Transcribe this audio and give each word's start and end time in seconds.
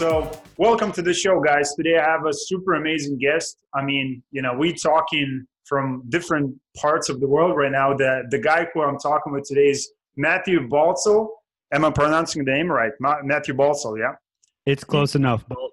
So, 0.00 0.32
welcome 0.56 0.92
to 0.92 1.02
the 1.02 1.12
show, 1.12 1.42
guys. 1.42 1.74
Today 1.74 1.98
I 1.98 2.02
have 2.02 2.24
a 2.24 2.32
super 2.32 2.72
amazing 2.72 3.18
guest. 3.18 3.58
I 3.74 3.82
mean, 3.84 4.22
you 4.30 4.40
know, 4.40 4.54
we 4.54 4.72
talking 4.72 5.44
from 5.66 6.04
different 6.08 6.58
parts 6.74 7.10
of 7.10 7.20
the 7.20 7.28
world 7.28 7.54
right 7.54 7.70
now. 7.70 7.92
The 7.92 8.22
the 8.30 8.38
guy 8.38 8.66
who 8.72 8.80
I'm 8.80 8.98
talking 8.98 9.30
with 9.30 9.44
today 9.46 9.68
is 9.68 9.92
Matthew 10.16 10.66
Baltzell. 10.66 11.28
Am 11.74 11.84
I 11.84 11.90
pronouncing 11.90 12.46
the 12.46 12.50
name 12.50 12.72
right? 12.72 12.92
Ma- 12.98 13.18
Matthew 13.22 13.52
Baltzell, 13.52 13.98
yeah. 13.98 14.12
It's 14.64 14.84
close 14.84 15.14
enough. 15.14 15.46
Bal- 15.50 15.68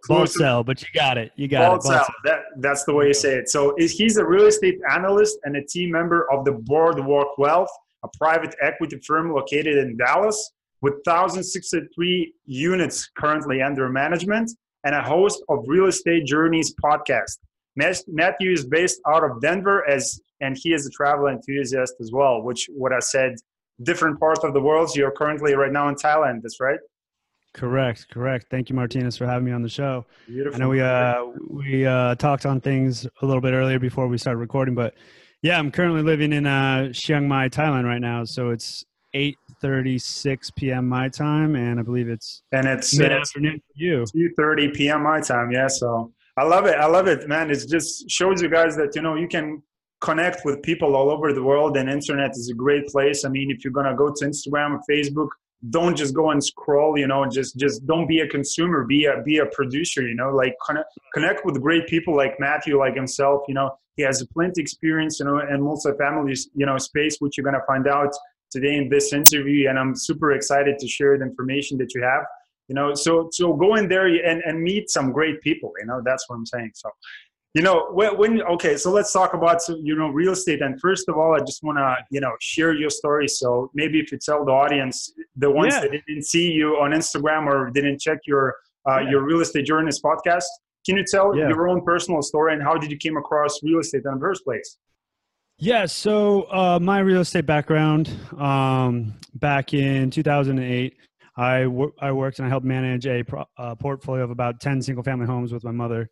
but 0.65 0.81
you 0.81 0.87
got 0.93 1.17
it. 1.17 1.31
You 1.37 1.47
got 1.47 1.75
it. 1.75 1.79
Baltzell. 1.79 1.99
Baltzell. 1.99 2.13
That, 2.25 2.39
that's 2.57 2.83
the 2.83 2.93
way 2.93 3.07
you 3.07 3.13
say 3.13 3.35
it. 3.35 3.47
So 3.47 3.75
is- 3.77 3.93
he's 3.93 4.17
a 4.17 4.25
real 4.25 4.47
estate 4.47 4.77
analyst 4.91 5.39
and 5.45 5.55
a 5.55 5.63
team 5.65 5.91
member 5.91 6.29
of 6.33 6.43
the 6.43 6.51
Boardwalk 6.51 7.37
Wealth, 7.37 7.69
a 8.03 8.09
private 8.17 8.55
equity 8.61 8.99
firm 9.07 9.33
located 9.33 9.77
in 9.77 9.95
Dallas 9.95 10.51
with 10.81 10.93
1,063 11.03 12.33
units 12.45 13.09
currently 13.17 13.61
under 13.61 13.89
management 13.89 14.51
and 14.83 14.95
a 14.95 15.01
host 15.01 15.43
of 15.49 15.65
Real 15.67 15.87
Estate 15.87 16.25
Journeys 16.25 16.73
podcast. 16.83 17.37
Matthew 17.75 18.51
is 18.51 18.65
based 18.65 18.99
out 19.07 19.23
of 19.23 19.41
Denver 19.41 19.87
as 19.89 20.19
and 20.41 20.57
he 20.61 20.73
is 20.73 20.85
a 20.85 20.89
travel 20.91 21.27
enthusiast 21.27 21.95
as 21.99 22.11
well, 22.11 22.41
which 22.41 22.69
what 22.73 22.93
I 22.93 22.99
said, 22.99 23.35
different 23.83 24.19
parts 24.19 24.43
of 24.43 24.53
the 24.53 24.61
world. 24.61 24.89
So 24.89 24.99
you're 24.99 25.11
currently 25.11 25.55
right 25.55 25.71
now 25.71 25.89
in 25.89 25.95
Thailand, 25.95 26.41
that's 26.41 26.59
right? 26.59 26.79
Correct. 27.53 28.07
Correct. 28.09 28.47
Thank 28.51 28.69
you, 28.69 28.75
Martinez, 28.75 29.17
for 29.17 29.25
having 29.25 29.45
me 29.45 29.51
on 29.51 29.63
the 29.63 29.69
show. 29.69 30.05
Beautiful. 30.27 30.55
I 30.55 30.59
know 30.59 30.69
we 30.69 30.81
uh 30.81 31.25
we 31.49 31.85
uh 31.85 32.13
talked 32.15 32.45
on 32.45 32.61
things 32.61 33.07
a 33.21 33.25
little 33.25 33.41
bit 33.41 33.53
earlier 33.53 33.79
before 33.79 34.07
we 34.07 34.17
started 34.17 34.39
recording, 34.39 34.75
but 34.75 34.93
yeah, 35.41 35.57
I'm 35.57 35.71
currently 35.71 36.03
living 36.03 36.33
in 36.33 36.45
uh 36.45 36.91
Chiang 36.93 37.27
Mai, 37.27 37.49
Thailand 37.49 37.85
right 37.85 38.01
now. 38.01 38.25
So 38.25 38.49
it's 38.51 38.85
8:36 39.17 40.55
p.m. 40.55 40.87
my 40.87 41.09
time, 41.09 41.55
and 41.55 41.79
I 41.79 41.83
believe 41.83 42.09
it's 42.09 42.43
and 42.51 42.67
it's 42.67 42.97
mid 42.97 43.11
uh, 43.11 43.15
afternoon 43.15 43.59
for 43.59 43.73
you. 43.75 44.05
2:30 44.15 44.73
p.m. 44.75 45.03
my 45.03 45.19
time. 45.19 45.51
Yeah, 45.51 45.67
so 45.67 46.13
I 46.37 46.43
love 46.43 46.65
it. 46.65 46.75
I 46.75 46.85
love 46.85 47.07
it, 47.07 47.27
man. 47.27 47.49
It 47.49 47.65
just 47.67 48.09
shows 48.09 48.41
you 48.41 48.49
guys 48.49 48.75
that 48.77 48.95
you 48.95 49.01
know 49.01 49.15
you 49.15 49.27
can 49.27 49.63
connect 50.01 50.45
with 50.45 50.61
people 50.61 50.95
all 50.95 51.09
over 51.09 51.33
the 51.33 51.43
world, 51.43 51.77
and 51.77 51.89
internet 51.89 52.31
is 52.31 52.49
a 52.49 52.53
great 52.53 52.87
place. 52.87 53.25
I 53.25 53.29
mean, 53.29 53.49
if 53.49 53.63
you're 53.63 53.73
gonna 53.73 53.95
go 53.95 54.13
to 54.13 54.25
Instagram 54.25 54.77
or 54.77 54.81
Facebook, 54.89 55.29
don't 55.71 55.95
just 55.95 56.13
go 56.13 56.29
and 56.29 56.43
scroll. 56.43 56.97
You 56.97 57.07
know, 57.07 57.25
just 57.25 57.57
just 57.57 57.87
don't 57.87 58.07
be 58.07 58.19
a 58.19 58.27
consumer. 58.27 58.85
Be 58.85 59.05
a 59.05 59.21
be 59.23 59.39
a 59.39 59.47
producer. 59.47 60.07
You 60.07 60.15
know, 60.15 60.29
like 60.29 60.53
connect 60.65 60.89
connect 61.13 61.45
with 61.45 61.61
great 61.61 61.87
people 61.87 62.15
like 62.15 62.39
Matthew, 62.39 62.77
like 62.77 62.95
himself. 62.95 63.41
You 63.47 63.55
know, 63.55 63.71
he 63.95 64.03
has 64.03 64.23
plenty 64.31 64.61
experience. 64.61 65.19
You 65.19 65.25
know, 65.25 65.37
and 65.39 65.59
multifamily 65.63 66.37
you 66.53 66.67
know 66.67 66.77
space, 66.77 67.17
which 67.19 67.35
you're 67.35 67.49
gonna 67.49 67.65
find 67.65 67.87
out 67.87 68.13
today 68.51 68.75
in 68.77 68.89
this 68.89 69.13
interview. 69.13 69.69
And 69.69 69.77
I'm 69.79 69.95
super 69.95 70.31
excited 70.31 70.77
to 70.79 70.87
share 70.87 71.17
the 71.17 71.25
information 71.25 71.77
that 71.79 71.93
you 71.95 72.03
have 72.03 72.23
you 72.69 72.75
know 72.75 72.93
so 72.93 73.29
so 73.31 73.53
go 73.53 73.75
in 73.75 73.87
there 73.87 74.07
and, 74.07 74.41
and 74.43 74.61
meet 74.61 74.89
some 74.89 75.11
great 75.11 75.41
people 75.41 75.71
you 75.79 75.85
know 75.85 76.01
that's 76.03 76.27
what 76.27 76.35
i'm 76.35 76.45
saying 76.45 76.69
so 76.73 76.89
you 77.53 77.61
know 77.61 77.87
when, 77.93 78.17
when 78.17 78.41
okay 78.41 78.75
so 78.75 78.91
let's 78.91 79.13
talk 79.13 79.33
about 79.33 79.61
so, 79.61 79.77
you 79.81 79.95
know 79.95 80.09
real 80.09 80.33
estate 80.33 80.61
and 80.61 80.79
first 80.81 81.07
of 81.07 81.17
all 81.17 81.33
i 81.33 81.39
just 81.39 81.63
want 81.63 81.77
to 81.77 81.95
you 82.11 82.19
know 82.19 82.31
share 82.41 82.73
your 82.73 82.89
story 82.89 83.27
so 83.27 83.71
maybe 83.73 83.99
if 83.99 84.11
you 84.11 84.17
tell 84.17 84.43
the 84.43 84.51
audience 84.51 85.13
the 85.37 85.49
ones 85.49 85.73
Yeah. 85.75 85.81
that 85.81 85.91
didn't 86.07 86.25
see 86.25 86.51
you 86.51 86.75
on 86.75 86.91
instagram 86.91 87.47
or 87.47 87.69
didn't 87.69 87.99
check 88.01 88.19
your 88.27 88.55
uh, 88.89 88.99
Yeah. 88.99 89.11
your 89.11 89.23
real 89.23 89.39
estate 89.39 89.65
journeys 89.65 90.01
podcast 90.01 90.43
can 90.85 90.97
you 90.97 91.05
tell 91.09 91.35
Yeah. 91.35 91.47
your 91.47 91.69
own 91.69 91.83
personal 91.85 92.21
story 92.21 92.53
and 92.53 92.61
how 92.61 92.75
did 92.77 92.91
you 92.91 92.97
came 92.97 93.15
across 93.17 93.63
real 93.63 93.79
estate 93.79 94.03
in 94.05 94.13
the 94.13 94.19
first 94.19 94.43
place 94.43 94.77
Yeah, 95.59 95.87
so 95.87 96.43
uh, 96.51 96.77
my 96.79 96.99
real 96.99 97.21
estate 97.21 97.47
background 97.47 98.15
um, 98.37 99.15
back 99.33 99.73
in 99.73 100.11
2008, 100.11 100.95
I, 101.35 101.65
wor- 101.65 101.93
I 101.99 102.11
worked 102.11 102.37
and 102.37 102.45
I 102.45 102.49
helped 102.49 102.65
manage 102.65 103.07
a 103.07 103.23
pro- 103.23 103.45
uh, 103.57 103.73
portfolio 103.73 104.23
of 104.23 104.29
about 104.29 104.61
10 104.61 104.83
single 104.83 105.03
family 105.03 105.25
homes 105.25 105.51
with 105.51 105.63
my 105.63 105.71
mother. 105.71 106.11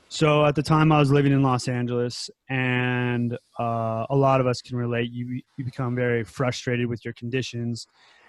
So 0.09 0.47
at 0.47 0.55
the 0.55 0.63
time, 0.63 0.93
I 0.93 0.99
was 0.99 1.11
living 1.11 1.33
in 1.33 1.43
Los 1.43 1.67
Angeles, 1.69 2.31
and 2.49 3.37
uh, 3.59 4.07
a 4.09 4.17
lot 4.17 4.41
of 4.41 4.47
us 4.47 4.63
can 4.63 4.77
relate. 4.77 5.11
You 5.11 5.41
you 5.57 5.65
become 5.65 5.97
very 5.97 6.25
frustrated 6.25 6.87
with 6.87 7.05
your 7.05 7.15
conditions, 7.15 7.87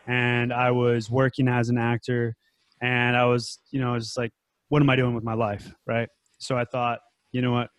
and 0.08 0.52
I 0.52 0.72
was 0.72 1.10
working 1.10 1.48
as 1.48 1.70
an 1.70 1.78
actor, 1.78 2.36
and 2.82 3.16
I 3.16 3.26
was 3.26 3.60
you 3.72 3.80
know 3.80 3.92
I 3.92 3.94
was 3.94 4.06
just 4.06 4.18
like, 4.18 4.32
what 4.70 4.82
am 4.82 4.90
I 4.90 4.96
doing 4.96 5.14
with 5.14 5.24
my 5.24 5.36
life, 5.36 5.72
right? 5.86 6.10
So 6.40 6.58
I 6.58 6.66
thought, 6.66 7.00
you 7.32 7.42
know 7.42 7.52
what? 7.52 7.70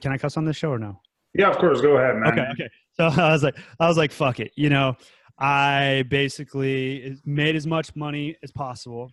Can 0.00 0.12
I 0.12 0.18
cuss 0.18 0.36
on 0.36 0.44
this 0.44 0.56
show 0.56 0.70
or 0.70 0.78
no? 0.78 1.00
yeah 1.34 1.48
of 1.48 1.58
course 1.58 1.80
go 1.80 1.96
ahead 1.96 2.16
man 2.16 2.32
Okay, 2.32 2.46
okay. 2.52 2.68
So 2.94 3.06
I 3.22 3.32
was 3.32 3.42
like, 3.42 3.56
I 3.78 3.88
was 3.88 3.96
like, 3.96 4.12
fuck 4.12 4.40
it. 4.40 4.52
You 4.56 4.70
know, 4.70 4.96
I 5.38 6.04
basically 6.08 7.16
made 7.24 7.56
as 7.56 7.66
much 7.66 7.94
money 7.96 8.36
as 8.42 8.52
possible, 8.52 9.10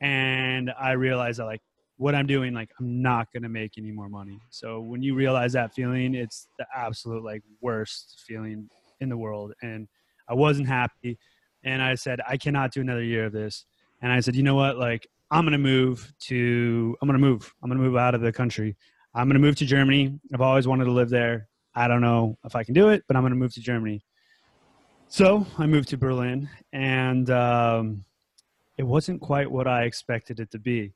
and 0.00 0.72
I 0.78 0.92
realized 0.92 1.38
that 1.38 1.46
like 1.46 1.60
what 2.00 2.14
I'm 2.14 2.26
doing, 2.26 2.54
like 2.54 2.70
I'm 2.80 3.02
not 3.02 3.30
gonna 3.30 3.50
make 3.50 3.76
any 3.76 3.92
more 3.92 4.08
money. 4.08 4.40
So 4.48 4.80
when 4.80 5.02
you 5.02 5.14
realize 5.14 5.52
that 5.52 5.74
feeling, 5.74 6.14
it's 6.14 6.48
the 6.58 6.64
absolute 6.74 7.22
like 7.22 7.42
worst 7.60 8.22
feeling 8.26 8.70
in 9.00 9.10
the 9.10 9.18
world, 9.18 9.52
and 9.60 9.86
I 10.26 10.32
wasn't 10.32 10.66
happy. 10.66 11.18
And 11.62 11.82
I 11.82 11.96
said, 11.96 12.20
I 12.26 12.38
cannot 12.38 12.72
do 12.72 12.80
another 12.80 13.02
year 13.02 13.26
of 13.26 13.32
this. 13.32 13.66
And 14.00 14.10
I 14.10 14.20
said, 14.20 14.34
you 14.34 14.42
know 14.42 14.54
what? 14.54 14.78
Like 14.78 15.06
I'm 15.30 15.44
gonna 15.44 15.58
move 15.58 16.10
to, 16.20 16.96
I'm 17.02 17.06
gonna 17.06 17.18
move. 17.18 17.52
I'm 17.62 17.68
gonna 17.68 17.82
move 17.82 17.98
out 17.98 18.14
of 18.14 18.22
the 18.22 18.32
country. 18.32 18.78
I'm 19.14 19.28
gonna 19.28 19.38
move 19.38 19.56
to 19.56 19.66
Germany. 19.66 20.18
I've 20.32 20.40
always 20.40 20.66
wanted 20.66 20.86
to 20.86 20.92
live 20.92 21.10
there. 21.10 21.48
I 21.74 21.86
don't 21.86 22.00
know 22.00 22.38
if 22.46 22.56
I 22.56 22.64
can 22.64 22.72
do 22.72 22.88
it, 22.88 23.04
but 23.08 23.16
I'm 23.16 23.28
to 23.28 23.34
move 23.34 23.52
to 23.52 23.60
Germany. 23.60 24.02
So 25.08 25.46
I 25.58 25.66
moved 25.66 25.90
to 25.90 25.98
Berlin, 25.98 26.48
and 26.72 27.28
um, 27.28 28.06
it 28.78 28.84
wasn't 28.84 29.20
quite 29.20 29.50
what 29.50 29.68
I 29.68 29.82
expected 29.82 30.40
it 30.40 30.50
to 30.52 30.58
be. 30.58 30.94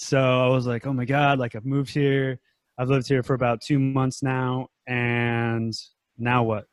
So 0.00 0.20
I 0.20 0.46
was 0.46 0.64
like, 0.64 0.86
oh 0.86 0.92
my 0.92 1.04
God, 1.04 1.40
like 1.40 1.56
I've 1.56 1.66
moved 1.66 1.90
here. 1.90 2.38
I've 2.78 2.88
lived 2.88 3.08
here 3.08 3.24
for 3.24 3.34
about 3.34 3.60
two 3.60 3.80
months 3.80 4.22
now, 4.22 4.68
and 4.86 5.74
now 6.16 6.44
what? 6.44 6.66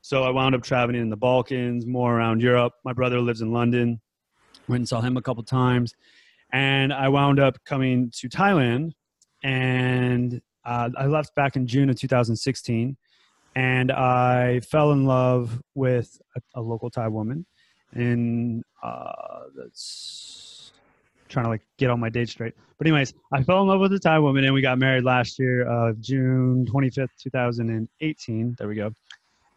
So 0.00 0.24
I 0.24 0.30
wound 0.30 0.56
up 0.56 0.64
traveling 0.64 1.00
in 1.00 1.08
the 1.08 1.16
Balkans, 1.16 1.86
more 1.86 2.18
around 2.18 2.42
Europe. 2.42 2.72
My 2.84 2.92
brother 2.92 3.20
lives 3.20 3.40
in 3.40 3.52
London. 3.52 4.00
Went 4.66 4.80
and 4.80 4.88
saw 4.88 5.00
him 5.00 5.16
a 5.16 5.22
couple 5.22 5.44
times. 5.44 5.94
And 6.52 6.92
I 6.92 7.08
wound 7.08 7.38
up 7.38 7.56
coming 7.64 8.10
to 8.16 8.28
Thailand, 8.28 8.94
and 9.44 10.42
uh, 10.64 10.90
I 10.98 11.06
left 11.06 11.36
back 11.36 11.54
in 11.54 11.68
June 11.68 11.88
of 11.88 11.94
2016, 12.00 12.96
and 13.54 13.92
I 13.92 14.58
fell 14.58 14.90
in 14.90 15.06
love 15.06 15.62
with 15.76 16.20
a, 16.34 16.40
a 16.56 16.60
local 16.60 16.90
Thai 16.90 17.06
woman, 17.06 17.46
and 17.92 18.64
uh, 18.82 19.42
that's 19.56 20.51
trying 21.32 21.46
to 21.46 21.50
like 21.50 21.62
get 21.78 21.90
all 21.90 21.96
my 21.96 22.08
dates 22.08 22.32
straight. 22.32 22.54
But 22.78 22.86
anyways, 22.86 23.14
I 23.32 23.42
fell 23.42 23.62
in 23.62 23.68
love 23.68 23.80
with 23.80 23.92
a 23.92 23.98
Thai 23.98 24.18
woman, 24.18 24.44
and 24.44 24.54
we 24.54 24.62
got 24.62 24.78
married 24.78 25.04
last 25.04 25.38
year, 25.38 25.68
uh, 25.68 25.92
June 26.00 26.66
25th, 26.66 27.08
2018. 27.20 28.56
There 28.58 28.68
we 28.68 28.74
go. 28.74 28.90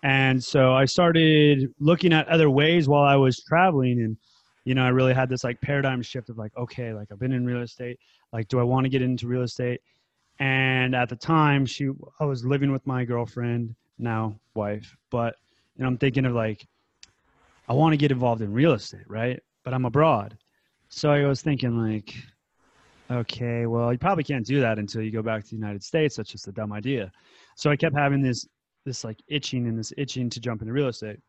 And 0.03 0.43
so 0.43 0.73
I 0.73 0.85
started 0.85 1.73
looking 1.79 2.13
at 2.13 2.27
other 2.27 2.49
ways 2.49 2.87
while 2.87 3.03
I 3.03 3.15
was 3.15 3.43
traveling, 3.43 4.01
and 4.01 4.17
you 4.63 4.75
know, 4.75 4.83
I 4.83 4.89
really 4.89 5.13
had 5.13 5.29
this 5.29 5.43
like 5.43 5.59
paradigm 5.61 6.01
shift 6.01 6.29
of 6.29 6.37
like, 6.37 6.51
okay, 6.57 6.93
like 6.93 7.07
I've 7.11 7.19
been 7.19 7.31
in 7.31 7.45
real 7.45 7.61
estate, 7.61 7.99
like, 8.33 8.47
do 8.47 8.59
I 8.59 8.63
want 8.63 8.85
to 8.85 8.89
get 8.89 9.01
into 9.01 9.27
real 9.27 9.43
estate? 9.43 9.81
and 10.39 10.95
at 10.95 11.09
the 11.09 11.15
time 11.15 11.65
she 11.65 11.89
i 12.19 12.25
was 12.25 12.45
living 12.45 12.71
with 12.71 12.85
my 12.85 13.05
girlfriend 13.05 13.73
now 13.97 14.35
wife 14.53 14.95
but 15.09 15.35
you 15.75 15.83
know 15.83 15.87
i'm 15.87 15.97
thinking 15.97 16.25
of 16.25 16.33
like 16.33 16.67
i 17.69 17.73
want 17.73 17.93
to 17.93 17.97
get 17.97 18.11
involved 18.11 18.41
in 18.41 18.51
real 18.51 18.73
estate 18.73 19.07
right 19.07 19.41
but 19.63 19.73
i'm 19.73 19.85
abroad 19.85 20.37
so 20.95 21.11
i 21.11 21.25
was 21.25 21.41
thinking 21.41 21.77
like 21.77 22.15
okay 23.11 23.65
well 23.65 23.91
you 23.91 23.99
probably 23.99 24.23
can't 24.23 24.45
do 24.45 24.61
that 24.61 24.79
until 24.79 25.01
you 25.01 25.11
go 25.11 25.21
back 25.21 25.43
to 25.43 25.49
the 25.49 25.55
united 25.55 25.83
states 25.83 26.15
that's 26.15 26.31
just 26.31 26.47
a 26.47 26.51
dumb 26.53 26.71
idea 26.71 27.11
so 27.57 27.69
i 27.69 27.75
kept 27.75 27.95
having 27.95 28.21
this 28.21 28.47
this 28.85 29.03
like 29.03 29.21
itching 29.27 29.67
and 29.67 29.77
this 29.77 29.91
itching 29.97 30.29
to 30.29 30.39
jump 30.39 30.61
into 30.61 30.73
real 30.73 30.87
estate 30.87 31.19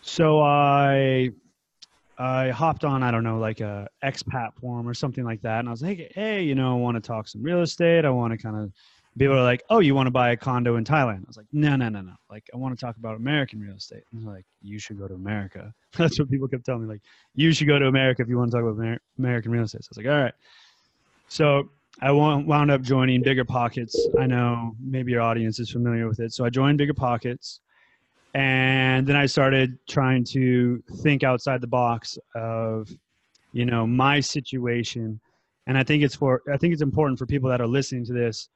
so 0.00 0.40
i 0.40 1.28
I 2.18 2.50
hopped 2.50 2.84
on, 2.84 3.02
I 3.02 3.10
don't 3.10 3.24
know, 3.24 3.38
like 3.38 3.60
a 3.60 3.88
expat 4.04 4.54
forum 4.60 4.86
or 4.86 4.92
something 4.94 5.24
like 5.24 5.40
that. 5.40 5.60
And 5.60 5.68
I 5.68 5.70
was 5.72 5.82
like, 5.82 6.12
hey, 6.14 6.42
you 6.42 6.54
know, 6.54 6.72
I 6.72 6.76
want 6.76 6.94
to 6.94 7.00
talk 7.00 7.26
some 7.26 7.42
real 7.42 7.62
estate. 7.62 8.04
I 8.04 8.10
want 8.10 8.32
to 8.32 8.38
kind 8.38 8.54
of 8.54 8.70
people 9.18 9.36
are 9.36 9.42
like, 9.42 9.62
oh, 9.68 9.80
you 9.80 9.94
want 9.94 10.06
to 10.06 10.10
buy 10.10 10.30
a 10.30 10.36
condo 10.36 10.76
in 10.76 10.84
Thailand? 10.84 11.18
I 11.18 11.24
was 11.26 11.36
like, 11.36 11.46
no, 11.52 11.76
no, 11.76 11.88
no, 11.88 12.00
no. 12.00 12.14
Like, 12.30 12.48
I 12.54 12.56
want 12.56 12.78
to 12.78 12.82
talk 12.82 12.96
about 12.96 13.16
American 13.16 13.60
real 13.60 13.76
estate. 13.76 14.04
And 14.12 14.24
like, 14.24 14.44
you 14.62 14.78
should 14.78 14.98
go 14.98 15.06
to 15.06 15.14
America. 15.14 15.72
That's 15.96 16.18
what 16.18 16.30
people 16.30 16.48
kept 16.48 16.64
telling 16.64 16.82
me. 16.82 16.88
Like, 16.88 17.02
you 17.34 17.52
should 17.52 17.68
go 17.68 17.78
to 17.78 17.86
America 17.86 18.22
if 18.22 18.28
you 18.28 18.38
want 18.38 18.50
to 18.50 18.56
talk 18.56 18.64
about 18.64 18.82
Amer- 18.82 19.00
American 19.18 19.52
real 19.52 19.64
estate. 19.64 19.84
So 19.84 19.88
I 19.88 19.92
was 19.92 19.96
like, 19.98 20.14
all 20.14 20.22
right. 20.22 20.34
So 21.28 21.70
I 22.00 22.10
wound 22.10 22.70
up 22.70 22.80
joining 22.80 23.22
Bigger 23.22 23.44
Pockets. 23.44 24.08
I 24.18 24.26
know 24.26 24.74
maybe 24.80 25.12
your 25.12 25.20
audience 25.20 25.60
is 25.60 25.70
familiar 25.70 26.08
with 26.08 26.20
it. 26.20 26.32
So 26.32 26.44
I 26.44 26.50
joined 26.50 26.78
Bigger 26.78 26.94
Pockets. 26.94 27.60
And 28.34 29.06
then 29.06 29.16
I 29.16 29.26
started 29.26 29.78
trying 29.86 30.24
to 30.24 30.82
think 31.02 31.22
outside 31.22 31.60
the 31.60 31.66
box 31.66 32.18
of, 32.34 32.88
you 33.52 33.66
know, 33.66 33.86
my 33.86 34.20
situation. 34.20 35.20
And 35.66 35.76
I 35.76 35.82
think 35.82 36.02
it's 36.02 36.14
for 36.14 36.40
I 36.50 36.56
think 36.56 36.72
it's 36.72 36.82
important 36.82 37.18
for 37.18 37.26
people 37.26 37.50
that 37.50 37.60
are 37.60 37.66
listening 37.66 38.06
to 38.06 38.14
this 38.14 38.48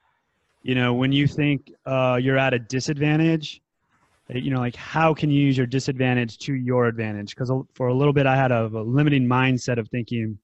you 0.67 0.75
know 0.75 0.93
when 0.93 1.13
you 1.13 1.29
think 1.29 1.73
uh, 1.87 2.19
you're 2.21 2.37
at 2.37 2.53
a 2.53 2.59
disadvantage 2.59 3.63
eh, 4.31 4.39
you 4.39 4.51
know 4.51 4.59
like 4.59 4.75
how 4.75 5.15
can 5.15 5.31
you 5.31 5.41
use 5.41 5.57
your 5.57 5.67
disadvantage 5.67 6.39
to 6.39 6.55
your 6.55 6.87
advantage? 6.87 7.35
Because 7.35 7.53
for 7.75 7.87
a 7.87 7.95
little 7.95 8.13
bit 8.13 8.27
i 8.27 8.37
had 8.37 8.51
a, 8.51 8.67
a, 8.67 8.83
limiting 8.83 9.27
mindset 9.27 9.79
of 9.79 9.89
thinking 9.89 10.37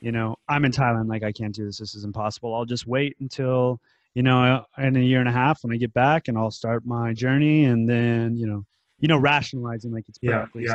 you 0.00 0.10
know 0.10 0.36
i'm 0.48 0.64
in 0.64 0.72
thailand 0.72 1.08
like 1.08 1.22
i 1.22 1.30
can't 1.30 1.54
do 1.54 1.66
this. 1.66 1.78
This 1.78 1.94
is 1.94 2.04
impossible. 2.04 2.54
I'll 2.54 2.64
just 2.64 2.86
wait 2.86 3.14
until 3.20 3.78
you 4.14 4.22
know 4.22 4.64
in 4.78 4.96
a 4.96 5.00
year 5.00 5.20
and 5.20 5.28
a 5.28 5.32
half 5.32 5.62
when 5.62 5.72
i 5.72 5.76
get 5.76 5.92
back 5.92 6.28
and 6.28 6.36
i'll 6.36 6.50
start 6.50 6.84
my 6.86 7.12
journey 7.12 7.64
and 7.64 7.88
then 7.88 8.36
you 8.36 8.46
know 8.46 8.64
you 9.00 9.08
know 9.08 9.18
rationalizing 9.18 9.90
like 9.90 10.04
it's 10.06 10.18
yeah, 10.20 10.44
yeah. 10.54 10.74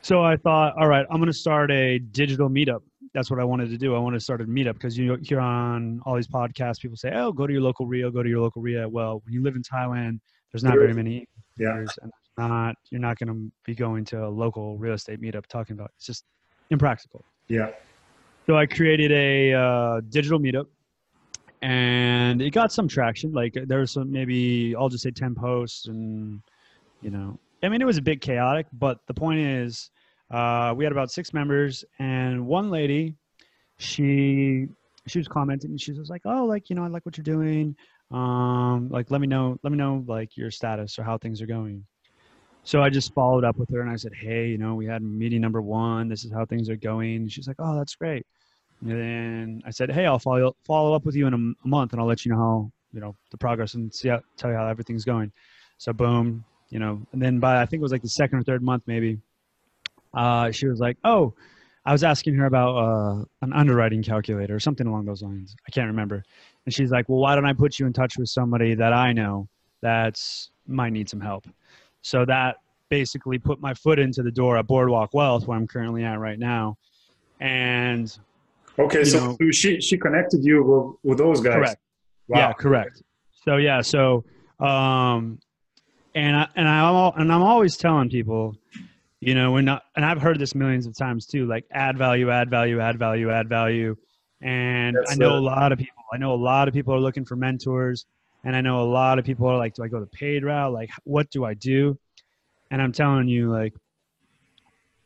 so 0.00 0.22
i 0.22 0.36
thought 0.36 0.72
all 0.78 0.86
right 0.86 1.04
i'm 1.10 1.16
going 1.16 1.26
to 1.26 1.32
start 1.32 1.68
a 1.72 1.98
digital 1.98 2.48
meetup 2.48 2.82
that's 3.14 3.30
what 3.30 3.40
I 3.40 3.44
wanted 3.44 3.70
to 3.70 3.78
do. 3.78 3.94
I 3.94 3.98
wanted 3.98 4.18
to 4.18 4.24
start 4.24 4.40
a 4.40 4.44
meetup 4.44 4.74
because 4.74 4.96
you 4.96 5.16
hear 5.22 5.40
on 5.40 6.00
all 6.06 6.14
these 6.14 6.28
podcasts, 6.28 6.80
people 6.80 6.96
say, 6.96 7.12
"Oh, 7.14 7.32
go 7.32 7.46
to 7.46 7.52
your 7.52 7.62
local 7.62 7.86
REIA, 7.86 8.10
go 8.10 8.22
to 8.22 8.28
your 8.28 8.40
local 8.40 8.62
REIA." 8.62 8.88
Well, 8.88 9.20
when 9.24 9.34
you 9.34 9.42
live 9.42 9.56
in 9.56 9.62
Thailand, 9.62 10.20
there's 10.52 10.64
not 10.64 10.74
very 10.74 10.94
many. 10.94 11.26
Yeah. 11.58 11.84
And 12.02 12.12
not 12.38 12.76
you're 12.90 13.00
not 13.00 13.18
going 13.18 13.28
to 13.28 13.52
be 13.64 13.74
going 13.74 14.04
to 14.06 14.24
a 14.24 14.28
local 14.28 14.78
real 14.78 14.94
estate 14.94 15.20
meetup 15.20 15.46
talking 15.46 15.74
about. 15.74 15.90
It's 15.96 16.06
just 16.06 16.24
impractical. 16.70 17.24
Yeah. 17.48 17.70
So 18.46 18.56
I 18.56 18.66
created 18.66 19.12
a 19.12 19.52
uh, 19.52 20.00
digital 20.08 20.40
meetup, 20.40 20.66
and 21.62 22.40
it 22.40 22.50
got 22.50 22.72
some 22.72 22.88
traction. 22.88 23.32
Like 23.32 23.56
there 23.66 23.80
was 23.80 23.92
some 23.92 24.10
maybe 24.10 24.74
I'll 24.76 24.88
just 24.88 25.02
say 25.02 25.10
ten 25.10 25.34
posts, 25.34 25.86
and 25.86 26.40
you 27.02 27.10
know, 27.10 27.38
I 27.62 27.68
mean, 27.68 27.82
it 27.82 27.86
was 27.86 27.98
a 27.98 28.02
bit 28.02 28.20
chaotic, 28.20 28.66
but 28.72 28.98
the 29.06 29.14
point 29.14 29.40
is 29.40 29.90
uh, 30.30 30.72
we 30.76 30.84
had 30.84 30.92
about 30.92 31.10
six 31.10 31.32
members, 31.32 31.84
and 31.98 32.46
one 32.46 32.70
lady, 32.70 33.14
she 33.78 34.68
she 35.06 35.18
was 35.18 35.28
commenting, 35.28 35.70
and 35.70 35.80
she 35.80 35.92
was 35.92 36.08
like, 36.08 36.22
"Oh, 36.24 36.44
like 36.44 36.70
you 36.70 36.76
know, 36.76 36.84
I 36.84 36.88
like 36.88 37.04
what 37.04 37.16
you're 37.16 37.24
doing. 37.24 37.74
Um, 38.10 38.88
like 38.90 39.10
let 39.10 39.20
me 39.20 39.26
know, 39.26 39.58
let 39.62 39.70
me 39.70 39.78
know 39.78 40.04
like 40.06 40.36
your 40.36 40.50
status 40.50 40.98
or 40.98 41.02
how 41.02 41.18
things 41.18 41.42
are 41.42 41.46
going." 41.46 41.84
So 42.62 42.82
I 42.82 42.90
just 42.90 43.12
followed 43.14 43.44
up 43.44 43.56
with 43.56 43.70
her, 43.70 43.80
and 43.80 43.90
I 43.90 43.96
said, 43.96 44.12
"Hey, 44.14 44.48
you 44.48 44.58
know, 44.58 44.74
we 44.74 44.86
had 44.86 45.02
meeting 45.02 45.40
number 45.40 45.60
one. 45.62 46.08
This 46.08 46.24
is 46.24 46.32
how 46.32 46.44
things 46.44 46.68
are 46.68 46.76
going." 46.76 47.28
She's 47.28 47.48
like, 47.48 47.56
"Oh, 47.58 47.76
that's 47.76 47.96
great." 47.96 48.24
And 48.82 48.90
then 48.90 49.62
I 49.66 49.70
said, 49.70 49.90
"Hey, 49.90 50.06
I'll 50.06 50.18
follow 50.18 50.54
follow 50.64 50.94
up 50.94 51.04
with 51.04 51.16
you 51.16 51.26
in 51.26 51.34
a, 51.34 51.38
a 51.64 51.68
month, 51.68 51.92
and 51.92 52.00
I'll 52.00 52.06
let 52.06 52.24
you 52.24 52.32
know 52.32 52.38
how 52.38 52.72
you 52.92 53.00
know 53.00 53.16
the 53.30 53.38
progress 53.38 53.74
and 53.74 53.92
see 53.92 54.08
how, 54.08 54.20
tell 54.36 54.50
you 54.50 54.56
how 54.56 54.66
everything's 54.68 55.04
going." 55.04 55.32
So 55.78 55.92
boom, 55.92 56.44
you 56.68 56.78
know, 56.78 57.00
and 57.12 57.20
then 57.20 57.40
by 57.40 57.60
I 57.60 57.66
think 57.66 57.80
it 57.80 57.82
was 57.82 57.92
like 57.92 58.02
the 58.02 58.08
second 58.08 58.38
or 58.38 58.42
third 58.42 58.62
month, 58.62 58.84
maybe 58.86 59.18
uh, 60.14 60.50
she 60.50 60.66
was 60.66 60.80
like, 60.80 60.96
"Oh, 61.04 61.34
I 61.84 61.92
was 61.92 62.04
asking 62.04 62.34
her 62.34 62.46
about 62.46 62.76
uh, 62.76 63.24
an 63.42 63.52
underwriting 63.52 64.02
calculator 64.02 64.54
or 64.54 64.60
something 64.60 64.86
along 64.86 65.06
those 65.06 65.22
lines. 65.22 65.54
I 65.66 65.70
can't 65.70 65.86
remember." 65.86 66.22
And 66.66 66.74
she's 66.74 66.90
like, 66.90 67.08
"Well, 67.08 67.18
why 67.18 67.34
don't 67.34 67.46
I 67.46 67.52
put 67.52 67.78
you 67.78 67.86
in 67.86 67.92
touch 67.92 68.18
with 68.18 68.28
somebody 68.28 68.74
that 68.74 68.92
I 68.92 69.12
know 69.12 69.48
that's 69.80 70.50
might 70.66 70.92
need 70.92 71.08
some 71.08 71.20
help?" 71.20 71.46
So 72.02 72.24
that 72.24 72.56
basically 72.88 73.38
put 73.38 73.60
my 73.60 73.72
foot 73.72 73.98
into 73.98 74.22
the 74.22 74.32
door 74.32 74.56
at 74.56 74.66
Boardwalk 74.66 75.14
Wealth, 75.14 75.46
where 75.46 75.56
I'm 75.56 75.66
currently 75.66 76.04
at 76.04 76.18
right 76.18 76.38
now. 76.38 76.76
And 77.40 78.14
okay, 78.78 79.04
so 79.04 79.36
know, 79.40 79.50
she 79.50 79.80
she 79.80 79.96
connected 79.96 80.44
you 80.44 80.62
with, 80.62 80.96
with 81.10 81.18
those 81.18 81.40
guys. 81.40 81.54
Correct. 81.54 81.80
Wow. 82.28 82.38
Yeah, 82.38 82.52
correct. 82.52 83.02
So 83.44 83.56
yeah, 83.56 83.80
so 83.80 84.24
um, 84.58 85.38
and 86.14 86.36
I 86.36 86.48
and 86.54 86.68
I 86.68 87.12
and 87.16 87.32
I'm 87.32 87.42
always 87.42 87.76
telling 87.76 88.10
people 88.10 88.56
you 89.20 89.34
know, 89.34 89.52
we're 89.52 89.60
not, 89.60 89.82
and 89.96 90.04
I've 90.04 90.20
heard 90.20 90.38
this 90.38 90.54
millions 90.54 90.86
of 90.86 90.96
times 90.96 91.26
too, 91.26 91.46
like 91.46 91.64
add 91.70 91.98
value, 91.98 92.30
add 92.30 92.50
value, 92.50 92.80
add 92.80 92.98
value, 92.98 93.30
add 93.30 93.48
value. 93.48 93.96
And 94.40 94.96
That's 94.96 95.12
I 95.12 95.14
know 95.16 95.36
it. 95.36 95.38
a 95.38 95.42
lot 95.42 95.72
of 95.72 95.78
people, 95.78 96.02
I 96.12 96.16
know 96.16 96.32
a 96.32 96.34
lot 96.34 96.68
of 96.68 96.74
people 96.74 96.94
are 96.94 97.00
looking 97.00 97.24
for 97.24 97.36
mentors. 97.36 98.06
And 98.42 98.56
I 98.56 98.62
know 98.62 98.80
a 98.80 98.88
lot 98.88 99.18
of 99.18 99.26
people 99.26 99.46
are 99.48 99.58
like, 99.58 99.74
do 99.74 99.82
I 99.84 99.88
go 99.88 100.00
the 100.00 100.06
paid 100.06 100.44
route? 100.44 100.72
Like, 100.72 100.88
what 101.04 101.30
do 101.30 101.44
I 101.44 101.52
do? 101.52 101.98
And 102.70 102.80
I'm 102.80 102.92
telling 102.92 103.28
you, 103.28 103.50
like, 103.50 103.74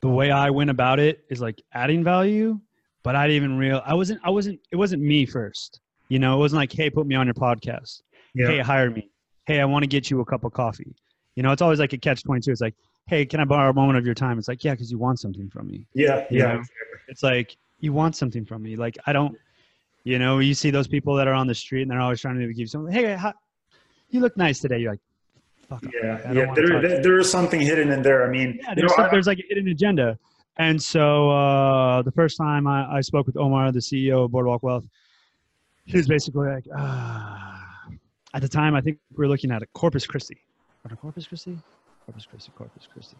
the 0.02 0.08
way 0.08 0.30
I 0.30 0.50
went 0.50 0.70
about 0.70 1.00
it 1.00 1.24
is 1.30 1.40
like 1.40 1.60
adding 1.72 2.04
value, 2.04 2.60
but 3.02 3.16
I 3.16 3.26
didn't 3.26 3.36
even 3.36 3.58
real, 3.58 3.82
I 3.84 3.94
wasn't, 3.94 4.20
I 4.22 4.30
wasn't, 4.30 4.60
it 4.70 4.76
wasn't 4.76 5.02
me 5.02 5.26
first. 5.26 5.80
You 6.08 6.20
know, 6.20 6.36
it 6.36 6.38
wasn't 6.38 6.58
like, 6.58 6.70
hey, 6.70 6.90
put 6.90 7.06
me 7.06 7.16
on 7.16 7.26
your 7.26 7.34
podcast. 7.34 8.02
Yeah. 8.34 8.46
Hey, 8.46 8.58
hire 8.60 8.90
me. 8.90 9.10
Hey, 9.46 9.60
I 9.60 9.64
want 9.64 9.82
to 9.82 9.88
get 9.88 10.10
you 10.10 10.20
a 10.20 10.24
cup 10.24 10.44
of 10.44 10.52
coffee. 10.52 10.94
You 11.34 11.42
know, 11.42 11.50
it's 11.50 11.62
always 11.62 11.80
like 11.80 11.92
a 11.92 11.98
catch 11.98 12.22
22. 12.22 12.52
It's 12.52 12.60
like, 12.60 12.74
hey, 13.06 13.26
can 13.26 13.40
I 13.40 13.44
borrow 13.44 13.70
a 13.70 13.74
moment 13.74 13.98
of 13.98 14.06
your 14.06 14.14
time? 14.14 14.38
It's 14.38 14.48
like, 14.48 14.64
yeah, 14.64 14.72
because 14.72 14.90
you 14.90 14.98
want 14.98 15.20
something 15.20 15.48
from 15.48 15.68
me. 15.68 15.86
Yeah, 15.94 16.26
you 16.30 16.40
yeah. 16.40 16.54
Know? 16.54 16.62
It's 17.08 17.22
like 17.22 17.56
you 17.80 17.92
want 17.92 18.16
something 18.16 18.44
from 18.44 18.62
me. 18.62 18.76
Like 18.76 18.96
I 19.06 19.12
don't, 19.12 19.36
you 20.04 20.18
know, 20.18 20.38
you 20.38 20.54
see 20.54 20.70
those 20.70 20.88
people 20.88 21.14
that 21.16 21.28
are 21.28 21.34
on 21.34 21.46
the 21.46 21.54
street 21.54 21.82
and 21.82 21.90
they're 21.90 22.00
always 22.00 22.20
trying 22.20 22.38
to 22.38 22.46
give 22.46 22.58
you 22.58 22.66
something. 22.66 22.92
Hey, 22.92 23.14
how, 23.14 23.32
you 24.10 24.20
look 24.20 24.36
nice 24.36 24.60
today. 24.60 24.78
You're 24.78 24.92
like, 24.92 25.00
fuck. 25.68 25.84
Yeah, 26.02 26.32
yeah. 26.32 26.54
There, 26.54 26.80
there, 26.80 27.02
there 27.02 27.18
is 27.18 27.30
something 27.30 27.60
hidden 27.60 27.90
in 27.90 28.02
there. 28.02 28.26
I 28.26 28.30
mean, 28.30 28.58
yeah, 28.62 28.74
there's, 28.74 28.92
know, 28.96 29.08
there's 29.10 29.26
like 29.26 29.38
a 29.38 29.44
hidden 29.48 29.68
agenda. 29.68 30.18
And 30.56 30.80
so 30.80 31.30
uh, 31.30 32.02
the 32.02 32.12
first 32.12 32.36
time 32.36 32.66
I, 32.66 32.98
I 32.98 33.00
spoke 33.00 33.26
with 33.26 33.36
Omar, 33.36 33.72
the 33.72 33.80
CEO 33.80 34.24
of 34.24 34.30
Boardwalk 34.30 34.62
Wealth, 34.62 34.86
he 35.84 35.96
was 35.96 36.06
basically 36.06 36.48
like, 36.48 36.64
ah. 36.76 37.66
at 38.32 38.40
the 38.40 38.48
time, 38.48 38.74
I 38.74 38.80
think 38.80 38.98
we 39.16 39.22
were 39.22 39.28
looking 39.28 39.50
at 39.50 39.62
a 39.62 39.66
Corpus 39.74 40.06
Christi. 40.06 40.38
Corpus 41.00 41.26
Christi? 41.26 41.58
Corpus 42.04 42.26
Christi, 42.26 42.52
Corpus 42.56 42.88
Christi. 42.92 43.16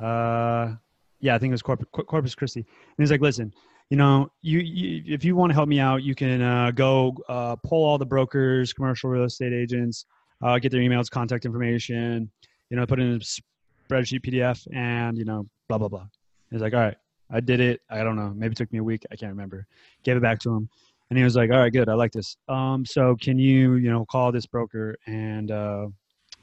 Uh, 0.00 0.74
yeah, 1.20 1.34
I 1.34 1.38
think 1.38 1.50
it 1.50 1.54
was 1.54 1.62
Corpus, 1.62 1.86
Corpus 1.92 2.34
Christi. 2.34 2.60
And 2.60 2.66
he's 2.98 3.10
like, 3.10 3.20
listen, 3.20 3.52
you 3.90 3.96
know, 3.96 4.30
you, 4.40 4.60
you 4.60 5.02
if 5.06 5.24
you 5.24 5.36
want 5.36 5.50
to 5.50 5.54
help 5.54 5.68
me 5.68 5.78
out, 5.78 6.02
you 6.02 6.14
can 6.14 6.40
uh, 6.40 6.70
go 6.70 7.14
uh, 7.28 7.56
pull 7.56 7.84
all 7.84 7.98
the 7.98 8.06
brokers, 8.06 8.72
commercial 8.72 9.10
real 9.10 9.24
estate 9.24 9.52
agents, 9.52 10.06
uh, 10.42 10.58
get 10.58 10.72
their 10.72 10.80
emails, 10.80 11.10
contact 11.10 11.44
information, 11.44 12.30
you 12.70 12.76
know, 12.76 12.86
put 12.86 13.00
in 13.00 13.14
a 13.14 13.18
spreadsheet 13.18 14.24
PDF, 14.24 14.66
and 14.74 15.18
you 15.18 15.24
know, 15.24 15.46
blah 15.68 15.78
blah 15.78 15.88
blah. 15.88 16.06
He's 16.50 16.60
like, 16.60 16.74
all 16.74 16.80
right, 16.80 16.96
I 17.30 17.40
did 17.40 17.60
it. 17.60 17.80
I 17.90 18.02
don't 18.02 18.16
know, 18.16 18.32
maybe 18.34 18.52
it 18.52 18.56
took 18.56 18.72
me 18.72 18.78
a 18.78 18.84
week. 18.84 19.04
I 19.12 19.16
can't 19.16 19.30
remember. 19.30 19.66
Gave 20.04 20.16
it 20.16 20.22
back 20.22 20.38
to 20.40 20.54
him, 20.54 20.68
and 21.10 21.18
he 21.18 21.24
was 21.24 21.36
like, 21.36 21.50
all 21.50 21.58
right, 21.58 21.72
good. 21.72 21.88
I 21.90 21.94
like 21.94 22.12
this. 22.12 22.36
Um, 22.48 22.86
so 22.86 23.14
can 23.20 23.38
you, 23.38 23.74
you 23.74 23.90
know, 23.90 24.06
call 24.06 24.32
this 24.32 24.46
broker 24.46 24.96
and 25.06 25.50
uh, 25.50 25.88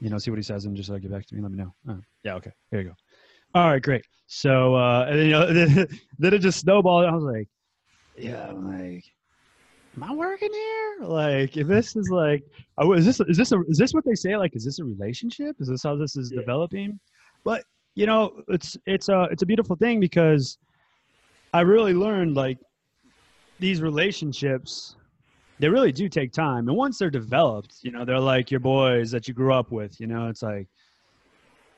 you 0.00 0.10
know, 0.10 0.18
see 0.18 0.30
what 0.30 0.38
he 0.38 0.42
says 0.42 0.64
and 0.64 0.76
just 0.76 0.90
uh, 0.90 0.98
get 0.98 1.10
back 1.10 1.26
to 1.26 1.34
me. 1.34 1.42
Let 1.42 1.52
me 1.52 1.58
know. 1.58 1.74
Oh, 1.88 2.00
yeah, 2.24 2.34
okay. 2.34 2.52
Here 2.70 2.80
you 2.80 2.88
go. 2.88 2.94
All 3.54 3.68
right, 3.68 3.82
great. 3.82 4.04
So, 4.26 4.74
uh, 4.74 5.06
and 5.08 5.18
then, 5.18 5.26
you 5.26 5.32
know, 5.32 5.46
then, 6.18 6.34
it 6.34 6.38
just 6.38 6.60
snowballed. 6.60 7.04
I 7.04 7.12
was 7.12 7.24
like, 7.24 7.48
yeah, 8.16 8.48
I'm 8.48 8.66
like, 8.66 9.04
am 9.96 10.02
I 10.02 10.14
working 10.14 10.52
here? 10.52 10.96
Like, 11.02 11.56
if 11.56 11.66
this 11.66 11.96
is 11.96 12.08
like, 12.10 12.42
oh, 12.78 12.92
is 12.92 13.04
this 13.04 13.20
is 13.20 13.36
this 13.36 13.52
a, 13.52 13.60
is 13.68 13.78
this 13.78 13.92
what 13.92 14.04
they 14.04 14.14
say? 14.14 14.36
Like, 14.36 14.54
is 14.54 14.64
this 14.64 14.78
a 14.78 14.84
relationship? 14.84 15.56
Is 15.58 15.68
this 15.68 15.82
how 15.82 15.96
this 15.96 16.16
is 16.16 16.30
yeah. 16.30 16.40
developing? 16.40 16.98
But 17.44 17.64
you 17.94 18.06
know, 18.06 18.42
it's 18.48 18.76
it's 18.86 19.08
a 19.08 19.28
it's 19.30 19.42
a 19.42 19.46
beautiful 19.46 19.76
thing 19.76 20.00
because 20.00 20.58
I 21.52 21.62
really 21.62 21.94
learned 21.94 22.36
like 22.36 22.58
these 23.58 23.82
relationships 23.82 24.96
they 25.60 25.68
really 25.68 25.92
do 25.92 26.08
take 26.08 26.32
time. 26.32 26.68
And 26.68 26.76
once 26.76 26.98
they're 26.98 27.10
developed, 27.10 27.76
you 27.82 27.92
know, 27.92 28.04
they're 28.04 28.18
like 28.18 28.50
your 28.50 28.60
boys 28.60 29.10
that 29.10 29.28
you 29.28 29.34
grew 29.34 29.52
up 29.52 29.70
with. 29.70 30.00
You 30.00 30.06
know, 30.06 30.28
it's 30.28 30.42
like 30.42 30.66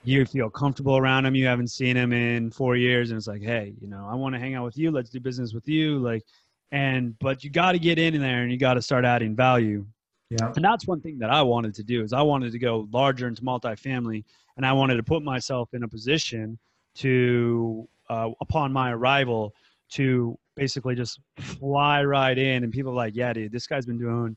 you 0.05 0.25
feel 0.25 0.49
comfortable 0.49 0.97
around 0.97 1.25
them. 1.25 1.35
You 1.35 1.47
haven't 1.47 1.69
seen 1.69 1.97
them 1.97 2.13
in 2.13 2.51
four 2.51 2.77
years, 2.77 3.11
and 3.11 3.19
it's 3.19 3.27
like, 3.27 3.43
hey, 3.43 3.75
you 3.81 3.89
know, 3.89 4.07
I 4.09 4.15
want 4.15 4.35
to 4.35 4.39
hang 4.39 4.55
out 4.55 4.65
with 4.65 4.79
you. 4.79 4.93
Let's 4.93 5.11
do 5.11 5.19
business 5.19 5.53
with 5.53 5.69
you. 5.69 5.99
Like, 5.99 6.23
and 6.71 7.19
but 7.19 7.43
you 7.43 7.51
got 7.51 7.73
to 7.73 7.79
get 7.79 7.99
in 7.99 8.19
there 8.21 8.43
and 8.43 8.53
you 8.53 8.57
got 8.57 8.75
to 8.75 8.83
start 8.83 9.05
adding 9.05 9.35
value. 9.35 9.85
Yeah. 10.31 10.53
And 10.55 10.65
that's 10.65 10.87
one 10.87 11.01
thing 11.01 11.19
that 11.19 11.29
I 11.29 11.43
wanted 11.43 11.75
to 11.75 11.83
do 11.83 12.03
is 12.03 12.13
I 12.13 12.23
wanted 12.23 12.53
to 12.53 12.59
go 12.59 12.89
larger 12.93 13.27
into 13.27 13.43
multifamily, 13.43 14.25
and 14.57 14.65
I 14.65 14.73
wanted 14.73 14.97
to 14.97 15.03
put 15.03 15.23
myself 15.23 15.75
in 15.75 15.83
a 15.83 15.89
position 15.89 16.59
to, 16.95 17.89
uh, 18.09 18.31
upon 18.41 18.73
my 18.73 18.93
arrival, 18.93 19.55
to 19.91 20.39
basically 20.55 20.95
just 20.95 21.21
fly 21.39 22.05
right 22.05 22.39
in 22.39 22.65
and 22.65 22.73
people 22.73 22.93
are 22.93 22.97
like 22.97 23.15
yeah 23.17 23.33
dude 23.33 23.53
this 23.53 23.67
guy's 23.67 23.87
been 23.87 23.99
doing 23.99 24.37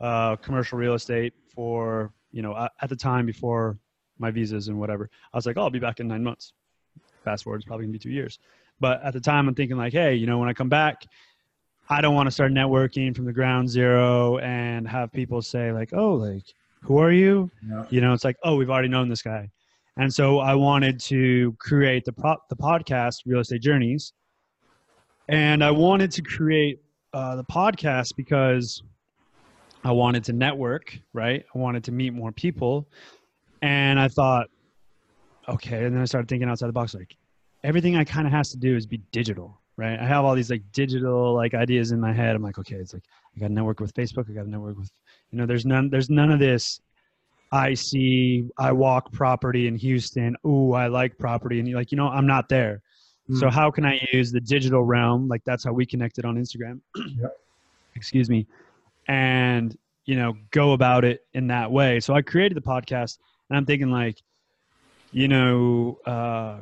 uh, 0.00 0.36
commercial 0.36 0.78
real 0.78 0.94
estate 0.94 1.32
for 1.54 2.12
you 2.32 2.42
know 2.42 2.68
at 2.80 2.88
the 2.88 2.96
time 2.96 3.26
before 3.26 3.78
my 4.18 4.30
visas 4.30 4.68
and 4.68 4.78
whatever 4.78 5.08
i 5.32 5.36
was 5.36 5.46
like 5.46 5.56
oh, 5.56 5.62
i'll 5.62 5.70
be 5.70 5.78
back 5.78 6.00
in 6.00 6.06
nine 6.06 6.22
months 6.22 6.52
fast 7.26 7.44
forward, 7.44 7.56
it's 7.56 7.66
probably 7.66 7.84
gonna 7.84 7.92
be 7.92 7.98
two 7.98 8.10
years. 8.10 8.38
But 8.80 9.02
at 9.02 9.12
the 9.12 9.20
time, 9.20 9.48
I'm 9.48 9.54
thinking 9.54 9.76
like, 9.76 9.92
hey, 9.92 10.14
you 10.14 10.26
know, 10.26 10.38
when 10.38 10.48
I 10.48 10.52
come 10.52 10.68
back, 10.68 11.04
I 11.88 12.00
don't 12.00 12.14
want 12.14 12.28
to 12.28 12.30
start 12.30 12.52
networking 12.52 13.14
from 13.14 13.24
the 13.24 13.32
ground 13.32 13.68
zero 13.68 14.38
and 14.38 14.88
have 14.88 15.12
people 15.12 15.42
say 15.42 15.72
like, 15.72 15.92
oh, 15.92 16.14
like, 16.14 16.44
who 16.82 16.98
are 16.98 17.12
you? 17.12 17.50
You 17.90 18.00
know, 18.00 18.12
it's 18.12 18.24
like, 18.24 18.36
oh, 18.44 18.56
we've 18.56 18.70
already 18.70 18.88
known 18.88 19.08
this 19.08 19.22
guy. 19.22 19.50
And 19.96 20.12
so 20.12 20.38
I 20.38 20.54
wanted 20.54 21.00
to 21.00 21.54
create 21.58 22.04
the 22.04 22.12
pro- 22.12 22.42
the 22.48 22.56
podcast, 22.56 23.22
Real 23.26 23.40
Estate 23.40 23.62
Journeys, 23.62 24.12
and 25.28 25.62
I 25.62 25.70
wanted 25.70 26.10
to 26.12 26.22
create 26.22 26.80
uh, 27.12 27.36
the 27.36 27.44
podcast 27.44 28.14
because 28.16 28.82
I 29.84 29.92
wanted 29.92 30.24
to 30.24 30.32
network, 30.32 30.98
right? 31.12 31.44
I 31.54 31.58
wanted 31.58 31.84
to 31.84 31.92
meet 31.92 32.12
more 32.12 32.32
people, 32.32 32.88
and 33.62 33.98
I 33.98 34.08
thought, 34.08 34.48
okay. 35.48 35.84
And 35.84 35.94
then 35.94 36.02
I 36.02 36.04
started 36.04 36.28
thinking 36.28 36.48
outside 36.48 36.68
the 36.68 36.72
box, 36.72 36.94
like 36.94 37.16
everything 37.64 37.96
I 37.96 38.04
kind 38.04 38.26
of 38.26 38.32
has 38.32 38.50
to 38.50 38.56
do 38.56 38.76
is 38.76 38.86
be 38.86 38.98
digital, 39.12 39.60
right? 39.76 39.98
I 39.98 40.04
have 40.04 40.24
all 40.24 40.34
these 40.34 40.50
like 40.50 40.62
digital 40.72 41.34
like 41.34 41.54
ideas 41.54 41.92
in 41.92 42.00
my 42.00 42.12
head. 42.12 42.36
I'm 42.36 42.42
like, 42.42 42.58
okay, 42.58 42.76
it's 42.76 42.94
like 42.94 43.04
I 43.34 43.40
got 43.40 43.48
to 43.48 43.52
network 43.52 43.80
with 43.80 43.94
Facebook. 43.94 44.30
I 44.30 44.34
got 44.34 44.42
to 44.42 44.50
network 44.50 44.78
with, 44.78 44.90
you 45.30 45.38
know, 45.38 45.46
there's 45.46 45.66
none, 45.66 45.90
there's 45.90 46.10
none 46.10 46.30
of 46.30 46.38
this. 46.38 46.80
I 47.52 47.74
see, 47.74 48.48
I 48.58 48.72
walk 48.72 49.12
property 49.12 49.68
in 49.68 49.76
Houston. 49.76 50.36
Ooh, 50.44 50.72
I 50.72 50.88
like 50.88 51.16
property, 51.18 51.60
and 51.60 51.68
you're 51.68 51.78
like, 51.78 51.92
you 51.92 51.96
know, 51.96 52.08
I'm 52.08 52.26
not 52.26 52.48
there. 52.48 52.82
So 53.34 53.46
Mm. 53.46 53.52
how 53.52 53.70
can 53.72 53.84
I 53.84 54.00
use 54.12 54.30
the 54.30 54.40
digital 54.40 54.84
realm? 54.84 55.26
Like 55.26 55.42
that's 55.44 55.64
how 55.64 55.72
we 55.72 55.84
connected 55.84 56.24
on 56.24 56.36
Instagram. 56.36 56.80
Yep. 56.96 57.32
Excuse 57.96 58.30
me, 58.30 58.46
and 59.08 59.76
you 60.04 60.14
know, 60.14 60.34
go 60.52 60.72
about 60.72 61.04
it 61.04 61.22
in 61.34 61.48
that 61.48 61.70
way. 61.70 61.98
So 61.98 62.14
I 62.14 62.22
created 62.22 62.56
the 62.56 62.62
podcast, 62.62 63.18
and 63.50 63.56
I'm 63.56 63.66
thinking 63.66 63.90
like, 63.90 64.22
you 65.10 65.26
know, 65.26 65.98
uh, 66.06 66.60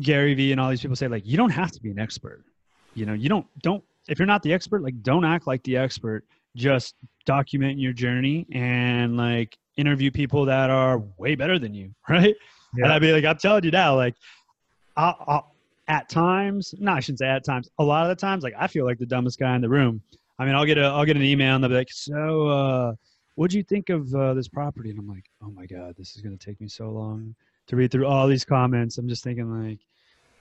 Gary 0.00 0.34
Vee 0.34 0.52
and 0.52 0.60
all 0.60 0.70
these 0.70 0.80
people 0.80 0.96
say 0.96 1.08
like, 1.08 1.26
you 1.26 1.36
don't 1.36 1.50
have 1.50 1.70
to 1.72 1.80
be 1.80 1.90
an 1.90 1.98
expert. 1.98 2.44
You 2.94 3.04
know, 3.06 3.12
you 3.12 3.28
don't 3.28 3.46
don't 3.62 3.84
if 4.08 4.18
you're 4.18 4.26
not 4.26 4.42
the 4.42 4.52
expert, 4.52 4.82
like 4.82 5.02
don't 5.02 5.24
act 5.24 5.46
like 5.46 5.62
the 5.64 5.76
expert. 5.76 6.24
Just 6.56 6.94
document 7.26 7.78
your 7.78 7.92
journey 7.92 8.46
and 8.52 9.16
like 9.16 9.56
interview 9.76 10.10
people 10.10 10.46
that 10.46 10.70
are 10.70 10.98
way 11.18 11.34
better 11.34 11.58
than 11.58 11.74
you, 11.74 11.94
right? 12.08 12.34
And 12.76 12.92
I'd 12.92 13.02
be 13.02 13.12
like, 13.12 13.24
I'm 13.24 13.36
telling 13.36 13.64
you 13.64 13.70
now, 13.70 13.96
like, 13.96 14.14
I, 14.96 15.14
I, 15.26 15.40
at 15.90 16.08
times, 16.08 16.72
no, 16.78 16.92
I 16.92 17.00
shouldn't 17.00 17.18
say 17.18 17.28
at 17.28 17.44
times. 17.44 17.68
A 17.80 17.84
lot 17.84 18.08
of 18.08 18.16
the 18.16 18.20
times, 18.20 18.44
like, 18.44 18.54
I 18.56 18.68
feel 18.68 18.86
like 18.86 18.98
the 18.98 19.06
dumbest 19.06 19.40
guy 19.40 19.56
in 19.56 19.60
the 19.60 19.68
room. 19.68 20.00
I 20.38 20.46
mean, 20.46 20.54
I'll 20.54 20.64
get 20.64 20.78
a, 20.78 20.84
I'll 20.84 21.04
get 21.04 21.16
an 21.16 21.24
email 21.24 21.56
and 21.56 21.64
they'll 21.64 21.68
be 21.68 21.74
like, 21.74 21.90
so, 21.90 22.46
uh, 22.46 22.94
what'd 23.34 23.52
you 23.52 23.64
think 23.64 23.90
of 23.90 24.14
uh, 24.14 24.32
this 24.32 24.46
property? 24.46 24.90
And 24.90 25.00
I'm 25.00 25.08
like, 25.08 25.24
oh 25.42 25.50
my 25.50 25.66
god, 25.66 25.96
this 25.98 26.14
is 26.14 26.22
gonna 26.22 26.36
take 26.36 26.60
me 26.60 26.68
so 26.68 26.90
long 26.90 27.34
to 27.66 27.76
read 27.76 27.90
through 27.90 28.06
all 28.06 28.28
these 28.28 28.44
comments. 28.44 28.98
I'm 28.98 29.08
just 29.08 29.24
thinking 29.24 29.50
like, 29.50 29.80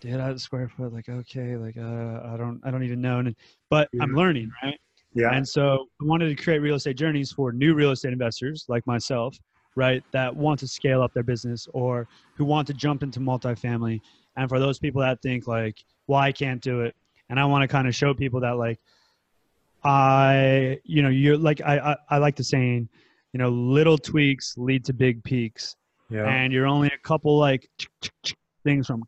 did 0.01 0.19
I 0.19 0.35
square 0.35 0.69
foot? 0.69 0.93
Like, 0.93 1.09
okay, 1.09 1.57
like, 1.57 1.77
uh, 1.77 2.21
I 2.25 2.35
don't, 2.37 2.61
I 2.63 2.69
don't 2.69 2.83
even 2.83 3.01
know. 3.01 3.19
And, 3.19 3.35
but 3.71 3.89
I'm 3.99 4.13
learning, 4.13 4.51
right? 4.63 4.79
yeah. 5.15 5.33
And 5.33 5.47
so 5.47 5.87
I 5.99 6.05
wanted 6.05 6.29
to 6.29 6.41
create 6.41 6.59
real 6.59 6.75
estate 6.75 6.95
journeys 6.95 7.31
for 7.31 7.51
new 7.51 7.73
real 7.73 7.91
estate 7.91 8.13
investors 8.13 8.65
like 8.69 8.85
myself, 8.85 9.35
right, 9.75 10.03
that 10.13 10.33
want 10.33 10.59
to 10.59 10.67
scale 10.67 11.01
up 11.01 11.11
their 11.13 11.23
business 11.23 11.67
or 11.73 12.07
who 12.37 12.45
want 12.45 12.67
to 12.67 12.73
jump 12.73 13.01
into 13.03 13.19
multifamily. 13.19 13.99
And 14.39 14.47
for 14.47 14.57
those 14.57 14.79
people 14.79 15.01
that 15.01 15.21
think 15.21 15.47
like, 15.47 15.83
well, 16.07 16.19
I 16.19 16.31
can't 16.31 16.61
do 16.61 16.81
it. 16.81 16.95
And 17.29 17.37
I 17.37 17.43
want 17.43 17.63
to 17.63 17.67
kind 17.67 17.89
of 17.89 17.93
show 17.93 18.13
people 18.13 18.39
that 18.39 18.57
like, 18.57 18.79
I, 19.83 20.79
you 20.85 21.01
know, 21.01 21.09
you're 21.09 21.37
like, 21.37 21.59
I, 21.61 21.77
I, 21.77 21.95
I 22.09 22.17
like 22.19 22.37
the 22.37 22.43
saying, 22.45 22.87
you 23.33 23.37
know, 23.37 23.49
little 23.49 23.97
tweaks 23.97 24.57
lead 24.57 24.85
to 24.85 24.93
big 24.93 25.21
peaks 25.25 25.75
yeah. 26.09 26.25
and 26.25 26.53
you're 26.53 26.67
only 26.67 26.87
a 26.87 26.97
couple 27.03 27.37
like 27.37 27.69
things 28.63 28.87
from 28.87 29.03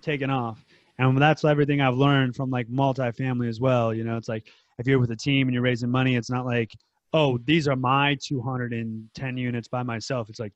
taking 0.00 0.30
off. 0.30 0.64
And 0.98 1.20
that's 1.20 1.44
everything 1.44 1.80
I've 1.80 1.96
learned 1.96 2.36
from 2.36 2.50
like 2.50 2.68
multifamily 2.68 3.48
as 3.48 3.60
well. 3.60 3.92
You 3.92 4.04
know, 4.04 4.16
it's 4.16 4.28
like 4.28 4.46
if 4.78 4.86
you're 4.86 5.00
with 5.00 5.10
a 5.10 5.16
team 5.16 5.48
and 5.48 5.54
you're 5.54 5.62
raising 5.64 5.90
money, 5.90 6.14
it's 6.14 6.30
not 6.30 6.46
like, 6.46 6.70
oh, 7.12 7.36
these 7.46 7.66
are 7.66 7.74
my 7.74 8.16
210 8.22 9.36
units 9.36 9.66
by 9.66 9.82
myself. 9.82 10.30
It's 10.30 10.38
like 10.38 10.52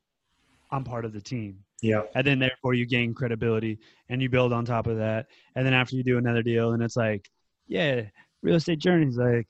I'm 0.71 0.85
part 0.85 1.05
of 1.05 1.13
the 1.13 1.21
team. 1.21 1.59
Yeah. 1.83 2.03
And 2.15 2.27
then 2.27 2.39
therefore 2.39 2.75
you 2.75 2.87
gain 2.87 3.15
credibility 3.15 3.79
and 4.09 4.23
you 4.23 4.29
build 4.29 4.53
on 4.53 4.65
top 4.65 4.87
of 4.87 4.97
that. 4.99 5.27
And 5.55 5.67
then 5.67 5.75
after 5.75 5.97
you 5.97 6.03
do 6.03 6.19
another 6.19 6.43
deal, 6.43 6.73
and 6.73 6.83
it's 6.83 6.97
like, 6.97 7.31
yeah, 7.69 8.03
real 8.43 8.57
estate 8.57 8.79
journeys 8.79 9.17
like 9.17 9.49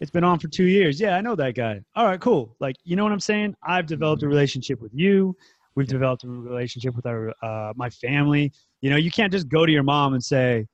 it's 0.00 0.10
been 0.10 0.24
on 0.24 0.38
for 0.38 0.48
two 0.48 0.64
years. 0.64 1.00
Yeah, 1.00 1.16
I 1.16 1.20
know 1.20 1.34
that 1.36 1.54
guy. 1.54 1.80
All 1.96 2.06
right, 2.06 2.20
cool. 2.20 2.54
Like, 2.60 2.76
you 2.84 2.96
know 2.96 3.04
what 3.04 3.12
I'm 3.12 3.20
saying? 3.20 3.54
I've 3.62 3.86
developed 3.86 4.22
a 4.22 4.28
relationship 4.28 4.80
with 4.80 4.92
you. 4.94 5.36
We've 5.76 5.86
developed 5.88 6.24
a 6.24 6.28
relationship 6.28 6.94
with 6.94 7.06
our 7.06 7.32
uh, 7.42 7.72
my 7.74 7.90
family. 7.90 8.52
You 8.80 8.90
know, 8.90 8.96
you 8.96 9.10
can't 9.10 9.32
just 9.32 9.48
go 9.48 9.64
to 9.66 9.72
your 9.72 9.82
mom 9.82 10.14
and 10.14 10.22
say, 10.22 10.66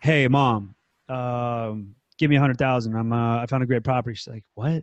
"Hey, 0.00 0.28
mom, 0.28 0.74
um, 1.08 1.94
give 2.18 2.30
me 2.30 2.36
a 2.36 2.40
hundred 2.40 2.58
thousand. 2.58 2.94
I'm 2.94 3.12
uh, 3.12 3.38
I 3.38 3.46
found 3.46 3.62
a 3.62 3.66
great 3.66 3.84
property." 3.84 4.16
She's 4.16 4.28
like, 4.28 4.44
"What? 4.54 4.82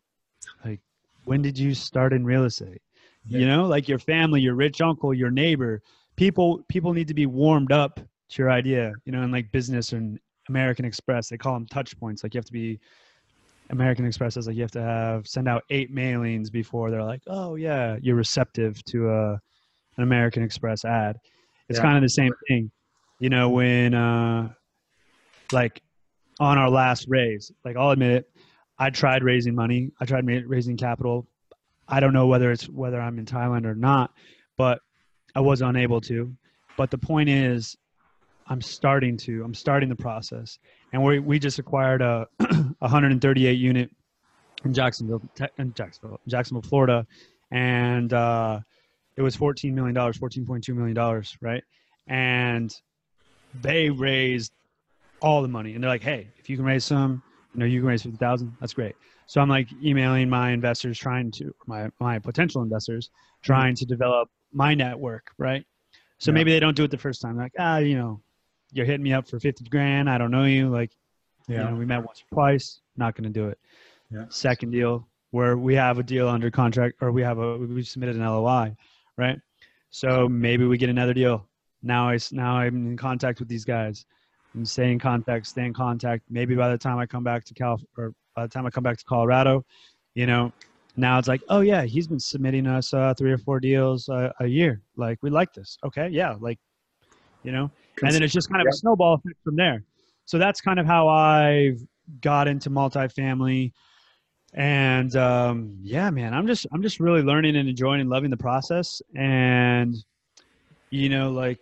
Like, 0.65 0.79
when 1.25 1.41
did 1.41 1.59
you 1.59 1.75
start 1.75 2.13
in 2.13 2.25
real 2.25 2.45
estate?" 2.45 2.81
You 3.27 3.45
know, 3.47 3.65
like 3.65 3.87
your 3.87 3.99
family, 3.99 4.41
your 4.41 4.55
rich 4.55 4.81
uncle, 4.81 5.13
your 5.13 5.31
neighbor. 5.31 5.81
People 6.15 6.63
people 6.67 6.93
need 6.93 7.07
to 7.07 7.13
be 7.13 7.25
warmed 7.25 7.71
up 7.71 7.99
to 7.99 8.41
your 8.41 8.51
idea. 8.51 8.93
You 9.05 9.11
know, 9.11 9.21
in 9.23 9.31
like 9.31 9.51
business 9.51 9.93
and 9.93 10.19
American 10.49 10.85
Express, 10.85 11.29
they 11.29 11.37
call 11.37 11.53
them 11.53 11.67
touch 11.67 11.97
points. 11.99 12.23
Like 12.23 12.33
you 12.33 12.39
have 12.39 12.45
to 12.45 12.51
be 12.51 12.79
American 13.69 14.05
Express 14.05 14.37
is 14.37 14.47
like 14.47 14.55
you 14.55 14.63
have 14.63 14.71
to 14.71 14.81
have 14.81 15.27
send 15.27 15.47
out 15.47 15.63
eight 15.69 15.93
mailings 15.93 16.51
before 16.51 16.91
they're 16.91 17.03
like, 17.03 17.21
oh 17.27 17.55
yeah, 17.55 17.97
you're 18.01 18.15
receptive 18.15 18.83
to 18.85 19.09
a 19.09 19.33
an 19.97 20.03
American 20.03 20.43
Express 20.43 20.83
ad. 20.85 21.17
It's 21.69 21.79
Yeah. 21.79 21.83
kind 21.83 21.97
of 21.97 22.03
the 22.03 22.09
same 22.09 22.31
thing, 22.47 22.71
you 23.19 23.29
know, 23.29 23.49
when 23.49 23.93
uh, 23.93 24.49
like 25.51 25.81
on 26.39 26.57
our 26.57 26.69
last 26.69 27.05
raise, 27.07 27.51
like 27.63 27.77
I'll 27.77 27.91
admit 27.91 28.11
it, 28.11 28.29
I 28.77 28.89
tried 28.89 29.23
raising 29.23 29.55
money, 29.55 29.91
I 29.99 30.05
tried 30.05 30.25
ma- 30.25 30.41
raising 30.45 30.75
capital. 30.75 31.27
I 31.91 31.99
don't 31.99 32.13
know 32.13 32.27
whether 32.27 32.51
it's 32.51 32.69
whether 32.69 32.99
I'm 32.99 33.19
in 33.19 33.25
Thailand 33.25 33.65
or 33.65 33.75
not, 33.75 34.11
but 34.57 34.79
I 35.35 35.41
was 35.41 35.61
unable 35.61 35.99
to. 36.01 36.33
But 36.77 36.89
the 36.89 36.97
point 36.97 37.29
is, 37.29 37.75
I'm 38.47 38.61
starting 38.61 39.17
to. 39.17 39.43
I'm 39.43 39.53
starting 39.53 39.89
the 39.89 39.95
process, 39.95 40.57
and 40.93 41.03
we 41.03 41.19
we 41.19 41.37
just 41.37 41.59
acquired 41.59 42.01
a 42.01 42.27
138 42.79 43.51
unit 43.51 43.91
in 44.63 44.73
Jacksonville, 44.73 45.21
in 45.57 45.73
Jacksonville, 45.73 46.19
Jacksonville, 46.27 46.61
Florida, 46.61 47.05
and 47.51 48.13
uh, 48.13 48.61
it 49.17 49.21
was 49.21 49.35
14 49.35 49.75
million 49.75 49.93
dollars, 49.93 50.17
14.2 50.17 50.73
million 50.73 50.95
dollars, 50.95 51.37
right? 51.41 51.63
And 52.07 52.73
they 53.61 53.89
raised 53.89 54.53
all 55.21 55.41
the 55.41 55.49
money, 55.49 55.73
and 55.73 55.83
they're 55.83 55.91
like, 55.91 56.03
"Hey, 56.03 56.29
if 56.37 56.49
you 56.49 56.55
can 56.55 56.65
raise 56.65 56.85
some, 56.85 57.21
you 57.53 57.59
know, 57.59 57.65
you 57.65 57.81
can 57.81 57.87
raise 57.87 58.03
50,000. 58.03 58.55
That's 58.61 58.73
great." 58.73 58.95
So 59.31 59.39
I'm 59.39 59.47
like 59.47 59.69
emailing 59.81 60.27
my 60.29 60.51
investors, 60.51 60.99
trying 60.99 61.31
to 61.39 61.55
my 61.65 61.89
my 62.01 62.19
potential 62.19 62.63
investors, 62.63 63.11
trying 63.41 63.75
to 63.75 63.85
develop 63.85 64.29
my 64.51 64.75
network, 64.75 65.31
right? 65.37 65.63
So 66.17 66.31
Yeah. 66.31 66.33
maybe 66.33 66.51
they 66.51 66.59
don't 66.59 66.75
do 66.75 66.83
it 66.83 66.91
the 66.91 66.97
first 66.97 67.21
time. 67.21 67.37
Like, 67.37 67.53
ah, 67.57 67.77
you 67.77 67.95
know, 67.97 68.21
you're 68.73 68.85
hitting 68.85 69.03
me 69.03 69.13
up 69.13 69.29
for 69.29 69.39
50 69.39 69.63
grand. 69.69 70.09
I 70.09 70.17
don't 70.17 70.31
know 70.31 70.43
you. 70.43 70.67
Like, 70.67 70.91
Yeah. 71.47 71.63
you 71.63 71.69
know, 71.69 71.75
we 71.77 71.85
met 71.85 72.03
once 72.03 72.21
or 72.23 72.35
twice. 72.35 72.81
Not 72.97 73.15
going 73.15 73.23
to 73.23 73.29
do 73.29 73.47
it. 73.47 73.57
Yeah. 74.09 74.25
Second 74.27 74.71
deal 74.71 75.07
where 75.29 75.55
we 75.57 75.75
have 75.75 75.97
a 75.97 76.03
deal 76.03 76.27
under 76.27 76.51
contract 76.51 76.97
or 76.99 77.13
we 77.13 77.21
have 77.21 77.37
a 77.37 77.57
we've 77.57 77.87
submitted 77.87 78.17
an 78.17 78.23
LOI, 78.23 78.75
right? 79.15 79.39
So 79.91 80.27
maybe 80.27 80.65
we 80.65 80.77
get 80.77 80.89
another 80.89 81.13
deal. 81.13 81.47
Now 81.81 82.09
I 82.09 82.17
now 82.33 82.57
I'm 82.57 82.85
in 82.85 82.97
contact 82.97 83.39
with 83.39 83.47
these 83.47 83.63
guys. 83.63 84.05
and 84.55 84.67
stay 84.67 84.91
in 84.91 84.99
contact, 84.99 85.47
stay 85.47 85.63
in 85.63 85.71
contact. 85.73 86.25
Maybe 86.29 86.53
by 86.55 86.67
the 86.67 86.77
time 86.77 86.97
I 86.99 87.05
come 87.05 87.23
back 87.23 87.45
to 87.45 87.53
Cal 87.53 87.79
or 87.97 88.13
by 88.41 88.47
the 88.47 88.51
time 88.51 88.65
I 88.65 88.71
come 88.71 88.83
back 88.83 88.97
to 88.97 89.05
Colorado, 89.05 89.63
you 90.15 90.25
know, 90.25 90.51
now 90.97 91.19
it's 91.19 91.27
like, 91.27 91.41
oh 91.49 91.61
yeah, 91.61 91.83
he's 91.83 92.07
been 92.07 92.19
submitting 92.19 92.65
us 92.65 92.91
uh, 92.91 93.13
three 93.13 93.31
or 93.31 93.37
four 93.37 93.59
deals 93.59 94.09
uh, 94.09 94.31
a 94.39 94.47
year. 94.47 94.81
Like 94.95 95.19
we 95.21 95.29
like 95.29 95.53
this. 95.53 95.77
Okay, 95.85 96.09
yeah, 96.09 96.35
like 96.39 96.57
you 97.43 97.51
know, 97.51 97.69
and 98.01 98.11
then 98.11 98.23
it's 98.23 98.33
just 98.33 98.49
kind 98.49 98.61
of 98.61 98.67
a 98.67 98.75
snowball 98.75 99.13
effect 99.15 99.37
from 99.43 99.55
there. 99.55 99.83
So 100.25 100.39
that's 100.39 100.59
kind 100.59 100.79
of 100.79 100.87
how 100.87 101.07
I 101.07 101.75
got 102.21 102.47
into 102.47 102.71
multifamily. 102.71 103.73
And 104.55 105.15
um, 105.15 105.77
yeah, 105.81 106.09
man, 106.09 106.33
I'm 106.33 106.47
just 106.47 106.65
I'm 106.73 106.81
just 106.81 106.99
really 106.99 107.21
learning 107.21 107.55
and 107.55 107.69
enjoying 107.69 108.01
and 108.01 108.09
loving 108.09 108.31
the 108.31 108.37
process. 108.37 109.03
And 109.15 109.95
you 110.89 111.09
know, 111.09 111.31
like 111.31 111.59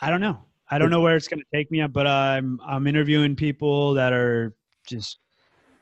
I 0.00 0.10
don't 0.10 0.20
know, 0.20 0.40
I 0.68 0.78
don't 0.78 0.90
know 0.90 1.00
where 1.00 1.14
it's 1.14 1.28
going 1.28 1.40
to 1.40 1.56
take 1.56 1.70
me, 1.70 1.86
but 1.86 2.08
I'm 2.08 2.60
I'm 2.66 2.88
interviewing 2.88 3.36
people 3.36 3.94
that 3.94 4.12
are 4.12 4.52
just 4.86 5.18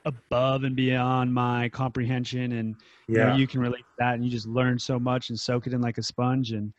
above 0.09 0.65
and 0.65 0.75
beyond 0.75 1.33
my 1.33 1.69
comprehension, 1.69 2.53
and 2.53 2.77
you, 3.07 3.17
know, 3.17 3.29
yeah. 3.29 3.37
you 3.37 3.47
can 3.47 3.61
relate 3.61 3.79
to 3.79 3.95
that, 3.99 4.15
and 4.15 4.25
you 4.25 4.31
just 4.31 4.47
learn 4.47 4.79
so 4.79 4.99
much 4.99 5.31
and 5.31 5.39
soak 5.39 5.67
it 5.67 5.73
in 5.73 5.81
like 5.81 5.99
a 5.99 6.03
sponge. 6.03 6.53
And 6.53 6.73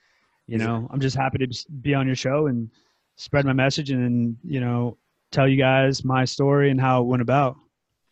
you 0.47 0.57
know, 0.57 0.87
I'm 0.91 0.99
just 0.99 1.15
happy 1.15 1.37
to 1.37 1.65
be 1.81 1.93
on 1.93 2.05
your 2.07 2.15
show 2.15 2.47
and 2.47 2.69
spread 3.15 3.45
my 3.45 3.53
message, 3.53 3.91
and 3.91 4.37
you 4.43 4.59
know, 4.59 4.97
tell 5.31 5.47
you 5.47 5.57
guys 5.57 6.03
my 6.03 6.25
story 6.25 6.71
and 6.71 6.79
how 6.79 7.01
it 7.01 7.05
went 7.05 7.21
about. 7.21 7.57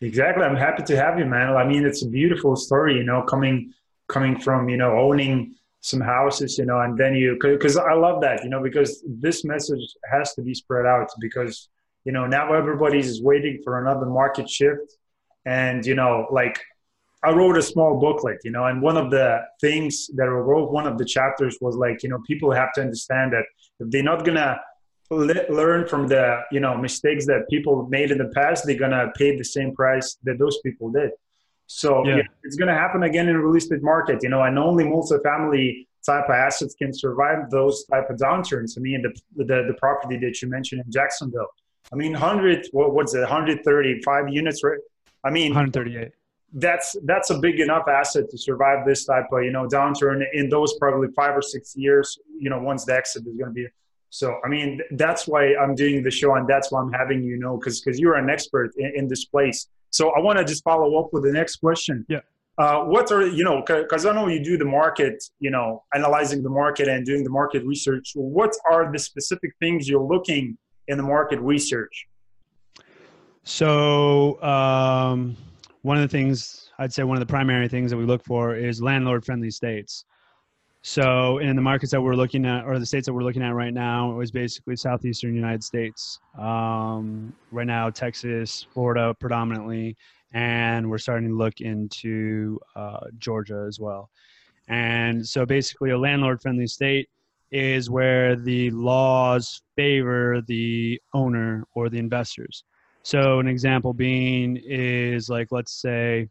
Exactly. 0.02 0.44
I'm 0.44 0.56
happy 0.56 0.84
to 0.84 0.96
have 0.96 1.18
you, 1.18 1.26
man. 1.26 1.56
I 1.56 1.66
mean, 1.66 1.84
it's 1.86 2.04
a 2.04 2.08
beautiful 2.08 2.56
story, 2.56 2.96
you 2.96 3.04
know, 3.04 3.24
coming 3.24 3.74
coming 4.08 4.40
from, 4.40 4.70
you 4.70 4.78
know, 4.78 4.98
owning 4.98 5.56
some 5.82 6.02
houses, 6.02 6.58
you 6.58 6.66
know, 6.66 6.80
and 6.82 6.98
then 6.98 7.16
you 7.16 7.38
because 7.42 7.78
I 7.78 7.94
love 7.94 8.22
that, 8.22 8.44
you 8.44 8.50
know, 8.50 8.62
because 8.62 9.04
this 9.08 9.44
message 9.44 9.96
has 10.12 10.34
to 10.36 10.42
be 10.42 10.54
spread 10.54 10.86
out 10.86 11.10
because 11.20 11.70
you 12.04 12.12
know 12.14 12.26
now 12.26 12.54
everybody's 12.54 13.22
waiting 13.22 13.60
for 13.64 13.82
another 13.82 14.06
market 14.06 14.50
shift, 14.50 14.97
and 15.48 15.86
you 15.86 15.96
know, 15.96 16.28
like 16.32 16.60
I 17.24 17.32
wrote 17.32 17.58
a 17.58 17.62
small 17.62 18.00
booklet, 18.00 18.40
you 18.44 18.52
know, 18.52 18.66
and 18.66 18.82
one 18.82 18.98
of 18.98 19.10
the 19.10 19.40
things 19.60 20.08
that 20.16 20.28
I 20.28 20.38
wrote, 20.50 20.72
one 20.72 20.86
of 20.86 20.98
the 20.98 21.06
chapters 21.06 21.58
was 21.62 21.76
like, 21.76 22.04
you 22.04 22.10
know, 22.10 22.20
people 22.28 22.52
have 22.52 22.74
to 22.74 22.82
understand 22.82 23.34
that 23.34 23.46
if 23.80 23.90
they're 23.90 24.04
not 24.04 24.26
gonna 24.26 24.60
learn 25.10 25.88
from 25.88 26.08
the 26.08 26.42
you 26.52 26.60
know 26.60 26.78
mistakes 26.78 27.26
that 27.26 27.48
people 27.50 27.88
made 27.88 28.12
in 28.12 28.18
the 28.18 28.32
past, 28.36 28.66
they're 28.66 28.78
gonna 28.78 29.12
pay 29.18 29.38
the 29.38 29.44
same 29.44 29.74
price 29.74 30.18
that 30.24 30.38
those 30.38 30.60
people 30.64 30.92
did. 30.92 31.12
So 31.68 32.06
yeah. 32.06 32.18
Yeah, 32.18 32.24
it's 32.44 32.56
going 32.56 32.70
to 32.70 32.74
happen 32.74 33.04
again 33.04 33.28
in 33.28 33.38
real 33.38 33.56
estate 33.56 33.84
market, 33.84 34.24
you 34.24 34.30
know, 34.30 34.42
and 34.42 34.58
only 34.58 34.86
multifamily 34.86 35.86
type 36.06 36.26
of 36.26 36.36
assets 36.36 36.74
can 36.76 36.94
survive 36.94 37.50
those 37.52 37.86
type 37.86 38.10
of 38.10 38.18
downturns. 38.18 38.78
I 38.78 38.82
mean, 38.82 39.02
the, 39.02 39.44
the, 39.44 39.66
the 39.68 39.76
property 39.78 40.18
that 40.20 40.42
you 40.42 40.48
mentioned 40.48 40.82
in 40.86 40.92
Jacksonville, 40.92 41.50
I 41.92 41.96
mean, 41.98 42.14
100, 42.14 42.68
what, 42.72 42.94
what's 42.94 43.14
it, 43.14 43.20
135 43.20 44.30
units, 44.30 44.64
right? 44.64 44.80
I 45.28 45.32
mean, 45.32 45.52
138. 45.52 46.12
That's 46.54 46.96
that's 47.04 47.30
a 47.30 47.40
big 47.40 47.60
enough 47.60 47.88
asset 47.88 48.30
to 48.30 48.38
survive 48.38 48.86
this 48.86 49.06
type 49.06 49.26
of 49.32 49.44
you 49.44 49.52
know 49.52 49.68
downturn 49.68 50.24
in 50.34 50.50
those 50.50 50.78
probably 50.80 51.10
five 51.16 51.36
or 51.36 51.42
six 51.42 51.76
years. 51.76 52.18
You 52.40 52.50
know, 52.50 52.60
once 52.60 52.86
the 52.86 52.96
exit 52.96 53.28
is 53.28 53.36
going 53.36 53.50
to 53.50 53.54
be. 53.54 53.68
So 54.10 54.40
I 54.46 54.48
mean, 54.48 54.82
that's 54.92 55.28
why 55.28 55.56
I'm 55.56 55.76
doing 55.76 56.04
the 56.04 56.12
show, 56.12 56.36
and 56.36 56.48
that's 56.48 56.72
why 56.72 56.80
I'm 56.82 56.94
having 56.94 57.24
you 57.24 57.38
know, 57.38 57.58
because 57.58 57.82
because 57.82 58.00
you're 58.00 58.16
an 58.16 58.30
expert 58.30 58.72
in, 58.78 58.94
in 58.96 59.08
this 59.08 59.26
place 59.26 59.68
so 59.92 60.12
I 60.16 60.20
want 60.20 60.38
to 60.38 60.46
just 60.46 60.64
follow 60.64 61.00
up 61.00 61.14
with 61.14 61.24
the 61.24 61.32
next 61.32 61.58
question. 61.58 62.06
Yeah. 62.08 62.20
Uh, 62.58 62.84
what 62.86 63.12
are 63.12 63.28
you 63.28 63.44
know 63.44 63.62
because 63.68 64.08
i 64.08 64.12
know 64.12 64.28
you 64.28 64.44
do 64.44 64.58
the 64.58 64.66
market 64.66 65.24
you 65.40 65.52
know 65.52 65.84
analyzing 65.94 66.42
the 66.42 66.50
market 66.50 66.88
and 66.88 67.06
doing 67.06 67.24
the 67.24 67.30
market 67.30 67.64
research 67.64 68.14
what 68.16 68.52
are 68.68 68.92
the 68.92 68.98
specific 68.98 69.52
things 69.60 69.88
you're 69.88 70.02
looking 70.02 70.58
in 70.88 70.98
the 70.98 71.04
market 71.04 71.40
research 71.40 72.08
so 73.48 74.42
um, 74.44 75.36
one 75.82 75.98
of 75.98 76.04
the 76.04 76.08
things 76.08 76.70
i'd 76.80 76.92
say 76.92 77.04
one 77.04 77.16
of 77.16 77.22
the 77.22 77.32
primary 77.32 77.68
things 77.70 77.90
that 77.92 77.98
we 77.98 78.04
look 78.04 78.24
for 78.24 78.56
is 78.56 78.82
landlord 78.82 79.24
friendly 79.26 79.50
states 79.50 80.04
so 80.88 81.40
in 81.40 81.56
the 81.58 81.62
markets 81.62 81.92
that 81.92 82.02
we're 82.02 82.16
looking 82.16 82.46
at, 82.46 82.64
or 82.64 82.80
the 82.80 82.86
states 82.86 83.08
that 83.08 83.14
we're 83.14 83.24
looking 83.24 83.42
at 83.42 83.54
right 83.54 83.74
now, 83.74 84.10
it 84.10 84.16
was 84.16 84.32
basically 84.32 84.78
southeastern 84.78 85.36
United 85.36 85.62
States. 85.62 86.20
Um, 86.38 87.34
right 87.52 87.68
now, 87.68 87.90
Texas, 87.90 88.66
Florida, 88.74 89.14
predominantly, 89.20 89.98
and 90.32 90.90
we're 90.90 90.98
starting 90.98 91.28
to 91.28 91.36
look 91.36 91.60
into 91.60 92.58
uh, 92.78 93.08
Georgia 93.18 93.66
as 93.68 93.82
well. 93.82 94.10
And 94.70 95.28
so 95.28 95.46
basically, 95.46 95.90
a 95.90 95.98
landlord-friendly 95.98 96.68
state 96.68 97.10
is 97.52 97.90
where 97.90 98.38
the 98.38 98.72
laws 98.72 99.62
favor 99.76 100.42
the 100.48 101.02
owner 101.14 101.66
or 101.74 101.90
the 101.90 102.00
investors. 102.00 102.64
So 103.08 103.40
an 103.40 103.48
example 103.48 103.94
being 103.94 104.62
is 104.66 105.30
like, 105.30 105.48
let's 105.50 105.72
say 105.72 106.28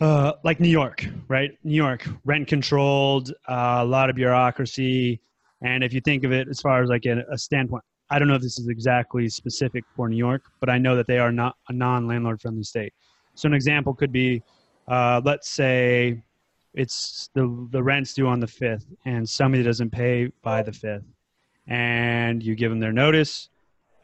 uh, 0.00 0.34
like 0.44 0.60
New 0.60 0.68
York, 0.68 1.04
right? 1.26 1.50
New 1.64 1.74
York, 1.74 2.08
rent 2.24 2.46
controlled, 2.46 3.32
uh, 3.48 3.78
a 3.80 3.84
lot 3.84 4.08
of 4.08 4.14
bureaucracy. 4.14 5.20
And 5.60 5.82
if 5.82 5.92
you 5.92 6.00
think 6.00 6.22
of 6.22 6.30
it 6.30 6.46
as 6.46 6.60
far 6.60 6.80
as 6.80 6.90
like 6.90 7.06
a, 7.06 7.24
a, 7.28 7.36
standpoint, 7.36 7.82
I 8.08 8.20
don't 8.20 8.28
know 8.28 8.36
if 8.36 8.42
this 8.42 8.60
is 8.60 8.68
exactly 8.68 9.28
specific 9.28 9.82
for 9.96 10.08
New 10.08 10.16
York, 10.16 10.44
but 10.60 10.70
I 10.70 10.78
know 10.78 10.94
that 10.94 11.08
they 11.08 11.18
are 11.18 11.32
not 11.32 11.56
a 11.68 11.72
non 11.72 12.06
landlord 12.06 12.40
friendly 12.40 12.62
state. 12.62 12.94
So 13.34 13.48
an 13.48 13.54
example 13.54 13.94
could 13.94 14.12
be, 14.12 14.44
uh, 14.86 15.22
let's 15.24 15.48
say 15.50 16.22
it's 16.72 17.30
the, 17.34 17.66
the 17.72 17.82
rent's 17.82 18.14
due 18.14 18.28
on 18.28 18.38
the 18.38 18.46
5th 18.46 18.86
and 19.06 19.28
somebody 19.28 19.64
doesn't 19.64 19.90
pay 19.90 20.30
by 20.40 20.62
the 20.62 20.70
5th 20.70 21.02
and 21.66 22.44
you 22.44 22.54
give 22.54 22.70
them 22.70 22.78
their 22.78 22.92
notice 22.92 23.48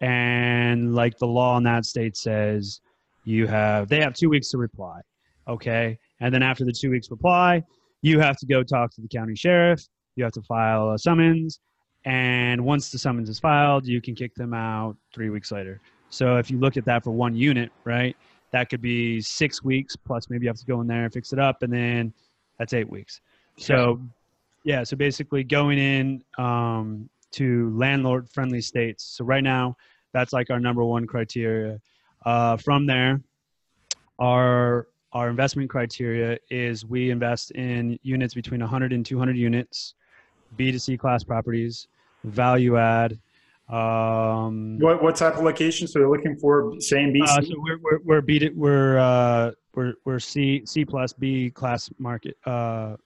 and 0.00 0.94
like 0.94 1.18
the 1.18 1.26
law 1.26 1.56
in 1.56 1.64
that 1.64 1.84
state 1.84 2.16
says 2.16 2.80
you 3.24 3.46
have, 3.46 3.88
they 3.88 4.00
have 4.00 4.14
two 4.14 4.28
weeks 4.28 4.48
to 4.50 4.58
reply 4.58 5.00
Okay. 5.48 5.98
And 6.20 6.32
then 6.32 6.42
after 6.42 6.64
the 6.64 6.72
two 6.72 6.90
weeks 6.90 7.10
reply, 7.10 7.62
you 8.02 8.20
have 8.20 8.36
to 8.38 8.46
go 8.46 8.62
talk 8.62 8.94
to 8.94 9.00
the 9.00 9.08
county 9.08 9.34
sheriff. 9.34 9.82
You 10.16 10.24
have 10.24 10.32
to 10.34 10.42
file 10.42 10.90
a 10.90 10.98
summons. 10.98 11.60
And 12.04 12.64
once 12.64 12.90
the 12.90 12.98
summons 12.98 13.28
is 13.28 13.38
filed, 13.40 13.86
you 13.86 14.00
can 14.00 14.14
kick 14.14 14.34
them 14.34 14.54
out 14.54 14.96
three 15.14 15.30
weeks 15.30 15.50
later. 15.50 15.80
So 16.10 16.36
if 16.36 16.50
you 16.50 16.58
look 16.58 16.76
at 16.76 16.84
that 16.84 17.04
for 17.04 17.10
one 17.10 17.34
unit, 17.34 17.70
right, 17.84 18.16
that 18.52 18.70
could 18.70 18.80
be 18.80 19.20
six 19.20 19.62
weeks 19.62 19.96
plus 19.96 20.30
maybe 20.30 20.44
you 20.44 20.48
have 20.48 20.58
to 20.58 20.66
go 20.66 20.80
in 20.80 20.86
there 20.86 21.04
and 21.04 21.12
fix 21.12 21.32
it 21.32 21.38
up. 21.38 21.62
And 21.62 21.72
then 21.72 22.12
that's 22.58 22.72
eight 22.72 22.88
weeks. 22.88 23.20
So, 23.58 24.00
yeah. 24.64 24.84
So 24.84 24.96
basically 24.96 25.44
going 25.44 25.78
in 25.78 26.22
um, 26.38 27.08
to 27.32 27.70
landlord 27.76 28.28
friendly 28.28 28.60
states. 28.60 29.04
So 29.04 29.24
right 29.24 29.44
now, 29.44 29.76
that's 30.12 30.32
like 30.32 30.50
our 30.50 30.60
number 30.60 30.84
one 30.84 31.06
criteria. 31.06 31.80
Uh, 32.24 32.56
from 32.56 32.86
there, 32.86 33.20
our 34.18 34.88
our 35.12 35.30
investment 35.30 35.70
criteria 35.70 36.38
is 36.50 36.84
we 36.84 37.10
invest 37.10 37.50
in 37.52 37.98
units 38.02 38.34
between 38.34 38.60
100 38.60 38.92
and 38.92 39.06
200 39.06 39.36
units, 39.36 39.94
B2C 40.58 40.98
class 40.98 41.24
properties, 41.24 41.88
value 42.24 42.76
add. 42.76 43.18
Um, 43.68 44.78
what 44.78 45.02
what 45.02 45.16
type 45.16 45.36
of 45.36 45.42
locations 45.42 45.94
are 45.94 46.00
you 46.00 46.10
looking 46.10 46.36
for? 46.36 46.72
Same 46.80 47.12
B. 47.12 47.22
Uh, 47.22 47.40
so 47.42 47.54
we're 47.58 47.78
we're 47.82 47.98
we're 48.04 48.20
B 48.22 48.50
we're 48.54 48.98
uh, 48.98 49.52
we're 49.74 49.94
we're 50.04 50.18
C 50.18 50.62
C 50.64 50.84
plus 50.84 51.12
B 51.12 51.50
class 51.50 51.90
market 51.98 52.36
uh, 52.46 52.96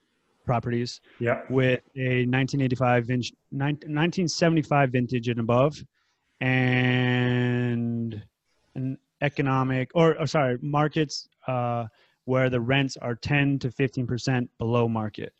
properties. 0.45 1.01
Yeah. 1.19 1.41
With 1.49 1.81
a 1.95 2.25
1985 2.25 3.05
vintage, 3.05 3.33
1975 3.51 4.91
vintage 4.91 5.27
and 5.27 5.39
above, 5.39 5.83
and 6.41 8.21
an 8.75 8.97
economic 9.21 9.91
or, 9.93 10.19
or 10.19 10.27
sorry 10.27 10.57
markets 10.61 11.29
uh, 11.47 11.85
where 12.25 12.49
the 12.49 12.59
rents 12.59 12.97
are 12.97 13.15
10 13.15 13.59
to 13.59 13.69
15% 13.69 14.47
below 14.57 14.87
market. 14.87 15.33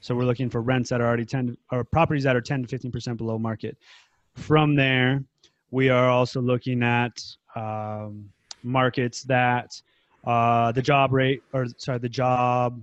So 0.00 0.14
we're 0.14 0.24
looking 0.24 0.50
for 0.50 0.60
rents 0.60 0.90
that 0.90 1.00
are 1.00 1.06
already 1.06 1.24
10 1.24 1.56
or 1.70 1.84
properties 1.84 2.24
that 2.24 2.36
are 2.36 2.40
10 2.40 2.66
to 2.66 2.78
15% 2.78 3.16
below 3.16 3.38
market. 3.38 3.76
From 4.34 4.74
there, 4.74 5.22
we 5.70 5.88
are 5.88 6.08
also 6.08 6.40
looking 6.40 6.82
at 6.82 7.22
um, 7.54 8.28
markets 8.62 9.22
that 9.24 9.80
uh, 10.24 10.72
the 10.72 10.82
job 10.82 11.12
rate 11.12 11.42
or 11.52 11.66
sorry, 11.76 11.98
the 11.98 12.08
job 12.08 12.80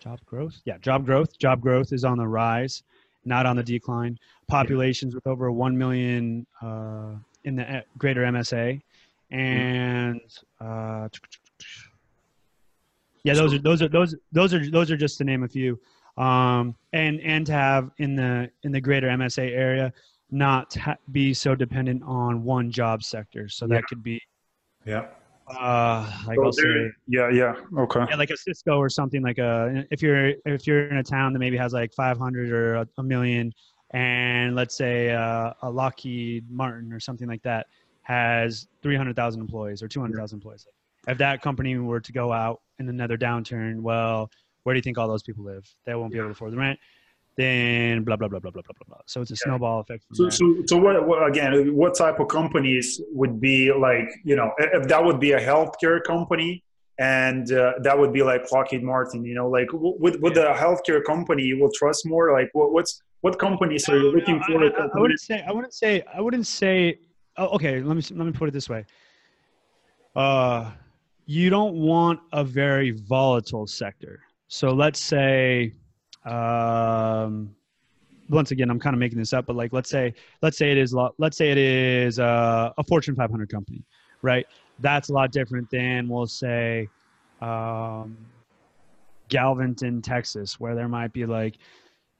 job 0.00 0.20
growth. 0.26 0.60
Yeah, 0.64 0.78
job 0.78 1.04
growth. 1.04 1.38
Job 1.38 1.60
growth 1.60 1.92
is 1.92 2.04
on 2.04 2.18
the 2.18 2.26
rise, 2.26 2.82
not 3.24 3.46
on 3.46 3.56
the 3.56 3.62
decline. 3.62 4.18
Populations 4.48 5.14
with 5.14 5.26
over 5.26 5.52
1 5.52 5.76
million 5.76 6.46
uh, 6.62 7.14
in 7.44 7.56
the 7.56 7.76
uh, 7.76 7.80
greater 7.98 8.22
MSA 8.22 8.80
and 9.30 10.20
uh, 10.60 11.08
yeah, 13.22 13.34
those 13.34 13.54
are 13.54 13.58
those 13.58 13.82
are 13.82 13.88
those 13.88 14.14
those 14.32 14.54
are 14.54 14.70
those 14.70 14.90
are 14.90 14.96
just 14.96 15.18
to 15.18 15.24
name 15.24 15.44
a 15.44 15.48
few. 15.48 15.78
Um, 16.16 16.74
and 16.92 17.20
and 17.20 17.46
to 17.46 17.52
have 17.52 17.90
in 17.98 18.16
the 18.16 18.50
in 18.64 18.72
the 18.72 18.80
greater 18.80 19.08
MSA 19.08 19.50
area 19.50 19.92
not 20.30 20.74
ha- 20.74 20.96
be 21.12 21.34
so 21.34 21.54
dependent 21.54 22.02
on 22.04 22.44
one 22.44 22.70
job 22.70 23.02
sector. 23.02 23.48
So 23.48 23.66
that 23.68 23.84
could 23.84 24.02
be 24.02 24.20
yeah. 24.84 25.06
Uh, 25.58 26.10
like 26.26 26.38
so 26.42 26.50
say, 26.50 26.90
yeah, 27.06 27.30
yeah, 27.30 27.54
okay. 27.76 28.04
Yeah, 28.08 28.16
like 28.16 28.30
a 28.30 28.36
Cisco 28.36 28.78
or 28.78 28.88
something 28.88 29.22
like 29.22 29.38
a. 29.38 29.84
If 29.90 30.02
you're 30.02 30.34
if 30.46 30.66
you're 30.66 30.88
in 30.88 30.98
a 30.98 31.02
town 31.02 31.32
that 31.32 31.38
maybe 31.38 31.56
has 31.56 31.72
like 31.72 31.92
500 31.92 32.50
or 32.50 32.74
a, 32.76 32.88
a 32.98 33.02
million, 33.02 33.52
and 33.92 34.54
let's 34.54 34.76
say 34.76 35.10
uh, 35.10 35.52
a 35.62 35.70
Lockheed 35.70 36.50
Martin 36.50 36.92
or 36.92 37.00
something 37.00 37.26
like 37.28 37.42
that 37.42 37.66
has 38.02 38.68
300,000 38.82 39.40
employees 39.40 39.82
or 39.82 39.88
200,000 39.88 40.36
employees. 40.36 40.66
If 41.06 41.18
that 41.18 41.42
company 41.42 41.76
were 41.78 42.00
to 42.00 42.12
go 42.12 42.32
out 42.32 42.60
in 42.78 42.88
another 42.88 43.16
downturn, 43.16 43.80
well, 43.80 44.30
where 44.62 44.74
do 44.74 44.78
you 44.78 44.82
think 44.82 44.98
all 44.98 45.08
those 45.08 45.22
people 45.22 45.44
live? 45.44 45.68
They 45.84 45.94
won't 45.94 46.12
be 46.12 46.18
able 46.18 46.28
to 46.28 46.32
afford 46.32 46.52
the 46.52 46.58
rent. 46.58 46.78
Then 47.36 48.04
blah 48.04 48.16
blah 48.16 48.28
blah 48.28 48.40
blah 48.40 48.50
blah 48.50 48.62
blah 48.62 48.74
blah. 48.78 48.96
blah. 48.96 49.02
So 49.06 49.22
it's 49.22 49.30
a 49.30 49.34
yeah. 49.34 49.44
snowball 49.44 49.80
effect. 49.80 50.04
So, 50.12 50.28
so, 50.28 50.62
so 50.66 50.76
what, 50.76 51.06
what, 51.06 51.28
Again, 51.28 51.74
what 51.74 51.94
type 51.96 52.20
of 52.20 52.28
companies 52.28 53.00
would 53.12 53.40
be 53.40 53.72
like? 53.72 54.10
You 54.24 54.36
know, 54.36 54.52
if 54.58 54.88
that 54.88 55.04
would 55.04 55.20
be 55.20 55.32
a 55.32 55.40
healthcare 55.40 56.02
company, 56.02 56.64
and 56.98 57.50
uh, 57.52 57.74
that 57.82 57.98
would 57.98 58.12
be 58.12 58.22
like 58.22 58.50
Lockheed 58.52 58.82
Martin. 58.82 59.24
You 59.24 59.34
know, 59.34 59.48
like 59.48 59.68
with 59.72 60.20
with 60.20 60.36
yeah. 60.36 60.52
the 60.52 60.58
healthcare 60.58 61.02
company, 61.04 61.44
you 61.44 61.58
will 61.58 61.72
trust 61.72 62.06
more. 62.06 62.32
Like, 62.32 62.50
what, 62.52 62.72
what's 62.72 63.00
what 63.22 63.38
companies 63.38 63.88
are 63.88 63.96
you 63.96 64.10
looking 64.12 64.40
for? 64.46 64.64
I, 64.64 64.68
I, 64.68 64.88
I, 64.94 65.00
wouldn't 65.00 65.20
say. 65.20 65.44
I 65.46 65.52
wouldn't 65.52 65.74
say. 65.74 66.02
I 66.14 66.20
wouldn't 66.20 66.46
say 66.46 66.98
oh, 67.40 67.48
okay. 67.48 67.80
Let 67.80 67.96
me 67.96 68.02
let 68.14 68.26
me 68.26 68.32
put 68.32 68.48
it 68.48 68.52
this 68.52 68.68
way. 68.68 68.84
Uh, 70.14 70.70
you 71.26 71.50
don't 71.50 71.74
want 71.74 72.20
a 72.32 72.44
very 72.44 72.90
volatile 72.90 73.66
sector. 73.66 74.20
So 74.48 74.70
let's 74.70 75.00
say, 75.00 75.74
um, 76.24 77.54
once 78.28 78.50
again, 78.50 78.70
I'm 78.70 78.78
kind 78.78 78.94
of 78.94 79.00
making 79.00 79.18
this 79.18 79.32
up, 79.32 79.46
but 79.46 79.56
like 79.56 79.72
let's 79.72 79.90
say 79.90 80.14
let's 80.42 80.56
say 80.58 80.70
it 80.70 80.78
is 80.78 80.94
let's 81.18 81.36
say 81.36 81.50
it 81.50 81.58
is 81.58 82.18
uh, 82.18 82.72
a 82.78 82.84
Fortune 82.84 83.16
500 83.16 83.48
company, 83.48 83.84
right? 84.22 84.46
That's 84.78 85.08
a 85.08 85.12
lot 85.12 85.32
different 85.32 85.68
than 85.70 86.08
we'll 86.08 86.26
say. 86.26 86.88
Um, 87.40 88.16
Galveston, 89.30 90.02
Texas, 90.02 90.60
where 90.60 90.74
there 90.74 90.88
might 90.88 91.12
be 91.14 91.24
like, 91.24 91.56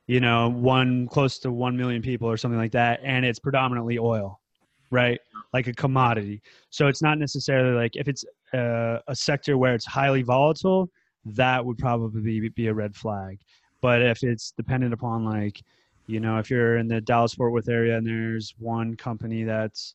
you 0.06 0.20
know, 0.20 0.48
one 0.48 1.06
close 1.08 1.38
to 1.40 1.52
1 1.52 1.76
million 1.76 2.00
people 2.00 2.28
or 2.28 2.38
something 2.38 2.58
like 2.58 2.72
that. 2.72 3.00
And 3.04 3.26
it's 3.26 3.38
predominantly 3.38 3.98
oil, 3.98 4.40
right? 4.90 5.20
Like 5.52 5.66
a 5.66 5.74
commodity. 5.74 6.40
So 6.70 6.86
it's 6.86 7.02
not 7.02 7.18
necessarily 7.18 7.76
like 7.76 7.96
if 7.96 8.08
it's 8.08 8.24
a, 8.54 9.00
a 9.06 9.14
sector 9.14 9.58
where 9.58 9.74
it's 9.74 9.84
highly 9.84 10.22
volatile, 10.22 10.88
that 11.26 11.64
would 11.64 11.76
probably 11.76 12.22
be, 12.22 12.48
be 12.48 12.68
a 12.68 12.74
red 12.74 12.96
flag. 12.96 13.38
But 13.80 14.02
if 14.02 14.22
it's 14.22 14.52
dependent 14.52 14.92
upon 14.92 15.24
like, 15.24 15.62
you 16.06 16.20
know, 16.20 16.38
if 16.38 16.50
you're 16.50 16.78
in 16.78 16.88
the 16.88 17.00
Dallas 17.00 17.34
Fort 17.34 17.52
Worth 17.52 17.68
area 17.68 17.96
and 17.96 18.06
there's 18.06 18.54
one 18.58 18.96
company 18.96 19.44
that's 19.44 19.94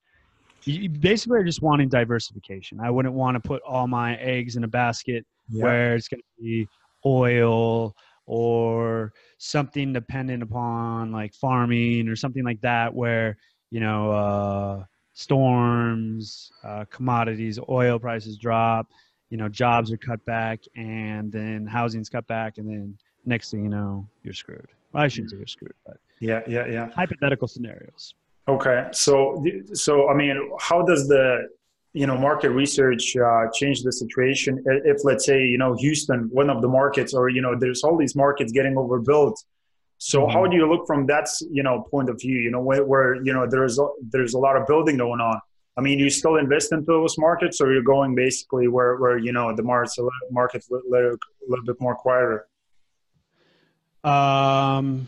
you 0.63 0.89
basically 0.89 1.38
are 1.39 1.43
just 1.43 1.62
wanting 1.62 1.89
diversification. 1.89 2.80
I 2.80 2.89
wouldn't 2.89 3.13
want 3.13 3.36
to 3.36 3.48
put 3.48 3.62
all 3.62 3.88
my 3.88 4.15
eggs 4.15 4.56
in 4.56 4.63
a 4.63 4.67
basket 4.67 5.26
yeah. 5.50 5.63
where 5.63 5.95
it's 5.95 6.08
going 6.08 6.21
to 6.21 6.43
be 6.43 6.67
oil 7.06 7.95
or 8.26 9.13
something 9.38 9.93
dependent 9.93 10.41
upon 10.41 11.12
like 11.12 11.34
farming 11.34 12.10
or 12.10 12.15
something 12.15 12.43
like 12.43 12.60
that 12.62 12.93
where 12.93 13.38
you 13.69 13.80
know 13.80 14.12
uh, 14.12 14.84
storms 15.13 16.52
uh, 16.63 16.86
commodities 16.89 17.60
oil 17.69 18.00
prices 18.00 18.38
drop 18.38 18.88
you 19.30 19.38
know 19.38 19.48
jobs 19.48 19.91
are 19.91 19.98
cut 19.98 20.24
back 20.26 20.62
and 20.76 21.32
then 21.32 21.67
housing's 21.67 22.10
cut 22.10 22.26
back 22.26 22.58
and 22.58 22.67
then 22.67 22.98
next 23.26 23.52
thing 23.52 23.64
you 23.64 23.70
know 23.70 24.08
you're 24.24 24.34
screwed. 24.34 24.68
Well, 24.94 25.04
i 25.04 25.08
shouldn't 25.08 25.32
say 25.32 25.38
you're 25.38 25.48
screwed 25.48 25.74
but 25.86 25.98
yeah 26.20 26.42
yeah 26.48 26.66
yeah. 26.68 26.90
hypothetical 26.92 27.48
scenarios. 27.48 28.16
Okay 28.48 28.88
so 28.92 29.44
so 29.74 30.10
i 30.10 30.14
mean 30.14 30.52
how 30.60 30.82
does 30.82 31.08
the 31.08 31.48
you 31.96 32.06
know 32.06 32.18
market 32.18 32.50
research 32.50 33.16
uh, 33.16 33.46
change 33.54 33.82
the 33.82 33.92
situation? 33.92 34.62
If 34.66 35.06
let's 35.06 35.26
say 35.26 35.46
you 35.46 35.58
know 35.58 35.76
houston 35.76 36.30
one 36.32 36.50
of 36.50 36.62
the 36.62 36.68
markets 36.68 37.14
or 37.14 37.30
you 37.30 37.42
know 37.42 37.58
there's 37.58 37.84
all 37.84 37.98
these 37.98 38.16
markets 38.16 38.52
getting 38.52 38.78
overbuilt. 38.78 39.44
So 39.98 40.20
mm-hmm. 40.20 40.32
how 40.34 40.46
do 40.46 40.58
you 40.58 40.70
look 40.70 40.86
from 40.86 41.08
that 41.08 41.28
you 41.50 41.64
know 41.64 41.88
point 41.90 42.10
of 42.10 42.20
view? 42.20 42.38
You 42.38 42.52
know 42.52 42.60
where, 42.60 42.84
where 42.84 43.16
you 43.24 43.34
know 43.34 43.48
there's 43.50 43.80
a, 43.80 43.88
there's 44.12 44.34
a 44.34 44.40
lot 44.40 44.58
of 44.58 44.68
building 44.68 44.98
going 44.98 45.22
on. 45.22 45.40
I 45.78 45.82
mean 45.82 45.98
you 45.98 46.10
still 46.10 46.36
invest 46.36 46.74
into 46.74 46.86
those 46.86 47.18
markets 47.18 47.62
or 47.62 47.72
you're 47.72 47.90
going 47.96 48.14
basically 48.14 48.68
where 48.68 48.98
where 48.98 49.18
you 49.18 49.32
know 49.32 49.56
the 49.56 49.64
market's 49.64 49.98
a 49.98 50.02
little, 50.02 50.28
market's 50.32 50.70
a 50.70 50.74
little, 50.74 51.14
a 51.14 51.48
little 51.48 51.66
bit 51.66 51.80
more 51.80 51.96
quieter 51.96 52.46
um 54.06 55.08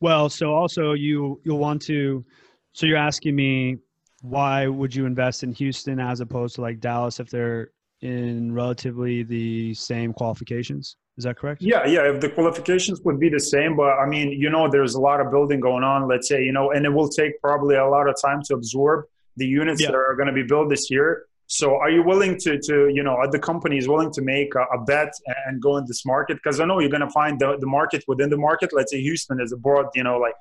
well 0.00 0.28
so 0.28 0.54
also 0.54 0.92
you 0.92 1.40
you'll 1.44 1.58
want 1.58 1.80
to 1.80 2.24
so 2.72 2.86
you're 2.86 2.96
asking 2.96 3.34
me 3.34 3.78
why 4.22 4.66
would 4.66 4.94
you 4.94 5.06
invest 5.06 5.42
in 5.42 5.52
Houston 5.52 6.00
as 6.00 6.20
opposed 6.20 6.56
to 6.56 6.60
like 6.60 6.80
Dallas 6.80 7.20
if 7.20 7.30
they're 7.30 7.70
in 8.00 8.52
relatively 8.52 9.22
the 9.22 9.74
same 9.74 10.12
qualifications? 10.12 10.96
Is 11.16 11.24
that 11.24 11.36
correct? 11.36 11.62
Yeah, 11.62 11.84
yeah. 11.86 12.12
If 12.12 12.20
the 12.20 12.28
qualifications 12.28 13.00
would 13.02 13.18
be 13.18 13.28
the 13.28 13.40
same, 13.40 13.76
but 13.76 13.98
I 13.98 14.06
mean, 14.06 14.30
you 14.30 14.50
know, 14.50 14.70
there's 14.70 14.94
a 14.94 15.00
lot 15.00 15.20
of 15.20 15.30
building 15.30 15.58
going 15.58 15.82
on. 15.82 16.06
Let's 16.06 16.28
say, 16.28 16.42
you 16.44 16.52
know, 16.52 16.70
and 16.70 16.86
it 16.86 16.90
will 16.90 17.08
take 17.08 17.40
probably 17.40 17.74
a 17.74 17.86
lot 17.86 18.08
of 18.08 18.14
time 18.20 18.40
to 18.44 18.54
absorb 18.54 19.06
the 19.36 19.46
units 19.46 19.80
yeah. 19.80 19.88
that 19.88 19.96
are 19.96 20.14
going 20.14 20.28
to 20.28 20.32
be 20.32 20.44
built 20.44 20.68
this 20.68 20.90
year. 20.90 21.26
So, 21.50 21.76
are 21.76 21.90
you 21.90 22.02
willing 22.02 22.38
to, 22.40 22.58
to 22.58 22.88
you 22.88 23.02
know, 23.02 23.12
are 23.12 23.30
the 23.30 23.38
companies 23.38 23.88
willing 23.88 24.12
to 24.12 24.20
make 24.20 24.54
a, 24.54 24.64
a 24.76 24.84
bet 24.84 25.14
and 25.46 25.62
go 25.62 25.78
in 25.78 25.86
this 25.86 26.04
market? 26.04 26.36
Because 26.36 26.60
I 26.60 26.66
know 26.66 26.78
you're 26.78 26.90
going 26.90 27.00
to 27.00 27.10
find 27.10 27.40
the, 27.40 27.56
the 27.58 27.66
market 27.66 28.04
within 28.06 28.28
the 28.28 28.36
market. 28.36 28.70
Let's 28.74 28.92
say 28.92 29.00
Houston 29.00 29.40
is 29.40 29.50
a 29.52 29.56
broad, 29.56 29.86
you 29.94 30.04
know, 30.04 30.18
like, 30.18 30.34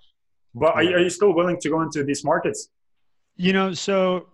but 0.53 0.73
are, 0.73 0.81
are 0.81 0.99
you 0.99 1.09
still 1.09 1.33
willing 1.33 1.59
to 1.61 1.69
go 1.69 1.81
into 1.81 2.03
these 2.03 2.25
markets? 2.25 2.67
You 3.37 3.53
know, 3.53 3.73
so 3.73 4.27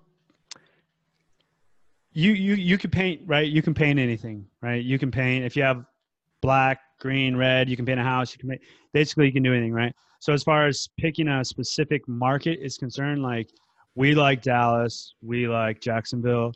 you 2.14 2.32
you 2.32 2.56
you 2.56 2.80
can 2.80 2.90
paint 2.90 3.22
right. 3.26 3.48
You 3.48 3.62
can 3.62 3.76
paint 3.76 4.00
anything, 4.00 4.48
right? 4.62 4.84
You 4.84 4.98
can 4.98 5.12
paint 5.12 5.46
if 5.46 5.56
you 5.56 5.62
have 5.62 5.86
black, 6.42 6.80
green, 7.00 7.36
red. 7.38 7.70
You 7.70 7.76
can 7.76 7.86
paint 7.86 8.00
a 8.00 8.04
house. 8.04 8.34
You 8.34 8.40
can 8.40 8.50
make 8.50 8.62
basically 8.94 9.28
you 9.28 9.32
can 9.32 9.44
do 9.44 9.54
anything, 9.54 9.74
right? 9.74 9.94
So 10.20 10.34
as 10.34 10.42
far 10.42 10.66
as 10.66 10.90
picking 10.98 11.28
a 11.28 11.46
specific 11.46 12.08
market 12.08 12.60
is 12.64 12.78
concerned, 12.78 13.22
like 13.22 13.52
we 13.96 14.16
like 14.16 14.42
Dallas, 14.42 15.16
we 15.22 15.48
like 15.48 15.80
Jacksonville. 15.82 16.54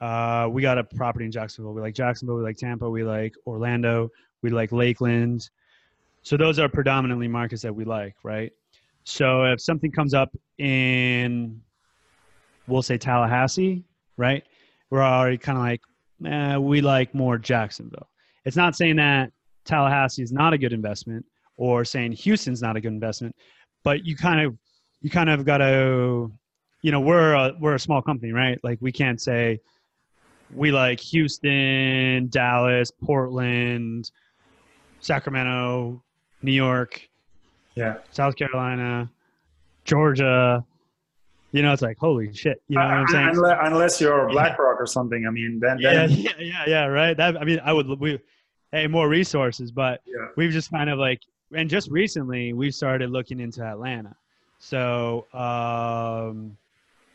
Uh, 0.00 0.48
we 0.50 0.62
got 0.62 0.78
a 0.78 0.84
property 0.84 1.26
in 1.26 1.30
Jacksonville. 1.30 1.74
We 1.74 1.82
like 1.82 1.94
Jacksonville. 1.94 2.36
We 2.36 2.42
like 2.42 2.56
Tampa. 2.56 2.88
We 2.88 3.04
like 3.04 3.34
Orlando. 3.46 4.08
We 4.42 4.50
like 4.50 4.72
Lakeland. 4.72 5.50
So 6.22 6.36
those 6.36 6.58
are 6.58 6.68
predominantly 6.68 7.28
markets 7.28 7.62
that 7.62 7.74
we 7.74 7.84
like, 7.84 8.14
right? 8.22 8.50
So 9.04 9.44
if 9.44 9.60
something 9.60 9.90
comes 9.90 10.14
up 10.14 10.34
in 10.58 11.60
we'll 12.66 12.82
say 12.82 12.96
Tallahassee, 12.96 13.84
right? 14.16 14.44
We're 14.90 15.02
already 15.02 15.38
kind 15.38 15.58
of 15.58 15.64
like, 15.64 15.80
eh, 16.24 16.56
we 16.56 16.80
like 16.80 17.14
more 17.14 17.36
Jacksonville. 17.36 18.08
It's 18.44 18.56
not 18.56 18.76
saying 18.76 18.96
that 18.96 19.32
Tallahassee 19.64 20.22
is 20.22 20.32
not 20.32 20.52
a 20.52 20.58
good 20.58 20.72
investment 20.72 21.26
or 21.56 21.84
saying 21.84 22.12
Houston's 22.12 22.62
not 22.62 22.76
a 22.76 22.80
good 22.80 22.92
investment, 22.92 23.34
but 23.84 24.06
you 24.06 24.16
kind 24.16 24.40
of 24.40 24.56
you 25.02 25.10
kind 25.10 25.30
of 25.30 25.44
got 25.44 25.58
to 25.58 26.30
you 26.82 26.92
know 26.92 27.00
we're 27.00 27.34
a, 27.34 27.52
we're 27.60 27.74
a 27.74 27.80
small 27.80 28.02
company, 28.02 28.32
right? 28.32 28.58
Like 28.62 28.78
we 28.80 28.92
can't 28.92 29.20
say 29.20 29.60
we 30.54 30.72
like 30.72 31.00
Houston, 31.00 32.28
Dallas, 32.28 32.90
Portland, 32.90 34.10
Sacramento, 35.00 36.02
New 36.42 36.52
York, 36.52 37.08
yeah, 37.74 37.98
South 38.10 38.36
Carolina, 38.36 39.10
Georgia, 39.84 40.64
you 41.52 41.62
know, 41.62 41.72
it's 41.72 41.82
like 41.82 41.98
holy 41.98 42.32
shit. 42.32 42.62
You 42.68 42.78
know 42.78 42.84
what 42.84 42.94
I'm 42.94 43.08
saying? 43.08 43.28
Unless, 43.30 43.58
unless 43.62 44.00
you're 44.00 44.28
BlackRock 44.28 44.80
or 44.80 44.86
something. 44.86 45.26
I 45.26 45.30
mean, 45.30 45.58
then, 45.60 45.78
yeah, 45.80 46.06
then... 46.06 46.10
yeah, 46.16 46.30
yeah, 46.38 46.64
yeah, 46.66 46.84
right. 46.86 47.16
That 47.16 47.36
I 47.36 47.44
mean, 47.44 47.60
I 47.64 47.72
would 47.72 47.88
we, 47.98 48.20
hey, 48.72 48.86
more 48.86 49.08
resources, 49.08 49.72
but 49.72 50.00
yeah. 50.06 50.28
we've 50.36 50.52
just 50.52 50.70
kind 50.70 50.88
of 50.88 50.98
like, 50.98 51.20
and 51.54 51.68
just 51.68 51.90
recently 51.90 52.52
we 52.52 52.70
started 52.70 53.10
looking 53.10 53.40
into 53.40 53.64
Atlanta. 53.64 54.14
So, 54.58 55.26
um, 55.32 56.56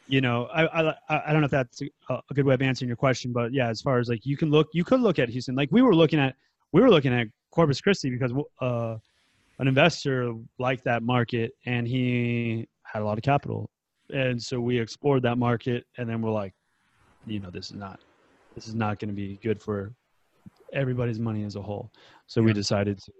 you 0.08 0.22
know, 0.22 0.46
I, 0.46 0.66
I 0.66 0.96
I 1.10 1.32
don't 1.32 1.42
know 1.42 1.46
if 1.46 1.52
that's 1.52 1.82
a, 1.82 1.90
a 2.30 2.34
good 2.34 2.46
way 2.46 2.54
of 2.54 2.62
answering 2.62 2.90
your 2.90 2.98
question, 2.98 3.34
but 3.34 3.54
yeah, 3.54 3.70
as 3.70 3.82
far 3.82 4.00
as 4.00 4.10
like 4.10 4.26
you 4.26 4.38
can 4.38 4.50
look, 4.50 4.68
you 4.74 4.84
could 4.84 5.02
look 5.02 5.20
at 5.20 5.30
Houston. 5.30 5.56
Like 5.56 5.70
we 5.72 5.82
were 5.82 5.96
looking 5.96 6.20
at, 6.20 6.36
we 6.72 6.82
were 6.82 6.90
looking 6.90 7.14
at 7.14 7.28
Corpus 7.52 7.82
Christi 7.82 8.10
because 8.10 8.34
uh, 8.62 8.98
an 9.60 9.68
investor 9.68 10.34
liked 10.60 10.84
that 10.84 11.04
market 11.04 11.54
and 11.66 11.88
he 11.88 12.68
had 12.84 13.02
a 13.02 13.06
lot 13.06 13.18
of 13.18 13.24
capital 13.24 13.70
and 14.12 14.42
so 14.42 14.60
we 14.60 14.80
explored 14.80 15.24
that 15.24 15.38
market 15.38 15.86
and 15.98 16.10
then 16.10 16.22
we're 16.22 16.32
like 16.32 16.54
you 17.26 17.40
know 17.40 17.50
this 17.50 17.68
is 17.68 17.76
not 17.76 18.00
this 18.54 18.68
is 18.68 18.76
not 18.76 19.00
going 19.00 19.10
to 19.10 19.16
be 19.16 19.40
good 19.42 19.62
for 19.62 19.94
everybody's 20.74 21.20
money 21.20 21.44
as 21.44 21.56
a 21.56 21.62
whole 21.62 21.92
so 22.28 22.42
yeah. 22.42 22.48
we 22.48 22.54
decided 22.54 23.00
to 23.00 23.12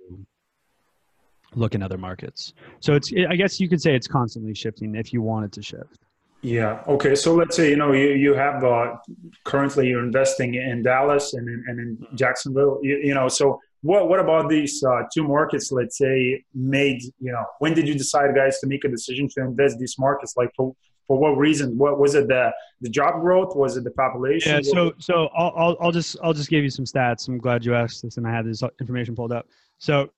look 1.54 1.74
in 1.74 1.82
other 1.82 1.98
markets 1.98 2.54
so 2.80 2.94
it's 2.94 3.12
i 3.30 3.36
guess 3.36 3.60
you 3.60 3.70
could 3.70 3.82
say 3.82 3.96
it's 3.96 4.08
constantly 4.08 4.54
shifting 4.54 4.96
if 4.96 5.14
you 5.14 5.22
wanted 5.22 5.52
to 5.52 5.62
shift 5.62 6.05
yeah 6.46 6.84
okay 6.88 7.16
so 7.16 7.34
let's 7.34 7.56
say 7.56 7.70
you 7.70 7.76
know 7.76 7.92
you, 7.92 8.10
you 8.10 8.34
have 8.34 8.64
uh, 8.64 8.96
currently 9.44 9.88
you're 9.88 10.04
investing 10.04 10.56
in 10.56 10.84
dallas 10.84 11.34
and 11.34 11.48
in, 11.48 11.64
and 11.68 11.80
in 11.80 12.18
jacksonville 12.18 12.80
you, 12.82 12.98
you 12.98 13.14
know 13.14 13.28
so 13.28 13.60
what 13.86 14.10
what 14.10 14.20
about 14.20 14.50
these 14.50 14.84
uh, 14.84 15.04
two 15.14 15.24
markets? 15.24 15.72
Let's 15.72 15.98
say 16.00 16.44
made 16.56 17.04
you 17.20 17.32
know 17.32 17.46
when 17.60 17.76
did 17.76 17.88
you 17.88 17.94
decide, 17.94 18.34
guys, 18.34 18.60
to 18.62 18.68
make 18.68 18.84
a 18.84 18.90
decision 18.90 19.30
to 19.36 19.42
invest 19.42 19.78
these 19.78 19.96
markets? 20.00 20.34
Like 20.36 20.50
for 20.56 20.76
for 21.08 21.20
what 21.20 21.38
reason? 21.38 21.78
What 21.78 22.00
was 22.00 22.16
it? 22.16 22.28
The 22.28 22.52
the 22.82 22.90
job 22.90 23.22
growth? 23.22 23.56
Was 23.56 23.78
it 23.78 23.84
the 23.84 23.92
population? 23.92 24.54
Yeah. 24.54 24.62
So 24.64 24.94
so 24.98 25.30
I'll, 25.38 25.54
I'll 25.56 25.78
I'll 25.80 25.92
just 25.92 26.18
I'll 26.24 26.34
just 26.34 26.50
give 26.50 26.64
you 26.64 26.72
some 26.72 26.86
stats. 26.86 27.28
I'm 27.28 27.38
glad 27.38 27.64
you 27.64 27.76
asked 27.76 28.02
this, 28.02 28.18
and 28.18 28.28
I 28.28 28.32
had 28.32 28.46
this 28.48 28.64
information 28.82 29.16
pulled 29.16 29.32
up. 29.32 29.48
So 29.78 30.10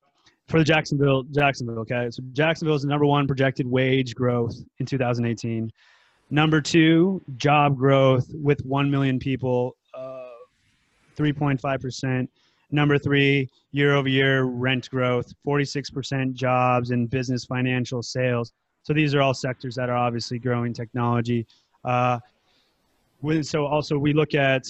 for 0.47 0.59
the 0.59 0.63
Jacksonville 0.63 1.23
Jacksonville, 1.23 1.79
okay. 1.79 2.07
So 2.09 2.23
Jacksonville 2.31 2.75
is 2.75 2.83
the 2.83 2.87
number 2.87 3.05
one 3.05 3.27
projected 3.27 3.67
wage 3.67 4.15
growth 4.15 4.55
in 4.79 4.85
2018. 4.85 5.69
Number 6.29 6.61
two, 6.61 7.21
job 7.37 7.77
growth 7.77 8.27
with 8.33 8.65
1 8.65 8.91
million 8.91 9.17
people, 9.17 9.75
uh, 9.93 10.25
3.5 11.15 11.81
percent. 11.81 12.29
Number 12.69 12.97
three, 12.97 13.49
year 13.71 13.95
over 13.95 14.09
year 14.09 14.43
rent 14.43 14.89
growth, 14.89 15.33
46% 15.45 16.33
jobs 16.33 16.91
in 16.91 17.07
business, 17.07 17.45
financial, 17.45 18.03
sales. 18.03 18.51
So 18.83 18.93
these 18.93 19.15
are 19.15 19.21
all 19.21 19.33
sectors 19.33 19.75
that 19.75 19.89
are 19.89 19.95
obviously 19.95 20.37
growing 20.37 20.73
technology. 20.73 21.47
Uh, 21.85 22.19
so 23.41 23.65
also 23.65 23.97
we 23.97 24.13
look 24.13 24.35
at 24.35 24.67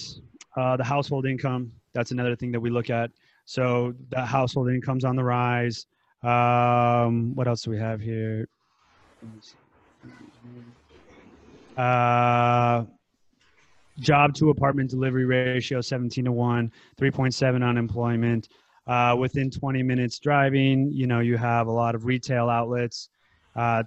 uh, 0.56 0.76
the 0.76 0.84
household 0.84 1.26
income. 1.26 1.72
That's 1.92 2.12
another 2.12 2.36
thing 2.36 2.52
that 2.52 2.60
we 2.60 2.70
look 2.70 2.88
at. 2.88 3.10
So 3.46 3.94
the 4.10 4.24
household 4.24 4.68
income's 4.70 5.04
on 5.04 5.16
the 5.16 5.24
rise. 5.24 5.86
Um, 6.22 7.34
what 7.34 7.48
else 7.48 7.62
do 7.62 7.70
we 7.70 7.78
have 7.78 8.00
here? 8.00 8.48
Uh, 11.78 12.84
job 14.00 14.34
to 14.34 14.50
apartment 14.50 14.90
delivery 14.90 15.24
ratio 15.24 15.80
17 15.80 16.24
to 16.24 16.32
1 16.32 16.72
3.7 17.00 17.68
unemployment 17.68 18.48
uh, 18.86 19.16
within 19.18 19.50
20 19.50 19.82
minutes 19.82 20.20
driving 20.20 20.88
you 20.92 21.06
know 21.06 21.18
you 21.18 21.36
have 21.36 21.66
a 21.66 21.70
lot 21.70 21.96
of 21.96 22.04
retail 22.04 22.48
outlets 22.48 23.08
uh, 23.56 23.82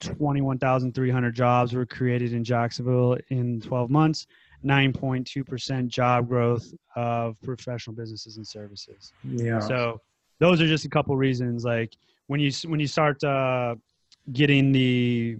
21,300 0.00 1.34
jobs 1.34 1.72
were 1.74 1.84
created 1.84 2.32
in 2.32 2.44
Jacksonville 2.44 3.16
in 3.30 3.60
12 3.60 3.90
months 3.90 4.26
9.2% 4.64 5.88
job 5.88 6.28
growth 6.28 6.72
of 6.96 7.40
professional 7.42 7.94
businesses 7.94 8.36
and 8.36 8.46
services. 8.46 9.12
Yeah. 9.24 9.60
So 9.60 10.00
those 10.40 10.60
are 10.60 10.66
just 10.66 10.84
a 10.84 10.88
couple 10.88 11.16
reasons. 11.16 11.64
Like 11.64 11.96
when 12.26 12.40
you 12.40 12.50
when 12.66 12.80
you 12.80 12.86
start 12.86 13.22
uh, 13.22 13.76
getting 14.32 14.72
the 14.72 15.38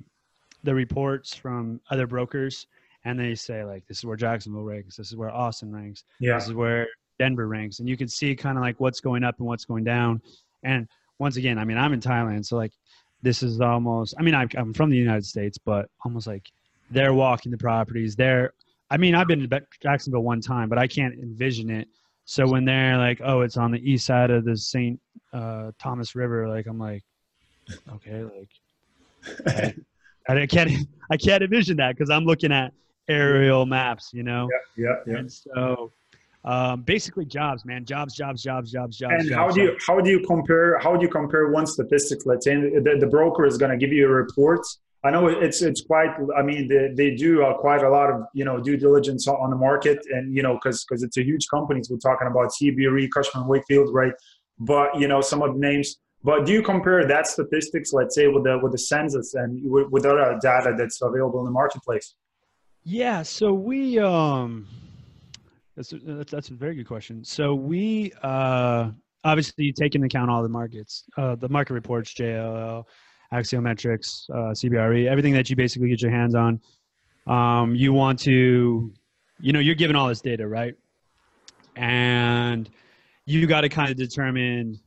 the 0.68 0.74
reports 0.74 1.34
from 1.34 1.80
other 1.90 2.06
brokers, 2.06 2.66
and 3.06 3.18
they 3.18 3.34
say 3.34 3.64
like 3.64 3.86
this 3.86 3.96
is 3.96 4.04
where 4.04 4.18
Jacksonville 4.18 4.64
ranks, 4.64 4.96
this 4.96 5.08
is 5.08 5.16
where 5.16 5.30
Austin 5.30 5.74
ranks, 5.74 6.04
yeah. 6.20 6.34
this 6.34 6.46
is 6.46 6.52
where 6.52 6.86
Denver 7.18 7.48
ranks, 7.48 7.78
and 7.78 7.88
you 7.88 7.96
can 7.96 8.06
see 8.06 8.36
kind 8.36 8.58
of 8.58 8.62
like 8.62 8.78
what's 8.78 9.00
going 9.00 9.24
up 9.24 9.38
and 9.38 9.46
what's 9.46 9.64
going 9.64 9.82
down. 9.82 10.20
And 10.64 10.86
once 11.18 11.38
again, 11.38 11.58
I 11.58 11.64
mean, 11.64 11.78
I'm 11.78 11.94
in 11.94 12.00
Thailand, 12.00 12.44
so 12.44 12.58
like 12.58 12.74
this 13.22 13.42
is 13.42 13.62
almost. 13.62 14.14
I 14.18 14.22
mean, 14.22 14.34
I'm 14.34 14.74
from 14.74 14.90
the 14.90 14.98
United 14.98 15.24
States, 15.24 15.56
but 15.56 15.88
almost 16.04 16.26
like 16.26 16.52
they're 16.90 17.14
walking 17.14 17.50
the 17.50 17.56
properties. 17.56 18.14
They're. 18.14 18.52
I 18.90 18.98
mean, 18.98 19.14
I've 19.14 19.26
been 19.26 19.48
to 19.48 19.62
Jacksonville 19.82 20.22
one 20.22 20.42
time, 20.42 20.68
but 20.68 20.76
I 20.76 20.86
can't 20.86 21.14
envision 21.14 21.70
it. 21.70 21.88
So 22.26 22.46
when 22.46 22.66
they're 22.66 22.98
like, 22.98 23.22
"Oh, 23.24 23.40
it's 23.40 23.56
on 23.56 23.70
the 23.70 23.90
east 23.90 24.04
side 24.04 24.30
of 24.30 24.44
the 24.44 24.54
St. 24.54 25.00
Uh, 25.32 25.72
Thomas 25.78 26.14
River," 26.14 26.46
like 26.46 26.66
I'm 26.66 26.78
like, 26.78 27.04
okay, 27.90 28.22
like 28.22 29.74
I, 30.28 30.46
can't, 30.46 30.70
I 31.10 31.16
can't 31.16 31.42
envision 31.42 31.76
that 31.78 31.96
because 31.96 32.10
I'm 32.10 32.24
looking 32.24 32.52
at 32.52 32.72
aerial 33.08 33.66
maps, 33.66 34.10
you 34.12 34.22
know. 34.22 34.48
Yeah, 34.76 34.84
yeah, 34.84 35.12
yeah. 35.12 35.18
And 35.18 35.32
so 35.32 35.92
um, 36.44 36.82
basically 36.82 37.24
jobs 37.24 37.64
man 37.64 37.84
jobs 37.84 38.14
jobs 38.14 38.42
jobs 38.42 38.70
jobs 38.70 38.96
jobs 38.96 39.14
and 39.18 39.28
jobs, 39.28 39.34
how 39.34 39.50
do 39.50 39.60
you 39.60 39.70
jobs. 39.72 39.84
how 39.86 40.00
do 40.00 40.10
you 40.10 40.20
compare 40.20 40.78
how 40.78 40.96
do 40.96 41.02
you 41.02 41.10
compare 41.10 41.48
one 41.48 41.66
statistics 41.66 42.26
let's 42.26 42.44
say 42.44 42.54
the, 42.54 42.96
the 42.98 43.06
broker 43.06 43.44
is 43.44 43.58
going 43.58 43.70
to 43.70 43.76
give 43.76 43.92
you 43.92 44.06
a 44.06 44.08
report 44.08 44.60
i 45.04 45.10
know 45.10 45.26
it's 45.26 45.62
it's 45.62 45.82
quite 45.82 46.10
i 46.36 46.42
mean 46.42 46.68
they, 46.68 46.90
they 46.94 47.14
do 47.14 47.44
uh, 47.44 47.54
quite 47.54 47.82
a 47.82 47.88
lot 47.90 48.08
of 48.08 48.22
you 48.34 48.44
know 48.44 48.60
due 48.60 48.76
diligence 48.76 49.26
on 49.26 49.50
the 49.50 49.56
market 49.56 49.98
and 50.10 50.34
you 50.34 50.42
know 50.42 50.54
because 50.54 50.84
because 50.84 51.02
it's 51.02 51.16
a 51.16 51.22
huge 51.24 51.46
companies 51.48 51.90
we're 51.90 51.98
talking 51.98 52.28
about 52.28 52.50
cbre 52.62 53.08
cushman 53.10 53.46
wakefield 53.48 53.92
right 53.92 54.12
but 54.60 54.96
you 54.98 55.08
know 55.08 55.20
some 55.20 55.42
of 55.42 55.54
the 55.54 55.58
names 55.58 55.98
but 56.24 56.44
do 56.44 56.52
you 56.52 56.62
compare 56.62 57.06
that 57.06 57.26
statistics 57.26 57.92
let's 57.92 58.14
say 58.14 58.26
with 58.28 58.44
the 58.44 58.58
with 58.62 58.72
the 58.72 58.78
census 58.78 59.34
and 59.34 59.60
with, 59.64 60.04
other 60.04 60.38
data 60.42 60.74
that's 60.76 61.00
available 61.02 61.40
in 61.40 61.44
the 61.44 61.50
marketplace 61.50 62.14
yeah 62.84 63.22
so 63.22 63.52
we 63.52 63.98
um 63.98 64.66
that's 65.78 65.92
a, 65.92 65.98
that's, 65.98 66.32
that's 66.32 66.48
a 66.48 66.54
very 66.54 66.74
good 66.74 66.88
question. 66.88 67.24
So 67.24 67.54
we 67.54 68.12
uh, 68.24 68.90
obviously 69.22 69.66
you 69.66 69.72
take 69.72 69.94
into 69.94 70.06
account 70.06 70.28
all 70.28 70.42
the 70.42 70.48
markets, 70.48 71.04
uh, 71.16 71.36
the 71.36 71.48
market 71.48 71.72
reports, 71.74 72.12
JLL, 72.14 72.84
Axiometrics, 73.32 74.28
uh, 74.30 74.52
CBRE, 74.54 75.06
everything 75.06 75.34
that 75.34 75.48
you 75.48 75.54
basically 75.54 75.88
get 75.88 76.02
your 76.02 76.10
hands 76.10 76.34
on. 76.34 76.60
Um, 77.28 77.76
you 77.76 77.92
want 77.92 78.18
to, 78.20 78.92
you 79.38 79.52
know, 79.52 79.60
you're 79.60 79.76
given 79.76 79.94
all 79.94 80.08
this 80.08 80.20
data, 80.20 80.48
right? 80.48 80.74
And 81.76 82.68
you 83.24 83.46
got 83.46 83.60
to 83.60 83.68
kind 83.68 83.88
of 83.88 83.96
determine, 83.96 84.80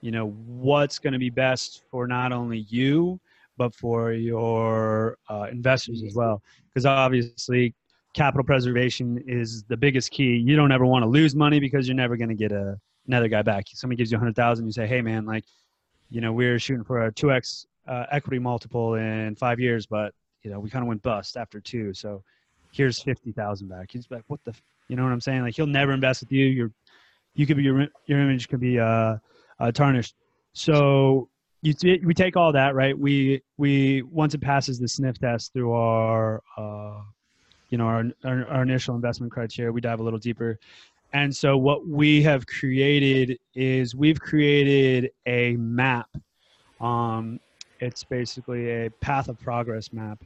you 0.00 0.10
know, 0.10 0.30
what's 0.30 0.98
going 0.98 1.12
to 1.12 1.18
be 1.18 1.30
best 1.30 1.82
for 1.90 2.06
not 2.06 2.32
only 2.32 2.58
you, 2.68 3.20
but 3.56 3.74
for 3.74 4.12
your 4.12 5.18
uh, 5.28 5.46
investors 5.50 6.02
as 6.06 6.14
well. 6.14 6.42
Because 6.68 6.86
obviously, 6.86 7.74
capital 8.14 8.44
preservation 8.44 9.22
is 9.26 9.64
the 9.64 9.76
biggest 9.76 10.10
key. 10.10 10.36
You 10.36 10.56
don't 10.56 10.72
ever 10.72 10.86
want 10.86 11.02
to 11.02 11.08
lose 11.08 11.34
money 11.34 11.60
because 11.60 11.88
you're 11.88 11.96
never 11.96 12.16
going 12.16 12.28
to 12.28 12.34
get 12.34 12.52
a, 12.52 12.78
another 13.06 13.28
guy 13.28 13.42
back. 13.42 13.64
Somebody 13.68 13.96
gives 13.96 14.10
you 14.12 14.16
a 14.16 14.20
hundred 14.20 14.36
thousand, 14.36 14.66
you 14.66 14.72
say, 14.72 14.86
"Hey, 14.86 15.02
man, 15.02 15.26
like, 15.26 15.44
you 16.10 16.20
know, 16.20 16.32
we're 16.32 16.58
shooting 16.58 16.84
for 16.84 17.06
a 17.06 17.12
two 17.12 17.32
x 17.32 17.66
uh, 17.86 18.06
equity 18.10 18.38
multiple 18.38 18.94
in 18.94 19.34
five 19.34 19.58
years, 19.58 19.86
but 19.86 20.14
you 20.42 20.50
know, 20.50 20.60
we 20.60 20.70
kind 20.70 20.82
of 20.82 20.88
went 20.88 21.02
bust 21.02 21.36
after 21.36 21.60
two, 21.60 21.92
so 21.92 22.22
here's 22.72 23.02
fifty 23.02 23.32
thousand 23.32 23.68
back." 23.68 23.90
He's 23.90 24.06
like, 24.10 24.22
"What 24.28 24.40
the?" 24.44 24.54
You 24.88 24.96
know 24.96 25.02
what 25.04 25.12
I'm 25.12 25.20
saying? 25.20 25.42
Like, 25.42 25.54
he'll 25.54 25.66
never 25.66 25.92
invest 25.92 26.22
with 26.22 26.32
you. 26.32 26.46
Your, 26.46 26.70
you 27.34 27.46
could 27.46 27.58
be 27.58 27.62
your 27.62 27.88
your 28.06 28.20
image 28.20 28.48
could 28.48 28.60
be 28.60 28.78
uh, 28.78 29.16
uh 29.60 29.72
tarnished. 29.72 30.14
So 30.52 31.28
you 31.62 31.72
t- 31.72 32.00
we 32.04 32.14
take 32.14 32.36
all 32.36 32.52
that 32.52 32.74
right. 32.74 32.98
We 32.98 33.42
we 33.56 34.02
once 34.02 34.34
it 34.34 34.40
passes 34.40 34.78
the 34.78 34.88
sniff 34.88 35.18
test 35.18 35.52
through 35.52 35.72
our 35.72 36.42
uh, 36.56 37.00
you 37.70 37.78
know 37.78 37.84
our, 37.84 38.04
our, 38.24 38.46
our 38.48 38.62
initial 38.62 38.94
investment 38.94 39.32
criteria 39.32 39.70
we 39.70 39.80
dive 39.80 40.00
a 40.00 40.02
little 40.02 40.18
deeper 40.18 40.58
and 41.12 41.34
so 41.34 41.56
what 41.56 41.86
we 41.86 42.22
have 42.22 42.46
created 42.46 43.38
is 43.54 43.94
we've 43.94 44.20
created 44.20 45.10
a 45.26 45.56
map 45.56 46.08
um, 46.80 47.38
it's 47.80 48.04
basically 48.04 48.86
a 48.86 48.90
path 49.00 49.28
of 49.28 49.38
progress 49.40 49.92
map 49.92 50.22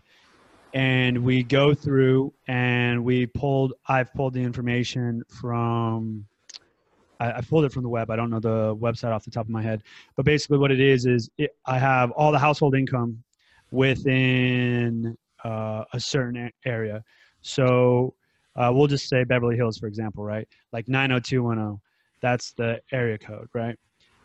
and 0.75 1.19
we 1.19 1.43
go 1.43 1.75
through 1.75 2.33
and 2.47 3.03
we 3.03 3.27
pulled 3.27 3.75
i've 3.89 4.13
pulled 4.15 4.35
the 4.35 4.43
information 4.43 5.23
from 5.29 6.25
I, 7.23 7.39
I 7.39 7.41
pulled 7.41 7.65
it 7.65 7.73
from 7.73 7.83
the 7.83 7.89
web 7.89 8.11
i 8.11 8.17
don't 8.17 8.31
know 8.31 8.41
the 8.41 8.77
website 8.77 9.13
off 9.13 9.25
the 9.25 9.31
top 9.31 9.47
of 9.47 9.51
my 9.51 9.63
head 9.63 9.83
but 10.17 10.25
basically 10.25 10.59
what 10.59 10.71
it 10.71 10.81
is 10.81 11.07
is 11.07 11.31
it, 11.39 11.51
i 11.67 11.79
have 11.79 12.11
all 12.13 12.33
the 12.33 12.39
household 12.39 12.75
income 12.75 13.23
within 13.71 15.17
uh, 15.45 15.85
a 15.93 16.01
certain 16.01 16.51
area 16.65 17.03
so 17.43 18.15
uh, 18.57 18.71
we'll 18.73 18.87
just 18.87 19.09
say 19.09 19.25
Beverly 19.25 19.57
Hills, 19.57 19.79
for 19.79 19.87
example, 19.87 20.25
right? 20.25 20.47
Like 20.73 20.89
90210, 20.89 21.81
that's 22.21 22.53
the 22.53 22.81
area 22.93 23.19
code, 23.19 23.49
right? 23.55 23.79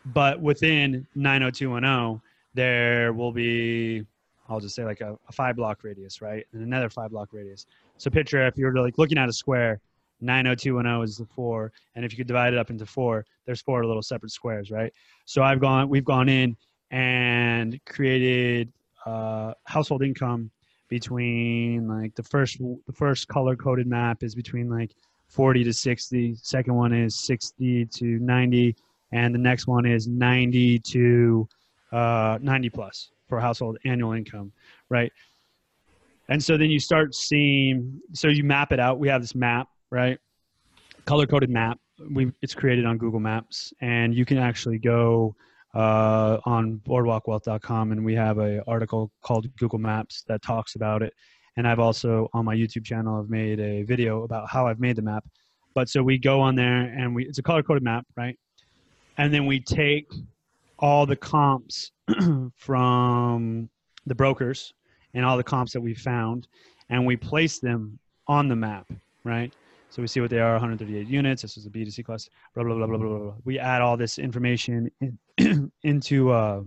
But 0.06 0.40
within 0.40 1.06
90210, 1.14 2.20
there 2.54 3.12
will 3.12 3.32
be, 3.32 4.04
I'll 4.48 4.60
just 4.60 4.74
say 4.74 4.84
like 4.84 5.00
a, 5.00 5.18
a 5.28 5.32
five 5.32 5.56
block 5.56 5.82
radius, 5.82 6.20
right? 6.20 6.46
And 6.52 6.62
another 6.62 6.88
five 6.88 7.10
block 7.10 7.32
radius. 7.32 7.66
So 7.96 8.10
picture 8.10 8.46
if 8.46 8.56
you're 8.56 8.72
like 8.74 8.98
looking 8.98 9.18
at 9.18 9.28
a 9.28 9.32
square, 9.32 9.80
90210 10.20 11.04
is 11.04 11.16
the 11.16 11.26
four, 11.26 11.72
and 11.94 12.04
if 12.04 12.12
you 12.12 12.16
could 12.18 12.26
divide 12.26 12.52
it 12.52 12.58
up 12.58 12.70
into 12.70 12.86
four, 12.86 13.24
there's 13.46 13.60
four 13.60 13.84
little 13.84 14.02
separate 14.02 14.32
squares, 14.32 14.70
right? 14.70 14.92
So 15.24 15.42
I've 15.42 15.60
gone, 15.60 15.88
we've 15.88 16.04
gone 16.04 16.28
in 16.28 16.56
and 16.90 17.78
created 17.86 18.72
uh, 19.06 19.54
household 19.64 20.02
income 20.02 20.50
between 20.88 21.86
like 21.86 22.14
the 22.14 22.22
first 22.22 22.58
the 22.58 22.92
first 22.94 23.28
color 23.28 23.54
coded 23.56 23.86
map 23.86 24.22
is 24.22 24.34
between 24.34 24.70
like 24.70 24.94
40 25.28 25.64
to 25.64 25.72
60. 25.72 26.34
Second 26.36 26.74
one 26.74 26.94
is 26.94 27.14
60 27.14 27.84
to 27.86 28.04
90 28.18 28.74
and 29.12 29.34
the 29.34 29.38
next 29.38 29.66
one 29.66 29.86
is 29.86 30.06
90 30.06 30.78
to 30.80 31.48
uh, 31.92 32.38
90 32.40 32.70
plus 32.70 33.10
for 33.26 33.40
household 33.40 33.78
annual 33.84 34.12
income 34.12 34.52
right 34.88 35.12
and 36.28 36.42
so 36.42 36.56
then 36.56 36.70
you 36.70 36.80
start 36.80 37.14
seeing 37.14 38.00
so 38.12 38.28
you 38.28 38.44
map 38.44 38.72
it 38.72 38.80
out 38.80 38.98
we 38.98 39.08
have 39.08 39.20
this 39.20 39.34
map 39.34 39.68
right 39.90 40.18
color 41.04 41.26
coded 41.26 41.50
map 41.50 41.78
we 42.10 42.30
it's 42.42 42.54
created 42.54 42.84
on 42.84 42.98
google 42.98 43.20
maps 43.20 43.72
and 43.80 44.14
you 44.14 44.24
can 44.24 44.38
actually 44.38 44.78
go 44.78 45.34
uh, 45.74 46.38
on 46.44 46.80
boardwalkwealth.com, 46.86 47.92
and 47.92 48.04
we 48.04 48.14
have 48.14 48.38
a 48.38 48.62
article 48.66 49.10
called 49.22 49.46
Google 49.58 49.78
Maps 49.78 50.24
that 50.28 50.42
talks 50.42 50.74
about 50.74 51.02
it. 51.02 51.12
And 51.56 51.66
I've 51.66 51.80
also 51.80 52.28
on 52.32 52.44
my 52.44 52.54
YouTube 52.54 52.84
channel 52.84 53.20
I've 53.20 53.30
made 53.30 53.60
a 53.60 53.82
video 53.82 54.22
about 54.22 54.48
how 54.48 54.66
I've 54.66 54.80
made 54.80 54.96
the 54.96 55.02
map. 55.02 55.24
But 55.74 55.88
so 55.88 56.02
we 56.02 56.18
go 56.18 56.40
on 56.40 56.54
there 56.54 56.82
and 56.96 57.14
we 57.14 57.26
it's 57.26 57.38
a 57.38 57.42
color 57.42 57.62
coded 57.62 57.82
map, 57.82 58.06
right? 58.16 58.38
And 59.18 59.34
then 59.34 59.46
we 59.46 59.60
take 59.60 60.10
all 60.78 61.04
the 61.04 61.16
comps 61.16 61.90
from 62.56 63.68
the 64.06 64.14
brokers 64.14 64.72
and 65.14 65.24
all 65.24 65.36
the 65.36 65.44
comps 65.44 65.72
that 65.72 65.80
we 65.80 65.94
found, 65.94 66.46
and 66.90 67.04
we 67.04 67.16
place 67.16 67.58
them 67.58 67.98
on 68.26 68.48
the 68.48 68.56
map, 68.56 68.90
right? 69.24 69.52
So 69.90 70.02
we 70.02 70.08
see 70.08 70.20
what 70.20 70.30
they 70.30 70.40
are 70.40 70.52
138 70.52 71.06
units. 71.08 71.42
This 71.42 71.56
is 71.56 71.66
a 71.66 71.70
B2C 71.70 72.04
class, 72.04 72.28
blah, 72.54 72.62
blah, 72.62 72.74
blah, 72.74 72.86
blah, 72.86 72.98
blah, 72.98 73.18
blah. 73.18 73.34
We 73.44 73.58
add 73.58 73.80
all 73.80 73.96
this 73.96 74.18
information 74.18 74.90
in, 75.00 75.70
into 75.82 76.30
uh, 76.30 76.62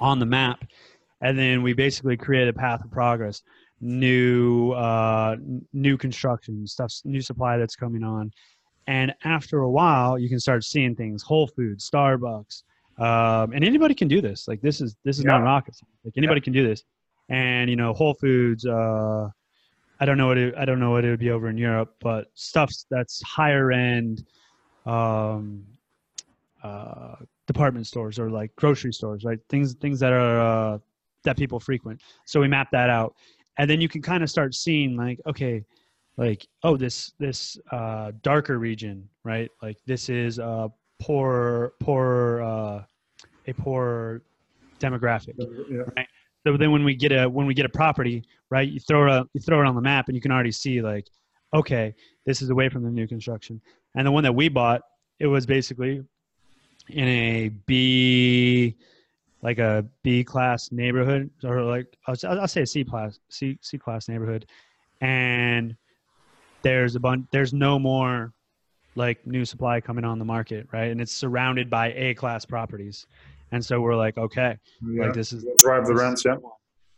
on 0.00 0.18
the 0.18 0.26
map. 0.26 0.64
And 1.20 1.38
then 1.38 1.62
we 1.62 1.72
basically 1.72 2.16
create 2.16 2.48
a 2.48 2.52
path 2.52 2.84
of 2.84 2.90
progress, 2.90 3.42
new 3.80 4.72
uh, 4.72 5.36
new 5.72 5.96
construction 5.96 6.66
stuff, 6.66 6.92
new 7.04 7.20
supply 7.20 7.58
that's 7.58 7.76
coming 7.76 8.02
on. 8.02 8.32
And 8.86 9.14
after 9.24 9.60
a 9.60 9.70
while, 9.70 10.18
you 10.18 10.28
can 10.28 10.40
start 10.40 10.64
seeing 10.64 10.96
things. 10.96 11.22
Whole 11.22 11.46
Foods, 11.46 11.88
Starbucks, 11.88 12.64
um, 12.98 13.52
and 13.52 13.64
anybody 13.64 13.94
can 13.94 14.08
do 14.08 14.20
this. 14.20 14.48
Like 14.48 14.60
this 14.60 14.80
is 14.80 14.96
this 15.04 15.18
is 15.18 15.24
yeah. 15.24 15.32
not 15.32 15.42
rocket 15.42 15.76
science. 15.76 15.94
Like 16.04 16.14
anybody 16.16 16.40
yeah. 16.40 16.44
can 16.44 16.52
do 16.52 16.66
this. 16.66 16.82
And 17.28 17.70
you 17.70 17.76
know, 17.76 17.92
Whole 17.92 18.14
Foods, 18.14 18.66
uh, 18.66 19.28
I 20.02 20.04
don't 20.04 20.18
know 20.18 20.26
what 20.26 20.36
it, 20.36 20.52
I 20.58 20.64
don't 20.64 20.80
know 20.80 20.90
what 20.90 21.04
it 21.04 21.10
would 21.10 21.20
be 21.20 21.30
over 21.30 21.48
in 21.48 21.56
Europe, 21.56 21.94
but 22.00 22.26
stuff 22.34 22.72
that's 22.90 23.22
higher 23.22 23.70
end 23.70 24.24
um, 24.84 25.64
uh, 26.64 27.14
department 27.46 27.86
stores 27.86 28.18
or 28.18 28.28
like 28.28 28.50
grocery 28.56 28.92
stores, 28.92 29.22
right? 29.22 29.38
Things 29.48 29.74
things 29.74 30.00
that 30.00 30.12
are 30.12 30.40
uh, 30.40 30.78
that 31.22 31.36
people 31.36 31.60
frequent. 31.60 32.00
So 32.24 32.40
we 32.40 32.48
map 32.48 32.68
that 32.72 32.90
out, 32.90 33.14
and 33.58 33.70
then 33.70 33.80
you 33.80 33.88
can 33.88 34.02
kind 34.02 34.24
of 34.24 34.28
start 34.28 34.56
seeing 34.56 34.96
like, 34.96 35.20
okay, 35.24 35.64
like 36.16 36.48
oh 36.64 36.76
this 36.76 37.12
this 37.20 37.56
uh, 37.70 38.10
darker 38.22 38.58
region, 38.58 39.08
right? 39.22 39.52
Like 39.62 39.78
this 39.86 40.08
is 40.08 40.40
a 40.40 40.68
poor 40.98 41.74
poor 41.78 42.42
uh, 42.42 42.82
a 43.46 43.52
poor 43.52 44.22
demographic, 44.80 45.34
yeah. 45.70 45.82
right? 45.96 46.08
So 46.46 46.56
then 46.56 46.72
when 46.72 46.84
we 46.84 46.94
get 46.94 47.12
a 47.12 47.28
when 47.28 47.46
we 47.46 47.54
get 47.54 47.66
a 47.66 47.70
property, 47.70 48.24
right, 48.50 48.68
you 48.68 48.80
throw 48.80 49.20
it 49.20 49.26
you 49.34 49.40
throw 49.40 49.60
it 49.60 49.66
on 49.66 49.74
the 49.74 49.80
map 49.80 50.08
and 50.08 50.16
you 50.16 50.20
can 50.20 50.32
already 50.32 50.52
see 50.52 50.82
like, 50.82 51.06
okay, 51.54 51.94
this 52.26 52.42
is 52.42 52.50
away 52.50 52.68
from 52.68 52.82
the 52.82 52.90
new 52.90 53.06
construction. 53.06 53.60
And 53.94 54.06
the 54.06 54.10
one 54.10 54.24
that 54.24 54.34
we 54.34 54.48
bought, 54.48 54.82
it 55.20 55.26
was 55.26 55.46
basically 55.46 56.02
in 56.88 57.08
a 57.08 57.48
B, 57.66 58.76
like 59.42 59.58
a 59.58 59.84
B 60.02 60.24
class 60.24 60.72
neighborhood, 60.72 61.30
or 61.44 61.62
like 61.62 61.86
I'll, 62.06 62.16
I'll 62.26 62.48
say 62.48 62.62
a 62.62 62.66
C 62.66 62.84
class, 62.84 63.20
C 63.28 63.58
C 63.60 63.78
class 63.78 64.08
neighborhood, 64.08 64.46
and 65.00 65.76
there's 66.62 66.96
a 66.96 67.00
bunch. 67.00 67.26
There's 67.30 67.52
no 67.52 67.78
more 67.78 68.32
like 68.94 69.26
new 69.26 69.44
supply 69.44 69.80
coming 69.80 70.04
on 70.04 70.18
the 70.18 70.24
market, 70.24 70.66
right? 70.72 70.90
And 70.90 71.00
it's 71.00 71.12
surrounded 71.12 71.70
by 71.70 71.92
A 71.92 72.14
class 72.14 72.44
properties, 72.44 73.06
and 73.52 73.64
so 73.64 73.80
we're 73.80 73.94
like, 73.96 74.18
okay, 74.18 74.58
Yeah. 74.82 75.04
like 75.04 75.14
this 75.14 75.32
is 75.32 75.46
drive 75.60 75.86
the 75.86 75.94
rents. 75.94 76.24
Yeah. 76.24 76.36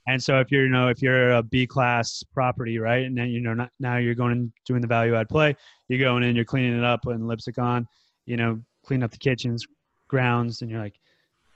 and 0.07 0.23
so 0.23 0.39
if 0.41 0.51
you're, 0.51 0.65
you 0.65 0.71
know, 0.71 0.89
if 0.89 1.03
you're 1.03 1.33
a 1.33 1.43
B 1.43 1.67
class 1.67 2.23
property, 2.33 2.79
right, 2.79 3.05
and 3.05 3.17
then 3.17 3.29
you 3.29 3.41
know 3.41 3.55
not, 3.55 3.71
now 3.81 3.97
you're 3.99 4.15
going 4.15 4.33
and 4.33 4.53
doing 4.65 4.81
the 4.81 4.87
value 4.89 5.15
add 5.15 5.29
play, 5.29 5.55
you're 5.89 5.99
going 6.01 6.23
in, 6.23 6.35
you're 6.37 6.45
cleaning 6.45 6.79
it 6.79 6.85
up, 6.85 7.03
putting 7.03 7.27
lipstick 7.27 7.59
on, 7.59 7.87
you 8.27 8.37
know, 8.37 8.61
clean 8.85 9.03
up 9.03 9.11
the 9.11 9.19
kitchens, 9.19 9.67
grounds, 10.09 10.63
and 10.63 10.71
you're 10.71 10.81
like, 10.81 10.95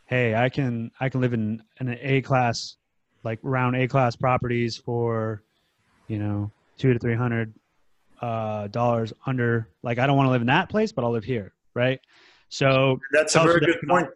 hey, 0.07 0.35
I 0.35 0.49
can 0.49 0.91
I 1.01 1.09
can 1.09 1.21
live 1.21 1.33
in 1.33 1.63
an 1.79 1.97
A 2.01 2.21
class, 2.23 2.77
like 3.25 3.39
around 3.45 3.75
A 3.77 3.87
class 3.89 4.17
properties 4.17 4.77
for, 4.77 5.43
you 6.09 6.19
know, 6.19 6.51
two 6.79 6.93
to 6.93 6.99
three 6.99 7.15
hundred 7.15 7.55
uh, 8.23 8.67
dollars 8.69 9.13
under. 9.27 9.69
Like 9.83 9.99
I 9.99 10.07
don't 10.07 10.17
want 10.17 10.27
to 10.27 10.31
live 10.33 10.41
in 10.41 10.47
that 10.49 10.69
place, 10.71 10.91
but 10.93 11.05
I'll 11.05 11.13
live 11.13 11.25
here, 11.25 11.53
right? 11.75 12.01
So 12.49 12.99
That's 13.13 13.35
a 13.37 13.41
very 13.43 13.61
good 13.61 13.77
point. 13.87 14.09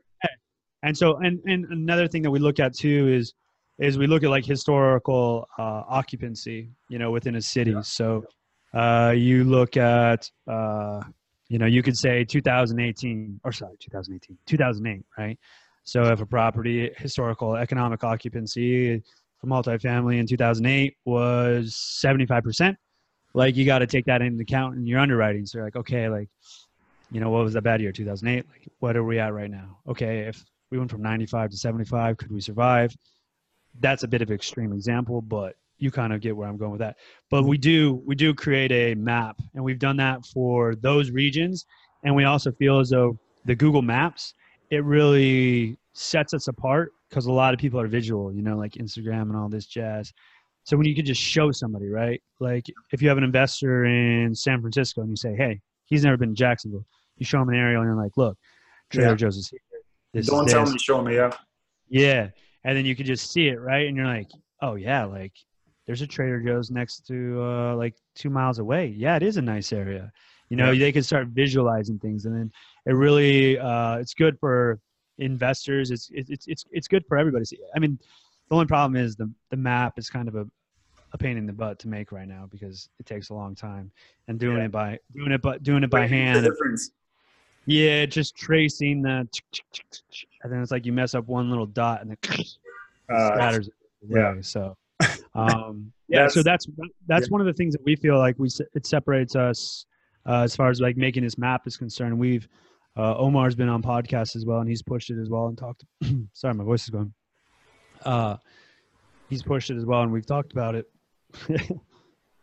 And 0.82 0.96
so 0.96 1.16
and 1.18 1.40
and 1.46 1.64
another 1.66 2.08
thing 2.08 2.22
that 2.22 2.30
we 2.30 2.38
look 2.38 2.60
at 2.60 2.74
too 2.74 3.08
is 3.08 3.34
is 3.78 3.98
we 3.98 4.06
look 4.06 4.22
at 4.22 4.30
like 4.30 4.44
historical 4.44 5.48
uh, 5.58 5.82
occupancy 5.88 6.70
you 6.88 6.98
know 6.98 7.10
within 7.10 7.36
a 7.36 7.42
city. 7.42 7.74
So 7.82 8.24
uh, 8.74 9.12
you 9.16 9.44
look 9.44 9.76
at 9.76 10.30
uh, 10.48 11.02
you 11.48 11.58
know 11.58 11.66
you 11.66 11.82
could 11.82 11.96
say 11.96 12.24
2018 12.24 13.40
or 13.44 13.52
sorry 13.52 13.76
2018 13.80 14.38
2008 14.46 15.04
right? 15.18 15.38
So 15.84 16.04
if 16.04 16.20
a 16.20 16.26
property 16.26 16.90
historical 16.96 17.56
economic 17.56 18.04
occupancy 18.04 19.02
for 19.40 19.46
multifamily 19.48 20.18
in 20.18 20.26
2008 20.26 20.96
was 21.04 22.00
75% 22.04 22.76
like 23.34 23.56
you 23.56 23.64
got 23.64 23.80
to 23.80 23.86
take 23.86 24.04
that 24.06 24.22
into 24.22 24.42
account 24.42 24.76
in 24.76 24.86
your 24.86 25.00
underwriting. 25.00 25.46
So 25.46 25.58
you're 25.58 25.66
like 25.66 25.76
okay 25.76 26.08
like 26.08 26.28
you 27.10 27.20
know 27.20 27.30
what 27.30 27.44
was 27.44 27.52
that 27.54 27.62
bad 27.62 27.80
year? 27.80 27.92
2008 27.92 28.46
like 28.48 28.68
what 28.78 28.96
are 28.96 29.04
we 29.04 29.18
at 29.18 29.34
right 29.34 29.50
now? 29.50 29.78
Okay 29.88 30.20
if 30.20 30.44
we 30.72 30.78
went 30.78 30.90
from 30.90 31.02
95 31.02 31.50
to 31.50 31.56
75 31.56 32.16
could 32.16 32.32
we 32.32 32.40
survive? 32.40 32.96
That's 33.78 34.02
a 34.02 34.08
bit 34.08 34.22
of 34.22 34.30
an 34.30 34.34
extreme 34.34 34.72
example 34.72 35.20
but 35.20 35.54
you 35.78 35.90
kind 35.90 36.12
of 36.12 36.20
get 36.20 36.36
where 36.36 36.48
i'm 36.48 36.56
going 36.56 36.70
with 36.70 36.80
that. 36.80 36.96
But 37.30 37.42
we 37.44 37.58
do 37.58 38.02
we 38.06 38.14
do 38.14 38.32
create 38.34 38.72
a 38.72 38.94
map 38.94 39.36
and 39.54 39.62
we've 39.62 39.78
done 39.78 39.96
that 39.98 40.24
for 40.26 40.74
those 40.76 41.10
regions. 41.10 41.66
And 42.04 42.14
we 42.16 42.24
also 42.24 42.50
feel 42.52 42.78
as 42.80 42.88
though 42.90 43.18
the 43.44 43.54
google 43.54 43.82
maps 43.82 44.32
it 44.70 44.82
really 44.84 45.76
sets 45.92 46.32
us 46.32 46.48
apart 46.48 46.92
because 47.10 47.26
a 47.26 47.32
lot 47.32 47.52
of 47.52 47.60
people 47.60 47.78
are 47.78 47.86
visual 47.88 48.32
you 48.32 48.40
know 48.42 48.56
like 48.56 48.72
instagram 48.72 49.22
and 49.22 49.36
all 49.36 49.48
this 49.48 49.66
jazz. 49.66 50.12
So 50.64 50.76
when 50.76 50.86
you 50.86 50.94
could 50.94 51.06
just 51.06 51.20
show 51.20 51.50
somebody 51.52 51.88
right? 51.88 52.22
Like 52.38 52.64
if 52.92 53.02
you 53.02 53.08
have 53.08 53.18
an 53.18 53.24
investor 53.24 53.84
in 53.84 54.34
san 54.34 54.60
francisco 54.62 55.02
and 55.02 55.10
you 55.10 55.16
say 55.16 55.34
hey 55.36 55.60
he's 55.86 56.04
never 56.04 56.16
been 56.16 56.30
to 56.30 56.34
jacksonville 56.34 56.86
you 57.18 57.26
show 57.26 57.42
him 57.42 57.48
an 57.50 57.56
aerial 57.56 57.82
and 57.82 57.88
you're 57.88 58.02
like 58.02 58.16
look 58.16 58.38
trader 58.90 59.10
Yeah. 59.10 59.14
joe's 59.16 59.36
is 59.36 59.48
here 59.50 59.60
this 60.12 60.26
Don't 60.26 60.46
tell 60.48 60.64
this. 60.64 60.72
me, 60.74 60.78
show 60.78 61.02
me. 61.02 61.14
Yeah. 61.16 61.32
Yeah. 61.88 62.28
And 62.64 62.76
then 62.76 62.84
you 62.84 62.94
can 62.94 63.06
just 63.06 63.30
see 63.32 63.48
it, 63.48 63.60
right? 63.60 63.86
And 63.88 63.96
you're 63.96 64.06
like, 64.06 64.30
oh 64.60 64.74
yeah, 64.76 65.04
like 65.04 65.32
there's 65.86 66.02
a 66.02 66.06
Trader 66.06 66.40
Joe's 66.40 66.70
next 66.70 67.06
to 67.08 67.42
uh 67.42 67.76
like 67.76 67.94
two 68.14 68.30
miles 68.30 68.58
away. 68.58 68.86
Yeah, 68.96 69.16
it 69.16 69.22
is 69.22 69.36
a 69.36 69.42
nice 69.42 69.72
area. 69.72 70.12
You 70.48 70.56
know, 70.56 70.74
they 70.74 70.92
can 70.92 71.02
start 71.02 71.28
visualizing 71.28 71.98
things 71.98 72.26
and 72.26 72.36
then 72.36 72.52
it 72.86 72.92
really 72.92 73.58
uh 73.58 73.96
it's 73.96 74.14
good 74.14 74.38
for 74.38 74.80
investors. 75.18 75.90
It's 75.90 76.08
it's 76.12 76.46
it's 76.46 76.64
it's 76.70 76.88
good 76.88 77.04
for 77.08 77.16
everybody. 77.18 77.44
See, 77.44 77.58
I 77.74 77.78
mean, 77.78 77.98
the 78.48 78.54
only 78.54 78.66
problem 78.66 78.96
is 79.02 79.16
the 79.16 79.30
the 79.50 79.56
map 79.56 79.98
is 79.98 80.08
kind 80.10 80.28
of 80.28 80.34
a 80.36 80.46
a 81.14 81.18
pain 81.18 81.36
in 81.36 81.44
the 81.46 81.52
butt 81.52 81.78
to 81.80 81.88
make 81.88 82.10
right 82.10 82.26
now 82.28 82.46
because 82.50 82.88
it 82.98 83.04
takes 83.04 83.28
a 83.28 83.34
long 83.34 83.54
time 83.54 83.90
and 84.28 84.38
doing 84.38 84.56
Yeah. 84.58 84.64
it 84.64 84.72
by 84.72 84.98
doing 85.14 85.32
it 85.32 85.42
but 85.42 85.62
doing 85.62 85.82
it 85.84 85.90
by 85.90 86.06
hand 86.06 86.42
difference? 86.44 86.90
Yeah, 87.66 88.06
just 88.06 88.36
tracing 88.36 89.02
the, 89.02 89.28
and 90.42 90.52
then 90.52 90.60
it's 90.62 90.70
like 90.70 90.86
you 90.86 90.92
mess 90.92 91.14
up 91.14 91.26
one 91.26 91.48
little 91.48 91.66
dot 91.66 92.02
and 92.02 92.12
it 92.12 92.18
Uh, 93.08 93.28
scatters. 93.34 93.68
it 93.68 93.74
yeah. 94.08 94.34
So, 94.40 94.76
um, 95.34 95.92
yeah. 96.08 96.28
So 96.28 96.42
that's 96.42 96.66
that's 97.06 97.30
one 97.30 97.40
of 97.40 97.46
the 97.46 97.52
things 97.52 97.72
that 97.74 97.84
we 97.84 97.96
feel 97.96 98.18
like 98.18 98.38
we 98.38 98.48
it 98.74 98.86
separates 98.86 99.36
us 99.36 99.86
uh, 100.26 100.40
as 100.42 100.56
far 100.56 100.70
as 100.70 100.80
like 100.80 100.96
making 100.96 101.22
this 101.22 101.38
map 101.38 101.66
is 101.66 101.76
concerned. 101.76 102.18
We've 102.18 102.46
uh, 102.96 103.16
Omar's 103.16 103.54
been 103.54 103.68
on 103.68 103.82
podcasts 103.82 104.36
as 104.36 104.44
well, 104.44 104.58
and 104.58 104.68
he's 104.68 104.82
pushed 104.82 105.10
it 105.10 105.20
as 105.20 105.30
well 105.30 105.46
and 105.46 105.56
talked. 105.56 105.84
sorry, 106.32 106.54
my 106.54 106.64
voice 106.64 106.82
is 106.82 106.90
going. 106.90 107.12
Uh, 108.04 108.36
he's 109.30 109.42
pushed 109.42 109.70
it 109.70 109.76
as 109.76 109.84
well, 109.84 110.02
and 110.02 110.12
we've 110.12 110.26
talked 110.26 110.52
about 110.52 110.74
it. 110.74 110.90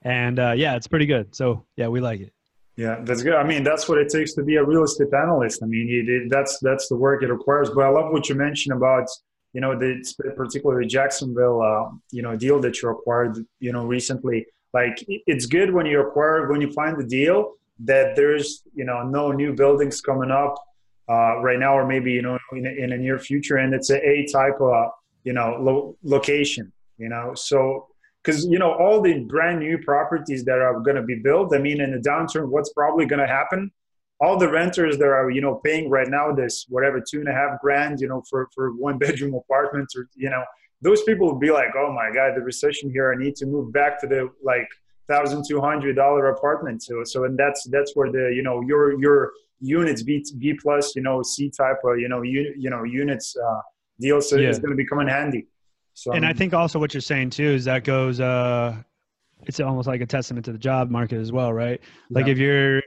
and 0.01 0.39
uh, 0.39 0.53
yeah, 0.55 0.75
it's 0.75 0.87
pretty 0.87 1.05
good. 1.05 1.35
So 1.35 1.65
yeah, 1.75 1.87
we 1.87 1.99
like 1.99 2.21
it. 2.21 2.33
Yeah, 2.79 3.01
that's 3.03 3.23
good. 3.23 3.33
I 3.33 3.43
mean, 3.43 3.65
that's 3.65 3.89
what 3.89 3.97
it 3.97 4.07
takes 4.07 4.31
to 4.35 4.41
be 4.41 4.55
a 4.55 4.63
real 4.63 4.85
estate 4.85 5.13
analyst. 5.13 5.61
I 5.61 5.65
mean, 5.65 5.89
it, 5.89 6.07
it, 6.09 6.29
that's 6.29 6.59
that's 6.61 6.87
the 6.87 6.95
work 6.95 7.21
it 7.21 7.27
requires. 7.27 7.69
But 7.69 7.83
I 7.83 7.89
love 7.89 8.13
what 8.13 8.29
you 8.29 8.35
mentioned 8.35 8.73
about 8.73 9.05
you 9.51 9.59
know 9.59 9.77
the 9.77 9.91
particularly 10.37 10.87
Jacksonville 10.87 11.61
uh, 11.61 11.89
you 12.11 12.21
know 12.21 12.37
deal 12.37 12.57
that 12.61 12.81
you 12.81 12.87
acquired 12.87 13.45
you 13.59 13.73
know 13.73 13.85
recently. 13.85 14.45
Like 14.73 14.95
it's 15.07 15.45
good 15.45 15.73
when 15.73 15.87
you 15.87 15.99
acquire 15.99 16.49
when 16.49 16.61
you 16.61 16.71
find 16.71 16.97
the 16.97 17.03
deal 17.03 17.55
that 17.79 18.15
there's 18.15 18.63
you 18.73 18.85
know 18.85 19.03
no 19.03 19.33
new 19.33 19.51
buildings 19.53 19.99
coming 19.99 20.31
up 20.31 20.55
uh, 21.09 21.41
right 21.41 21.59
now 21.59 21.77
or 21.77 21.85
maybe 21.85 22.13
you 22.13 22.21
know 22.21 22.39
in, 22.53 22.65
in 22.65 22.93
a 22.93 22.97
near 22.97 23.19
future, 23.19 23.57
and 23.57 23.73
it's 23.73 23.89
a 23.89 23.99
A 24.11 24.25
type 24.31 24.61
of 24.61 24.91
you 25.25 25.33
know 25.33 25.57
lo- 25.59 25.97
location. 26.03 26.71
You 26.97 27.09
know, 27.09 27.33
so 27.35 27.88
because 28.29 28.45
you 28.45 28.59
know 28.59 28.73
all 28.73 29.01
the 29.01 29.19
brand 29.21 29.59
new 29.59 29.77
properties 29.77 30.43
that 30.45 30.59
are 30.59 30.79
going 30.79 30.95
to 30.95 31.01
be 31.03 31.15
built 31.15 31.53
i 31.53 31.57
mean 31.57 31.81
in 31.81 31.91
the 31.91 31.97
downturn 32.09 32.47
what's 32.49 32.71
probably 32.73 33.05
going 33.05 33.19
to 33.19 33.27
happen? 33.27 33.71
All 34.21 34.37
the 34.37 34.49
renters 34.51 34.97
that 34.97 35.07
are 35.07 35.29
you 35.29 35.41
know 35.41 35.55
paying 35.63 35.89
right 35.89 36.09
now 36.09 36.25
this 36.33 36.65
whatever 36.69 36.97
two 37.09 37.19
and 37.23 37.29
a 37.29 37.33
half 37.41 37.59
grand 37.61 38.01
you 38.01 38.07
know 38.09 38.21
for 38.29 38.49
for 38.53 38.65
one 38.73 38.97
bedroom 39.03 39.33
apartment 39.33 39.87
or 39.97 40.07
you 40.15 40.29
know 40.29 40.43
those 40.81 41.01
people 41.03 41.25
will 41.27 41.39
be 41.39 41.51
like 41.51 41.71
oh 41.81 41.91
my 42.01 42.09
god 42.13 42.29
the 42.35 42.41
recession 42.41 42.89
here 42.91 43.07
i 43.13 43.17
need 43.23 43.35
to 43.41 43.45
move 43.45 43.71
back 43.71 43.99
to 44.01 44.07
the 44.07 44.21
like 44.43 44.67
thousand 45.07 45.43
two 45.49 45.59
hundred 45.59 45.95
dollar 45.95 46.23
apartment. 46.35 46.83
So 46.83 47.03
so 47.03 47.23
and 47.23 47.35
that's 47.43 47.61
that's 47.75 47.91
where 47.95 48.11
the 48.11 48.25
you 48.37 48.43
know 48.43 48.61
your 48.71 48.99
your 49.05 49.31
units 49.61 50.03
b 50.03 50.23
b 50.41 50.53
plus 50.63 50.95
you 50.97 51.01
know 51.01 51.23
c 51.23 51.49
type 51.49 51.79
of 51.83 51.97
you 51.99 52.09
know 52.11 52.21
you, 52.21 52.53
you 52.63 52.69
know 52.69 52.83
units 52.83 53.35
uh 53.47 53.61
deal 53.99 54.19
so 54.21 54.35
Yeah. 54.35 54.49
it's 54.49 54.59
going 54.59 54.71
to 54.71 54.81
become 54.83 54.99
handy 55.17 55.47
so 55.99 56.13
and 56.13 56.25
I 56.25 56.33
think 56.33 56.53
also 56.53 56.79
what 56.79 56.93
you're 56.93 57.01
saying 57.01 57.31
too 57.31 57.49
is 57.49 57.65
that 57.65 57.83
goes 57.83 58.19
uh 58.19 58.81
it's 59.45 59.59
almost 59.59 59.87
like 59.87 60.01
a 60.01 60.05
testament 60.05 60.45
to 60.45 60.51
the 60.51 60.57
job 60.57 60.89
market 60.89 61.19
as 61.19 61.31
well, 61.31 61.51
right? 61.53 61.79
Like 62.09 62.25
Yeah. 62.27 62.31
if 62.33 62.37
you're 62.37 62.81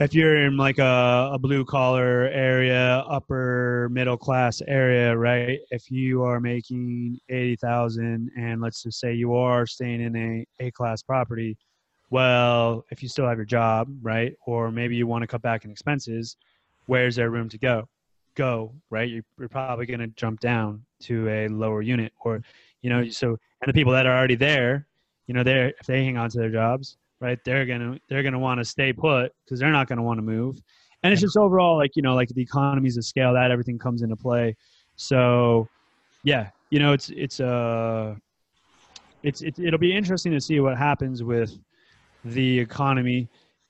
if 0.00 0.14
you're 0.14 0.46
in 0.46 0.56
like 0.56 0.78
a, 0.78 1.30
a 1.34 1.38
blue 1.38 1.64
collar 1.64 2.24
area, 2.32 3.04
upper 3.08 3.88
middle 3.92 4.16
class 4.16 4.60
area, 4.66 5.16
right? 5.16 5.60
If 5.70 5.90
you 5.90 6.22
are 6.24 6.40
making 6.40 7.18
eighty 7.28 7.56
thousand 7.56 8.30
and 8.36 8.60
let's 8.60 8.82
just 8.82 8.98
say 8.98 9.14
you 9.14 9.34
are 9.34 9.66
staying 9.66 10.00
in 10.00 10.16
a 10.16 10.64
A 10.64 10.70
class 10.72 11.02
property, 11.02 11.56
well, 12.10 12.84
if 12.90 13.02
you 13.02 13.08
still 13.08 13.28
have 13.28 13.38
your 13.38 13.44
job, 13.46 13.88
right? 14.02 14.34
Or 14.46 14.70
maybe 14.72 14.96
you 14.96 15.06
want 15.06 15.22
to 15.22 15.28
cut 15.28 15.42
back 15.42 15.64
in 15.64 15.70
expenses, 15.70 16.36
where's 16.86 17.16
there 17.16 17.30
room 17.30 17.48
to 17.50 17.58
go? 17.58 17.88
Go, 18.34 18.74
right? 18.90 19.08
You're, 19.08 19.24
you're 19.38 19.48
probably 19.48 19.86
going 19.86 20.00
to 20.00 20.08
jump 20.08 20.40
down 20.40 20.84
to 21.02 21.28
a 21.28 21.48
lower 21.48 21.82
unit 21.82 22.12
or, 22.20 22.42
you 22.80 22.90
know, 22.90 23.08
so, 23.08 23.28
and 23.28 23.68
the 23.68 23.72
people 23.72 23.92
that 23.92 24.06
are 24.06 24.16
already 24.16 24.34
there, 24.34 24.86
you 25.26 25.34
know, 25.34 25.42
they're, 25.42 25.68
if 25.68 25.86
they 25.86 26.04
hang 26.04 26.16
on 26.16 26.30
to 26.30 26.38
their 26.38 26.50
jobs, 26.50 26.96
right, 27.20 27.38
they're 27.44 27.66
going 27.66 27.80
to, 27.80 28.00
they're 28.08 28.22
going 28.22 28.32
to 28.32 28.38
want 28.38 28.58
to 28.58 28.64
stay 28.64 28.92
put 28.92 29.32
because 29.44 29.60
they're 29.60 29.70
not 29.70 29.88
going 29.88 29.98
to 29.98 30.02
want 30.02 30.18
to 30.18 30.22
move. 30.22 30.60
And 31.02 31.12
it's 31.12 31.22
just 31.22 31.36
overall 31.36 31.76
like, 31.76 31.96
you 31.96 32.02
know, 32.02 32.14
like 32.14 32.28
the 32.28 32.42
economies 32.42 32.96
of 32.96 33.04
scale 33.04 33.34
that 33.34 33.50
everything 33.50 33.78
comes 33.78 34.02
into 34.02 34.16
play. 34.16 34.56
So 34.96 35.68
yeah, 36.22 36.50
you 36.70 36.78
know, 36.78 36.92
it's, 36.92 37.10
it's, 37.10 37.40
uh, 37.40 38.14
it's, 39.22 39.42
it, 39.42 39.58
it'll 39.58 39.78
be 39.78 39.94
interesting 39.94 40.32
to 40.32 40.40
see 40.40 40.60
what 40.60 40.76
happens 40.78 41.22
with 41.22 41.58
the 42.24 42.58
economy 42.58 43.28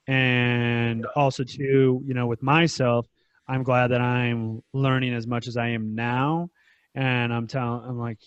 and 0.08 1.06
also 1.16 1.44
too 1.44 2.02
you 2.04 2.14
know 2.14 2.26
with 2.26 2.42
myself 2.42 3.06
i'm 3.48 3.62
glad 3.62 3.88
that 3.88 4.00
i'm 4.00 4.62
learning 4.72 5.14
as 5.14 5.26
much 5.26 5.48
as 5.48 5.56
i 5.56 5.68
am 5.68 5.94
now. 5.94 6.50
And 6.94 7.32
i'm 7.32 7.46
telling 7.46 7.88
i'm 7.88 7.98
like 7.98 8.18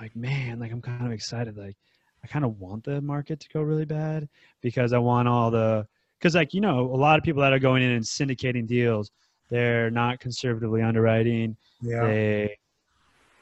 like 0.00 0.14
man 0.16 0.58
like 0.58 0.72
i'm 0.72 0.82
kind 0.82 1.06
of 1.06 1.12
excited. 1.12 1.56
Like 1.56 1.76
i 2.24 2.26
kind 2.26 2.44
of 2.44 2.58
want 2.58 2.84
the 2.84 3.00
market 3.00 3.40
to 3.40 3.48
go 3.52 3.62
really 3.62 3.84
bad 3.84 4.28
because 4.60 4.92
i 4.92 4.98
want 4.98 5.28
all 5.28 5.50
the 5.50 5.86
because 6.18 6.34
like 6.34 6.54
you 6.54 6.60
know 6.60 6.80
a 6.80 6.96
lot 6.96 7.18
of 7.18 7.24
people 7.24 7.42
that 7.42 7.52
are 7.52 7.58
going 7.58 7.82
in 7.82 7.90
and 7.90 8.04
syndicating 8.04 8.66
deals 8.66 9.10
they're 9.52 9.90
not 9.90 10.18
conservatively 10.18 10.80
underwriting. 10.80 11.58
Yeah. 11.82 12.06
They 12.06 12.58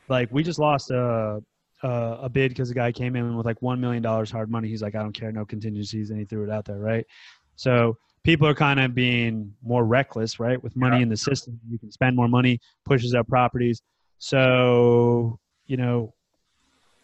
like 0.09 0.29
we 0.33 0.43
just 0.43 0.59
lost 0.59 0.91
a 0.91 1.41
uh, 1.85 2.19
a 2.21 2.29
bid 2.29 2.49
because 2.51 2.69
the 2.69 2.75
guy 2.75 2.91
came 2.91 3.15
in 3.15 3.37
with 3.37 3.47
like 3.47 3.63
one 3.63 3.81
million 3.81 4.03
dollars 4.03 4.29
hard 4.29 4.51
money. 4.51 4.69
He's 4.69 4.83
like, 4.83 4.97
I 4.97 5.03
don't 5.03 5.13
care, 5.13 5.31
no 5.31 5.45
contingencies, 5.45 6.11
and 6.11 6.19
he 6.19 6.25
threw 6.25 6.43
it 6.43 6.51
out 6.51 6.65
there, 6.65 6.81
right? 6.81 7.07
So 7.55 7.97
people 8.25 8.47
are 8.47 8.55
kind 8.55 8.81
of 8.81 8.95
being 8.95 9.55
more 9.63 9.85
reckless, 9.85 10.39
right? 10.39 10.63
With 10.63 10.77
money 10.77 10.97
Yeah. 10.99 11.03
in 11.05 11.09
the 11.09 11.17
system, 11.17 11.59
you 11.69 11.79
can 11.79 11.91
spend 11.91 12.17
more 12.17 12.29
money, 12.29 12.61
pushes 12.85 13.15
up 13.15 13.27
properties. 13.29 13.83
So 14.19 15.39
you 15.67 15.77
know, 15.77 16.15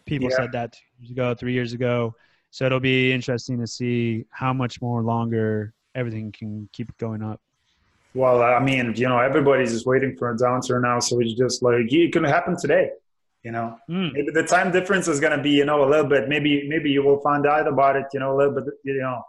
people 0.05 0.29
Yeah. 0.29 0.35
said 0.37 0.51
that 0.53 0.73
two 0.73 0.79
years 0.99 1.11
ago, 1.11 1.33
three 1.35 1.53
years 1.53 1.73
ago. 1.73 2.13
So 2.51 2.65
it'll 2.65 2.79
be 2.79 3.11
interesting 3.13 3.59
to 3.59 3.67
see 3.67 4.25
how 4.29 4.53
much 4.53 4.81
more 4.81 5.03
longer 5.03 5.73
everything 5.95 6.31
can 6.31 6.69
keep 6.73 6.95
going 6.97 7.21
up. 7.23 7.39
Well, 8.13 8.41
I 8.41 8.59
mean, 8.59 8.93
you 8.95 9.07
know, 9.07 9.19
everybody's 9.19 9.71
just 9.73 9.85
waiting 9.85 10.15
for 10.17 10.31
a 10.31 10.35
downturn 10.37 10.81
now, 10.81 10.99
so 10.99 11.19
it's 11.19 11.33
just 11.33 11.61
like 11.61 11.91
it 11.91 12.11
can 12.13 12.23
happen 12.23 12.55
today. 12.57 12.91
You 13.43 13.51
know, 13.51 13.77
Mm. 13.89 14.11
maybe 14.13 14.31
the 14.31 14.43
time 14.43 14.71
difference 14.71 15.07
is 15.07 15.19
going 15.19 15.37
to 15.37 15.41
be, 15.41 15.51
you 15.51 15.65
know, 15.65 15.83
a 15.83 15.89
little 15.89 16.07
bit. 16.07 16.27
Maybe, 16.27 16.67
maybe 16.67 16.89
you 16.89 17.03
will 17.03 17.19
find 17.21 17.45
out 17.45 17.67
about 17.67 17.95
it, 17.95 18.05
you 18.13 18.19
know, 18.19 18.35
a 18.35 18.37
little 18.37 18.55
bit, 18.55 18.65
you 18.83 18.99
know, 18.99 19.21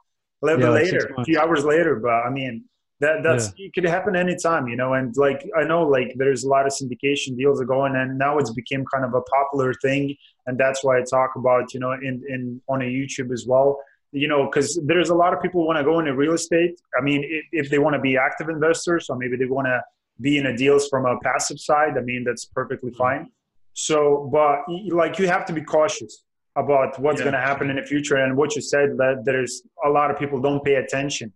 a 0.43 0.47
little 0.47 0.61
Yeah, 0.61 0.67
bit 0.67 0.73
like 0.73 0.93
later, 0.93 1.15
a 1.17 1.25
few 1.25 1.39
hours 1.39 1.65
later. 1.65 1.97
But 1.97 2.27
I 2.27 2.31
mean, 2.31 2.65
that 3.01 3.23
that's 3.23 3.53
it 3.57 3.73
could 3.75 3.85
happen 3.85 4.17
anytime, 4.17 4.69
you 4.69 4.77
know. 4.77 4.95
And 4.95 5.17
like 5.17 5.49
I 5.57 5.65
know, 5.65 5.83
like 5.83 6.15
there's 6.17 6.45
a 6.45 6.49
lot 6.49 6.67
of 6.67 6.73
syndication 6.73 7.37
deals 7.37 7.61
are 7.61 7.65
going, 7.65 7.97
and 7.97 8.19
now 8.19 8.39
it's 8.39 8.51
became 8.53 8.85
kind 8.93 9.05
of 9.05 9.15
a 9.15 9.23
popular 9.23 9.75
thing, 9.75 10.17
and 10.47 10.59
that's 10.59 10.83
why 10.83 10.99
I 10.99 11.03
talk 11.03 11.33
about, 11.37 11.75
you 11.75 11.81
know, 11.81 11.93
in 11.93 12.23
in 12.29 12.61
on 12.69 12.83
a 12.83 12.87
YouTube 12.87 13.33
as 13.33 13.47
well. 13.47 13.79
You 14.11 14.27
know, 14.27 14.47
because 14.47 14.81
there's 14.87 15.11
a 15.11 15.15
lot 15.15 15.35
of 15.35 15.43
people 15.43 15.67
want 15.67 15.79
to 15.79 15.85
go 15.85 15.99
into 15.99 16.15
real 16.15 16.33
estate. 16.33 16.81
I 16.99 17.03
mean, 17.03 17.25
if, 17.25 17.67
if 17.67 17.71
they 17.71 17.79
want 17.79 17.95
to 17.95 18.01
be 18.01 18.17
active 18.17 18.49
investors, 18.49 19.09
or 19.11 19.17
maybe 19.17 19.37
they 19.37 19.45
want 19.45 19.67
to 19.67 19.83
be 20.21 20.39
in 20.39 20.47
a 20.47 20.57
deals 20.57 20.89
from 20.89 21.05
a 21.05 21.19
passive 21.21 21.61
side. 21.61 21.97
I 21.99 22.01
mean, 22.01 22.25
that's 22.25 22.47
perfectly 22.47 22.91
mm-hmm. 22.91 22.99
fine. 22.99 23.31
So, 23.75 24.29
but 24.33 24.63
like 24.91 25.19
you 25.19 25.29
have 25.29 25.45
to 25.47 25.53
be 25.53 25.63
cautious 25.63 26.25
about 26.63 26.99
what's 26.99 27.21
Yeah. 27.21 27.27
going 27.27 27.39
to 27.41 27.47
happen 27.51 27.67
in 27.73 27.77
the 27.77 27.87
future. 27.93 28.17
And 28.25 28.37
what 28.41 28.51
you 28.57 28.63
said 28.75 28.89
that 29.03 29.17
there's 29.29 29.63
a 29.89 29.91
lot 29.99 30.11
of 30.11 30.17
people 30.23 30.39
don't 30.41 30.63
pay 30.69 30.77
attention, 30.85 31.29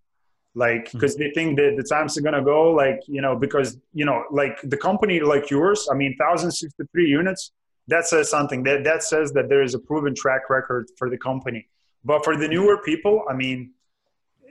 like 0.55 0.85
hmm. 0.91 0.99
because 0.99 1.15
they 1.21 1.31
think 1.37 1.49
that 1.61 1.73
the 1.81 1.87
times 1.95 2.11
are 2.19 2.25
going 2.29 2.41
to 2.43 2.47
go, 2.57 2.61
like 2.83 3.01
you 3.17 3.23
know, 3.25 3.35
because 3.45 3.69
you 4.01 4.07
know, 4.09 4.19
like 4.31 4.57
the 4.75 4.81
company 4.89 5.17
like 5.21 5.51
yours. 5.57 5.81
I 5.93 5.95
mean, 5.95 6.13
1,063 6.19 7.07
units. 7.21 7.53
That 7.89 8.05
says 8.07 8.31
something. 8.37 8.61
That 8.69 8.85
that 8.85 9.03
says 9.03 9.33
that 9.37 9.47
there 9.49 9.63
is 9.63 9.75
a 9.75 9.83
proven 9.91 10.15
track 10.15 10.43
record 10.57 10.85
for 10.99 11.11
the 11.11 11.19
company. 11.19 11.63
But 12.05 12.25
for 12.25 12.35
the 12.37 12.49
newer 12.49 12.79
people, 12.91 13.25
I 13.31 13.35
mean, 13.35 13.59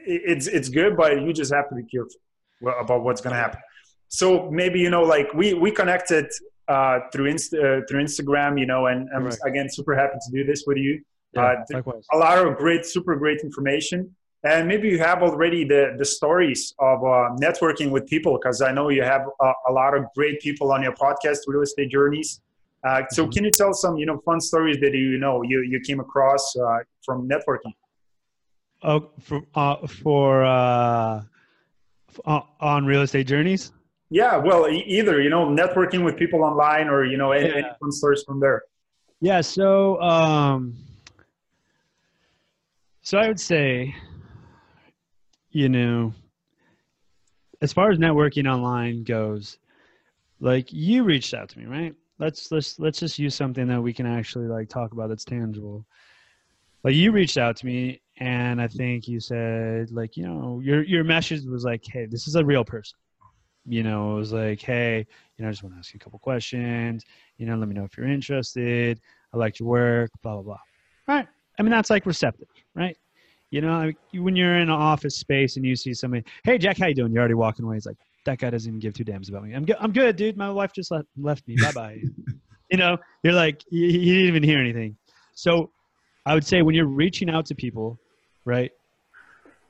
it's 0.06 0.48
it's 0.48 0.70
good, 0.70 0.98
but 0.98 1.22
you 1.22 1.32
just 1.34 1.54
have 1.54 1.68
to 1.70 1.76
be 1.76 1.84
careful 1.84 2.20
about 2.86 3.04
what's 3.04 3.22
going 3.22 3.36
to 3.36 3.42
happen. 3.46 3.60
So 4.10 4.50
maybe 4.52 4.80
you 4.80 4.90
know, 4.90 5.04
like 5.04 5.34
we 5.34 5.54
we 5.54 5.72
connected 5.72 6.26
uh, 6.74 6.96
through 7.12 7.28
Inst- 7.34 7.54
uh, 7.66 7.80
through 7.88 8.02
Instagram, 8.08 8.52
you 8.62 8.68
know, 8.72 8.82
and 8.92 9.00
I'm 9.16 9.24
Correct. 9.24 9.42
again 9.50 9.68
super 9.78 9.94
happy 10.02 10.18
to 10.26 10.30
do 10.38 10.42
this 10.52 10.62
with 10.68 10.78
you. 10.86 10.94
Yeah, 11.34 11.42
Uh, 11.42 11.56
th- 11.68 11.84
a 12.16 12.18
lot 12.26 12.36
of 12.46 12.48
great, 12.64 12.84
super 12.96 13.14
great 13.24 13.40
information, 13.48 14.00
and 14.52 14.62
maybe 14.72 14.86
you 14.94 15.00
have 15.10 15.20
already 15.28 15.62
the 15.74 15.84
the 16.02 16.08
stories 16.18 16.62
of 16.90 16.98
uh, 17.04 17.14
networking 17.46 17.90
with 17.96 18.04
people 18.14 18.32
because 18.40 18.58
I 18.70 18.72
know 18.78 18.86
you 18.98 19.04
have 19.16 19.24
a, 19.48 19.50
a 19.70 19.74
lot 19.82 19.92
of 19.98 20.02
great 20.18 20.38
people 20.46 20.68
on 20.76 20.80
your 20.88 20.96
podcast, 21.06 21.40
Real 21.52 21.64
Estate 21.70 21.90
Journeys. 21.98 22.30
Uh, 22.88 23.02
so 23.16 23.22
Mhm. 23.24 23.32
can 23.34 23.42
you 23.48 23.54
tell 23.62 23.74
some 23.84 23.94
you 24.02 24.08
know 24.10 24.18
fun 24.28 24.40
stories 24.50 24.78
that 24.84 24.94
you 25.06 25.18
know 25.24 25.36
you 25.52 25.58
you 25.74 25.80
came 25.88 26.00
across 26.08 26.44
uh, 26.66 26.80
from 27.06 27.18
networking? 27.34 27.74
Oh, 28.90 29.00
for 29.28 29.38
uh, 29.64 29.76
for 30.04 30.28
uh, 30.44 31.22
on 32.72 32.80
real 32.92 33.04
estate 33.08 33.28
journeys. 33.34 33.64
Yeah, 34.12 34.36
well, 34.36 34.68
e- 34.68 34.84
either 34.88 35.22
you 35.22 35.30
know 35.30 35.48
networking 35.48 36.04
with 36.04 36.18
people 36.18 36.44
online 36.44 36.90
or 36.90 37.06
you 37.06 37.18
know 37.18 37.32
any, 37.32 37.50
any 37.50 37.68
fun 37.80 37.92
stories 37.94 38.24
from 38.24 38.42
there. 38.42 38.62
Yeah. 39.22 39.40
So, 39.40 40.02
um, 40.02 40.76
so 43.02 43.18
I 43.18 43.28
would 43.28 43.40
say, 43.40 43.96
you 45.52 45.70
know, 45.70 46.14
as 47.62 47.72
far 47.72 47.90
as 47.90 48.00
networking 48.00 48.52
online 48.52 49.06
goes, 49.06 49.58
like 50.42 50.74
you 50.74 51.04
reached 51.04 51.34
out 51.34 51.48
to 51.50 51.60
me, 51.60 51.66
right? 51.66 51.96
Let's 52.20 52.52
let's 52.52 52.80
let's 52.80 53.00
just 53.00 53.18
use 53.18 53.34
something 53.34 53.66
that 53.68 53.82
we 53.82 53.94
can 53.94 54.06
actually 54.06 54.48
like 54.48 54.68
talk 54.68 54.92
about 54.92 55.08
that's 55.08 55.24
tangible. 55.24 55.86
Like 56.84 56.96
you 56.96 57.14
reached 57.14 57.38
out 57.38 57.56
to 57.58 57.66
me, 57.66 58.02
and 58.18 58.62
I 58.62 58.68
think 58.68 59.08
you 59.08 59.22
said 59.22 59.90
like 59.92 60.18
you 60.18 60.28
know 60.28 60.60
your 60.62 60.84
your 60.84 61.06
message 61.06 61.46
was 61.46 61.64
like, 61.64 61.86
hey, 61.86 62.08
this 62.08 62.28
is 62.28 62.36
a 62.36 62.44
real 62.44 62.66
person. 62.66 62.98
You 63.68 63.84
know, 63.84 64.14
it 64.14 64.20
was 64.20 64.34
like, 64.34 64.62
hey, 64.62 65.06
you 65.38 65.44
know, 65.44 65.50
I 65.50 65.52
just 65.52 65.64
want 65.64 65.76
to 65.76 65.80
ask 65.80 65.94
you 65.94 66.00
a 66.02 66.04
couple 66.04 66.20
questions. 66.20 67.04
You 67.38 67.46
know, 67.46 67.56
let 67.56 67.68
me 67.68 67.76
know 67.76 67.84
if 67.84 67.98
you're 67.98 68.08
interested. 68.08 69.00
I 69.34 69.38
liked 69.38 69.60
your 69.60 69.70
work, 69.70 70.12
blah 70.24 70.34
blah 70.34 70.42
blah. 70.42 70.60
Right. 71.08 71.28
I 71.60 71.64
mean, 71.64 71.72
that's 71.72 71.90
like 71.90 72.06
receptive, 72.06 72.48
right? 72.76 72.98
You 73.52 73.62
know, 73.62 73.78
like, 73.80 73.98
when 74.14 74.36
you're 74.36 74.56
in 74.56 74.64
an 74.64 74.70
office 74.70 75.18
space 75.18 75.58
and 75.58 75.66
you 75.66 75.76
see 75.76 75.94
somebody, 75.94 76.24
hey 76.44 76.58
Jack, 76.58 76.78
how 76.80 76.88
you 76.88 76.96
doing? 76.96 77.12
You're 77.12 77.20
already 77.20 77.34
walking 77.36 77.66
away. 77.66 77.78
It's 77.78 77.86
like 77.86 77.98
that 78.26 78.40
guy 78.40 78.50
doesn't 78.50 78.70
even 78.70 78.80
give 78.80 78.94
two 78.94 79.04
damns 79.04 79.30
about 79.30 79.44
me. 79.44 79.54
I'm 79.54 79.66
good. 79.66 79.78
I'm 79.80 79.92
good, 79.92 80.16
dude. 80.16 80.38
My 80.38 80.50
wife 80.50 80.74
just 80.74 80.92
left 80.92 81.08
left 81.18 81.48
me. 81.48 81.56
Bye 81.62 81.72
bye. 81.72 82.02
you 82.72 82.78
know, 82.78 82.98
you're 83.24 83.34
like 83.34 83.64
you, 83.70 83.88
you 83.88 84.14
didn't 84.14 84.28
even 84.28 84.44
hear 84.44 84.60
anything. 84.60 84.96
So, 85.34 85.72
I 86.26 86.34
would 86.34 86.46
say 86.46 86.62
when 86.62 86.76
you're 86.76 86.86
reaching 86.86 87.30
out 87.30 87.46
to 87.48 87.56
people, 87.56 88.00
right? 88.46 88.72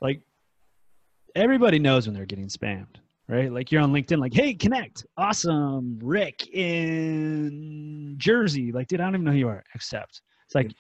Like 0.02 0.22
everybody 1.36 1.80
knows 1.80 2.08
when 2.08 2.14
they're 2.14 2.26
getting 2.26 2.48
spammed, 2.48 2.98
right? 3.32 3.52
Like 3.52 3.72
you're 3.72 3.82
on 3.82 3.94
LinkedIn, 3.94 4.20
like, 4.20 4.34
hey, 4.34 4.54
connect, 4.54 5.06
awesome, 5.18 5.98
Rick 6.04 6.50
in 6.54 8.16
Jersey. 8.18 8.74
Like, 8.74 8.90
dude, 8.90 9.00
I 9.00 9.06
don't 9.06 9.16
even 9.16 9.26
know 9.26 9.32
who 9.32 9.38
you 9.38 9.48
are. 9.48 9.64
except 9.74 10.22
It's 10.46 10.54
like, 10.54 10.74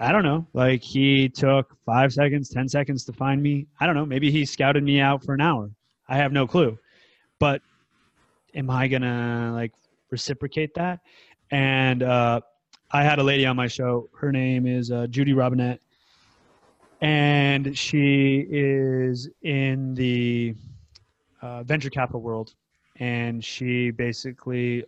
I 0.00 0.10
don't 0.10 0.24
know. 0.24 0.44
Like 0.52 0.82
he 0.82 1.28
took 1.28 1.76
five 1.86 2.12
seconds, 2.12 2.48
ten 2.48 2.68
seconds 2.68 3.04
to 3.04 3.12
find 3.12 3.40
me. 3.40 3.68
I 3.80 3.86
don't 3.86 3.94
know. 3.94 4.04
Maybe 4.04 4.32
he 4.32 4.44
scouted 4.44 4.82
me 4.82 5.00
out 5.00 5.24
for 5.24 5.34
an 5.34 5.40
hour. 5.40 5.70
I 6.08 6.16
have 6.16 6.32
no 6.32 6.48
clue. 6.48 6.76
But 7.38 7.62
am 8.56 8.68
I 8.68 8.88
gonna 8.88 9.52
like 9.54 9.72
reciprocate 10.10 10.74
that? 10.74 10.98
And 11.52 12.02
uh, 12.02 12.40
I 12.90 13.04
had 13.04 13.20
a 13.20 13.22
lady 13.22 13.46
on 13.46 13.54
my 13.54 13.68
show. 13.68 14.10
Her 14.18 14.32
name 14.32 14.66
is 14.66 14.90
uh, 14.90 15.06
Judy 15.06 15.32
Robinett, 15.32 15.78
and 17.00 17.78
she 17.78 18.46
is 18.50 19.28
in 19.42 19.94
the 19.94 20.56
uh, 21.42 21.62
venture 21.64 21.90
capital 21.90 22.22
world. 22.22 22.54
And 22.96 23.44
she 23.44 23.90
basically, 23.90 24.84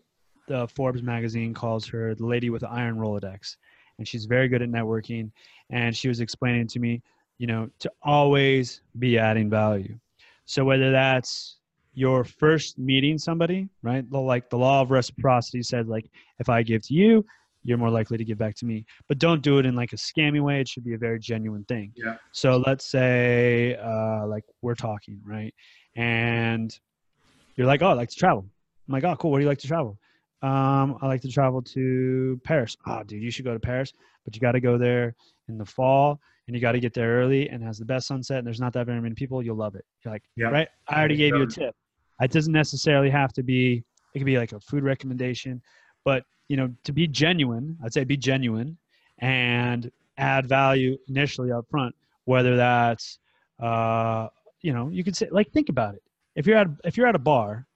the 0.49 0.69
Forbes 0.69 1.03
magazine 1.03 1.55
calls 1.55 1.87
her 1.89 2.15
the 2.15 2.27
lady 2.27 2.51
with 2.51 2.63
the 2.63 2.71
iron 2.71 2.97
Rolodex. 2.97 3.57
And 3.99 4.07
she's 4.07 4.25
very 4.25 4.49
good 4.49 4.63
at 4.63 4.69
networking. 4.71 5.31
And 5.71 5.97
she 5.97 6.09
was 6.09 6.21
explaining 6.21 6.67
to 6.69 6.79
me, 6.79 7.03
you 7.39 7.47
know, 7.47 7.69
to 7.81 7.91
always 8.03 8.83
be 8.99 9.19
adding 9.19 9.51
value. 9.51 9.99
So 10.47 10.65
whether 10.65 10.91
that's 10.91 11.57
your 11.95 12.25
first 12.25 12.79
meeting 12.79 13.19
somebody, 13.19 13.69
right? 13.83 14.09
The- 14.11 14.19
Like 14.19 14.51
the 14.51 14.59
law 14.59 14.83
of 14.83 14.91
reciprocity 14.91 15.63
says, 15.63 15.87
like 15.87 16.11
if 16.39 16.49
I 16.49 16.63
give 16.63 16.83
to 16.89 16.95
you, 16.95 17.25
you're 17.67 17.79
more 17.79 17.91
likely 17.91 18.19
to 18.19 18.25
give 18.25 18.37
back 18.37 18.55
to 18.57 18.67
me. 18.67 18.85
But 19.09 19.19
don't 19.19 19.41
do 19.41 19.59
it 19.59 19.65
in 19.65 19.75
like 19.75 19.95
a 19.95 19.97
scammy 19.97 20.43
way. 20.43 20.61
It 20.61 20.69
should 20.69 20.85
be 20.85 20.95
a 20.95 20.99
very 20.99 21.19
genuine 21.19 21.65
thing. 21.65 21.93
Yeah. 21.97 22.17
So 22.33 22.59
let's 22.59 22.85
say 22.85 23.77
uh, 23.77 24.27
like 24.27 24.45
we're 24.61 24.75
talking, 24.75 25.21
right? 25.25 25.55
And 25.97 26.77
you're 27.57 27.67
like, 27.67 27.83
oh, 27.83 27.89
I 27.89 27.93
like 27.93 28.11
to 28.11 28.17
travel. 28.17 28.45
I'm 28.89 28.93
like, 28.93 29.05
oh, 29.05 29.17
cool. 29.17 29.31
Where 29.31 29.41
do 29.41 29.45
you 29.45 29.49
like 29.49 29.59
to 29.59 29.69
travel? 29.69 29.99
Um, 30.43 30.99
I 31.01 31.07
like 31.07 31.23
to 31.23 31.29
travel 31.29 31.63
to 31.63 32.41
Paris. 32.45 32.77
Oh, 32.87 33.03
dude, 33.03 33.23
you 33.23 33.31
should 33.31 33.45
go 33.45 33.55
to 33.55 33.61
Paris, 33.61 33.93
but 34.25 34.35
you 34.35 34.41
got 34.41 34.53
to 34.53 34.61
go 34.61 34.77
there 34.77 35.15
in 35.49 35.57
the 35.57 35.65
fall 35.65 36.21
and 36.47 36.55
you 36.55 36.61
got 36.61 36.73
to 36.73 36.81
get 36.81 36.93
there 36.93 37.19
early 37.21 37.49
and 37.49 37.63
has 37.63 37.79
the 37.79 37.85
best 37.85 38.07
sunset 38.07 38.39
and 38.39 38.47
there's 38.47 38.61
not 38.61 38.73
that 38.75 38.85
very 38.87 39.01
many 39.01 39.15
people. 39.15 39.43
You'll 39.43 39.57
love 39.57 39.75
it. 39.75 39.85
You're 40.05 40.13
like, 40.13 40.23
Yeah. 40.37 40.49
right? 40.49 40.69
I 40.89 40.99
already 40.99 41.17
gave 41.17 41.35
you 41.35 41.43
a 41.43 41.47
tip. 41.47 41.75
It 42.21 42.31
doesn't 42.31 42.53
necessarily 42.53 43.09
have 43.11 43.33
to 43.35 43.43
be, 43.43 43.83
it 44.13 44.19
could 44.19 44.27
be 44.27 44.37
like 44.37 44.53
a 44.53 44.61
food 44.61 44.85
recommendation, 44.85 45.63
but 46.05 46.25
you 46.49 46.59
know, 46.59 46.71
to 46.85 46.93
be 46.93 47.07
genuine, 47.07 47.79
I'd 47.83 47.95
say 47.95 48.05
be 48.05 48.19
genuine 48.19 48.77
and 49.21 49.91
add 50.19 50.47
value 50.47 50.99
initially 51.09 51.51
up 51.51 51.65
front, 51.71 51.95
whether 52.27 52.55
that's, 52.57 53.19
uh, 53.61 54.29
you 54.65 54.73
know, 54.73 54.89
you 54.89 55.05
could 55.05 55.15
say, 55.15 55.29
like, 55.31 55.53
think 55.53 55.69
about 55.69 55.95
it. 55.95 56.03
If 56.37 56.47
you're 56.47 56.57
at, 56.57 56.69
if 56.85 56.97
you're 56.97 57.07
at 57.07 57.15
a 57.15 57.19
bar 57.21 57.67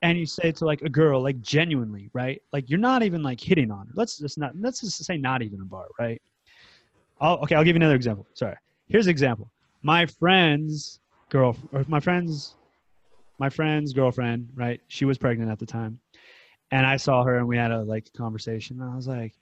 and 0.00 0.18
you 0.18 0.24
say 0.24 0.50
to 0.50 0.64
like 0.64 0.80
a 0.80 0.88
girl, 0.88 1.22
like 1.22 1.40
genuinely, 1.42 2.08
right? 2.14 2.40
Like 2.50 2.70
you're 2.70 2.78
not 2.78 3.02
even 3.02 3.22
like 3.22 3.38
hitting 3.38 3.70
on 3.70 3.86
her. 3.86 3.92
Let's 3.94 4.18
just 4.18 4.38
not, 4.38 4.52
let's 4.58 4.80
just 4.80 5.04
say 5.04 5.18
not 5.18 5.42
even 5.42 5.60
a 5.60 5.64
bar, 5.64 5.86
right? 5.98 6.20
I'll, 7.20 7.36
okay, 7.40 7.54
I'll 7.54 7.62
give 7.62 7.76
you 7.76 7.80
another 7.82 7.94
example. 7.94 8.26
Sorry. 8.32 8.56
Here's 8.88 9.06
an 9.06 9.10
example. 9.10 9.50
My 9.82 10.06
friend's 10.06 11.00
girl, 11.28 11.54
or 11.72 11.84
my 11.88 12.00
friend's, 12.00 12.54
my 13.38 13.50
friend's 13.50 13.92
girlfriend, 13.92 14.48
right? 14.54 14.80
She 14.88 15.04
was 15.04 15.18
pregnant 15.18 15.50
at 15.50 15.58
the 15.58 15.66
time, 15.66 16.00
and 16.70 16.86
I 16.86 16.96
saw 16.96 17.22
her, 17.24 17.36
and 17.36 17.46
we 17.46 17.56
had 17.56 17.70
a 17.70 17.82
like 17.82 18.10
conversation. 18.14 18.80
And 18.80 18.90
I 18.90 18.96
was 18.96 19.06
like, 19.06 19.34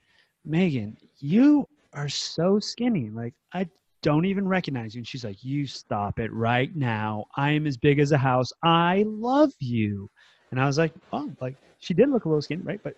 Megan, 0.45 0.97
you 1.19 1.65
are 1.93 2.09
so 2.09 2.59
skinny. 2.59 3.09
Like 3.09 3.33
I 3.53 3.67
don't 4.01 4.25
even 4.25 4.47
recognize 4.47 4.95
you. 4.95 4.99
And 4.99 5.07
she's 5.07 5.23
like, 5.25 5.43
You 5.43 5.65
stop 5.67 6.19
it 6.19 6.31
right 6.33 6.73
now. 6.75 7.25
I 7.35 7.51
am 7.51 7.67
as 7.67 7.77
big 7.77 7.99
as 7.99 8.11
a 8.11 8.17
house. 8.17 8.51
I 8.63 9.03
love 9.07 9.51
you. 9.59 10.09
And 10.51 10.59
I 10.59 10.65
was 10.65 10.77
like, 10.77 10.93
Oh, 11.13 11.31
like 11.41 11.55
she 11.79 11.93
did 11.93 12.09
look 12.09 12.25
a 12.25 12.29
little 12.29 12.41
skinny, 12.41 12.61
right? 12.63 12.79
But 12.83 12.95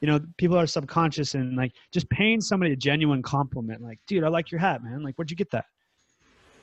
you 0.00 0.08
know, 0.08 0.18
people 0.36 0.58
are 0.58 0.66
subconscious 0.66 1.34
and 1.34 1.56
like 1.56 1.72
just 1.92 2.08
paying 2.10 2.40
somebody 2.40 2.72
a 2.72 2.76
genuine 2.76 3.22
compliment, 3.22 3.80
like, 3.82 4.00
dude, 4.08 4.24
I 4.24 4.28
like 4.28 4.50
your 4.50 4.58
hat, 4.60 4.82
man. 4.82 5.02
Like, 5.02 5.14
where'd 5.14 5.30
you 5.30 5.36
get 5.36 5.50
that? 5.52 5.64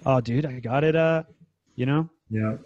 Oh, 0.05 0.19
dude, 0.19 0.45
I 0.45 0.59
got 0.59 0.83
it. 0.83 0.95
Uh, 0.95 1.23
you 1.75 1.85
know, 1.85 2.09
Yeah. 2.29 2.57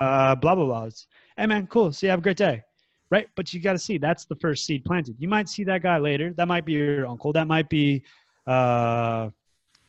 uh, 0.00 0.34
blah 0.36 0.54
blah 0.54 0.64
blah. 0.64 0.84
It's, 0.84 1.06
hey 1.36 1.46
man, 1.46 1.66
cool. 1.66 1.92
See, 1.92 2.06
you 2.06 2.10
have 2.10 2.20
a 2.20 2.22
great 2.22 2.36
day, 2.38 2.62
right? 3.10 3.28
But 3.36 3.52
you 3.52 3.60
got 3.60 3.72
to 3.72 3.78
see 3.78 3.98
that's 3.98 4.24
the 4.24 4.36
first 4.36 4.64
seed 4.64 4.84
planted. 4.84 5.16
You 5.18 5.28
might 5.28 5.48
see 5.48 5.64
that 5.64 5.82
guy 5.82 5.98
later. 5.98 6.32
That 6.36 6.48
might 6.48 6.64
be 6.64 6.72
your 6.72 7.06
uncle. 7.06 7.32
That 7.32 7.46
might 7.46 7.68
be, 7.68 8.02
uh, 8.46 9.28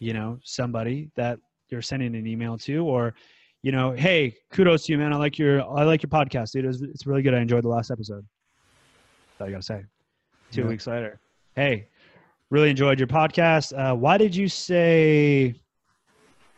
you 0.03 0.13
know, 0.13 0.37
somebody 0.43 1.09
that 1.15 1.39
you're 1.69 1.81
sending 1.81 2.15
an 2.15 2.27
email 2.27 2.57
to, 2.59 2.85
or, 2.85 3.13
you 3.61 3.71
know, 3.71 3.91
hey, 3.91 4.35
kudos 4.51 4.85
to 4.85 4.91
you, 4.91 4.97
man. 4.97 5.13
I 5.13 5.15
like 5.15 5.39
your 5.39 5.61
I 5.61 5.83
like 5.83 6.03
your 6.03 6.09
podcast, 6.09 6.51
dude. 6.51 6.65
It's, 6.65 6.81
it's 6.81 7.07
really 7.07 7.21
good. 7.21 7.33
I 7.33 7.39
enjoyed 7.39 7.63
the 7.63 7.69
last 7.69 7.89
episode. 7.91 8.25
That's 8.25 9.41
all 9.41 9.47
you 9.47 9.53
gotta 9.53 9.63
say. 9.63 9.83
Two 10.51 10.63
Yeah. 10.63 10.67
weeks 10.67 10.85
later, 10.87 11.19
hey, 11.55 11.87
really 12.49 12.69
enjoyed 12.69 12.99
your 12.99 13.07
podcast. 13.07 13.73
Uh, 13.77 13.95
why 13.95 14.17
did 14.17 14.35
you 14.35 14.47
say, 14.47 15.55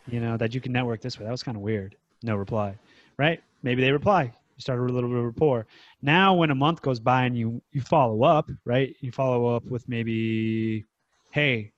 you 0.06 0.20
know, 0.20 0.36
that 0.36 0.54
you 0.54 0.60
can 0.60 0.72
network 0.72 1.00
this 1.00 1.18
way? 1.18 1.24
That 1.24 1.30
was 1.32 1.42
kind 1.42 1.56
of 1.56 1.62
weird. 1.62 1.96
No 2.22 2.36
reply 2.36 2.76
right? 3.18 3.40
Maybe 3.62 3.80
they 3.82 3.90
reply. 3.92 4.24
You 4.24 4.60
start 4.60 4.78
a 4.78 4.82
little 4.82 5.08
bit 5.08 5.18
of 5.18 5.24
rapport. 5.24 5.66
Now, 6.02 6.34
when 6.34 6.50
a 6.50 6.54
month 6.54 6.82
goes 6.82 7.00
by 7.00 7.24
and 7.24 7.34
you 7.36 7.62
you 7.72 7.80
follow 7.80 8.24
up, 8.24 8.50
right? 8.66 8.94
You 9.00 9.10
follow 9.10 9.54
up 9.56 9.64
with 9.64 9.88
maybe, 9.88 10.84
hey, 11.30 11.72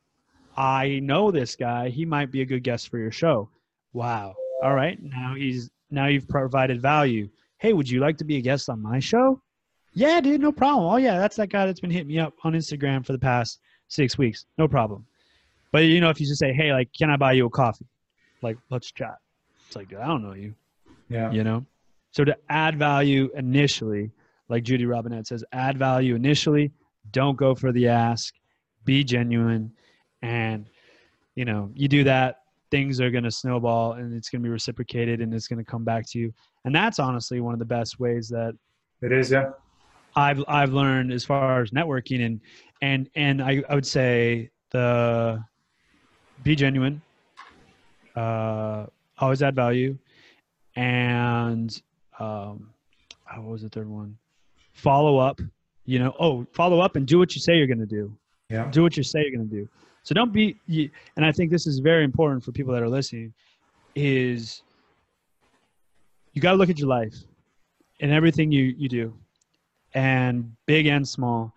I 0.58 0.98
know 1.00 1.30
this 1.30 1.54
guy. 1.56 1.88
He 1.88 2.04
might 2.04 2.32
be 2.32 2.42
a 2.42 2.44
good 2.44 2.64
guest 2.64 2.88
for 2.90 2.98
your 2.98 3.12
show. 3.12 3.48
Wow. 3.92 4.34
All 4.62 4.74
right. 4.74 4.98
Now 5.00 5.34
he's 5.36 5.70
now 5.90 6.06
you've 6.06 6.28
provided 6.28 6.82
value. 6.82 7.28
Hey, 7.58 7.72
would 7.72 7.88
you 7.88 8.00
like 8.00 8.18
to 8.18 8.24
be 8.24 8.36
a 8.36 8.40
guest 8.40 8.68
on 8.68 8.82
my 8.82 8.98
show? 8.98 9.40
Yeah, 9.94 10.20
dude, 10.20 10.40
no 10.40 10.52
problem. 10.52 10.92
Oh 10.92 10.96
yeah, 10.96 11.18
that's 11.18 11.36
that 11.36 11.48
guy 11.48 11.64
that's 11.66 11.80
been 11.80 11.90
hitting 11.90 12.08
me 12.08 12.18
up 12.18 12.34
on 12.44 12.52
Instagram 12.54 13.06
for 13.06 13.12
the 13.12 13.18
past 13.18 13.60
six 13.88 14.18
weeks. 14.18 14.46
No 14.58 14.68
problem. 14.68 15.06
But 15.72 15.84
you 15.84 16.00
know, 16.00 16.10
if 16.10 16.20
you 16.20 16.26
just 16.26 16.40
say, 16.40 16.52
hey, 16.52 16.72
like, 16.72 16.90
can 16.92 17.08
I 17.10 17.16
buy 17.16 17.32
you 17.32 17.46
a 17.46 17.50
coffee? 17.50 17.86
Like, 18.42 18.58
let's 18.70 18.90
chat. 18.92 19.18
It's 19.66 19.76
like, 19.76 19.92
I 19.94 20.06
don't 20.06 20.22
know 20.22 20.34
you 20.34 20.54
Yeah. 21.08 21.30
you 21.30 21.44
know 21.44 21.64
so 22.10 22.24
to 22.24 22.36
add 22.48 22.78
value 22.78 23.30
initially 23.36 24.10
like 24.48 24.62
judy 24.64 24.84
robinett 24.84 25.26
says 25.26 25.44
add 25.52 25.76
value 25.78 26.14
initially 26.14 26.70
don't 27.12 27.36
go 27.36 27.54
for 27.54 27.70
the 27.70 27.88
ask 27.88 28.34
be 28.84 29.04
genuine 29.04 29.70
and 30.22 30.68
you 31.34 31.44
know 31.44 31.70
you 31.74 31.88
do 31.88 32.04
that 32.04 32.40
things 32.70 33.00
are 33.00 33.10
going 33.10 33.24
to 33.24 33.30
snowball 33.30 33.92
and 33.92 34.14
it's 34.14 34.28
going 34.28 34.42
to 34.42 34.46
be 34.46 34.50
reciprocated 34.50 35.20
and 35.20 35.32
it's 35.32 35.48
going 35.48 35.58
to 35.58 35.70
come 35.70 35.84
back 35.84 36.04
to 36.10 36.18
you 36.18 36.32
and 36.64 36.74
that's 36.74 36.98
honestly 36.98 37.40
one 37.40 37.54
of 37.54 37.58
the 37.58 37.64
best 37.64 37.98
ways 37.98 38.28
that 38.28 38.54
It 39.00 39.12
is. 39.12 39.30
Yeah. 39.30 39.50
I've 40.16 40.42
I've 40.48 40.72
learned 40.72 41.12
as 41.12 41.24
far 41.24 41.62
as 41.62 41.70
networking 41.70 42.26
and 42.26 42.40
and 42.82 43.08
and 43.14 43.42
I, 43.42 43.62
I 43.68 43.74
would 43.74 43.86
say 43.86 44.50
the 44.70 45.42
be 46.42 46.54
genuine, 46.54 47.00
uh, 48.16 48.86
always 49.18 49.42
add 49.42 49.54
value, 49.54 49.96
and 50.76 51.70
um, 52.18 52.70
oh, 53.32 53.40
what 53.40 53.52
was 53.52 53.62
the 53.62 53.68
third 53.68 53.88
one? 53.88 54.16
Follow 54.72 55.18
up. 55.18 55.40
You 55.84 55.98
know, 55.98 56.14
oh, 56.20 56.46
follow 56.52 56.80
up 56.80 56.96
and 56.96 57.06
do 57.06 57.18
what 57.18 57.34
you 57.34 57.40
say 57.40 57.56
you're 57.56 57.66
going 57.66 57.78
to 57.78 57.86
do. 57.86 58.12
Yeah. 58.50 58.70
Do 58.70 58.82
what 58.82 58.96
you 58.96 59.02
say 59.02 59.20
you're 59.22 59.36
going 59.36 59.48
to 59.48 59.54
do. 59.54 59.68
So 60.02 60.14
don't 60.14 60.32
be. 60.32 60.58
And 61.16 61.24
I 61.24 61.32
think 61.32 61.50
this 61.50 61.66
is 61.66 61.80
very 61.80 62.04
important 62.04 62.44
for 62.44 62.52
people 62.52 62.72
that 62.74 62.82
are 62.82 62.88
listening. 62.88 63.32
Is 63.94 64.62
you 66.32 66.40
got 66.40 66.52
to 66.52 66.56
look 66.56 66.70
at 66.70 66.78
your 66.78 66.88
life 66.88 67.16
and 68.00 68.12
everything 68.12 68.52
you 68.52 68.74
you 68.76 68.88
do 68.88 69.14
and 69.94 70.52
big 70.66 70.86
and 70.86 71.06
small. 71.06 71.52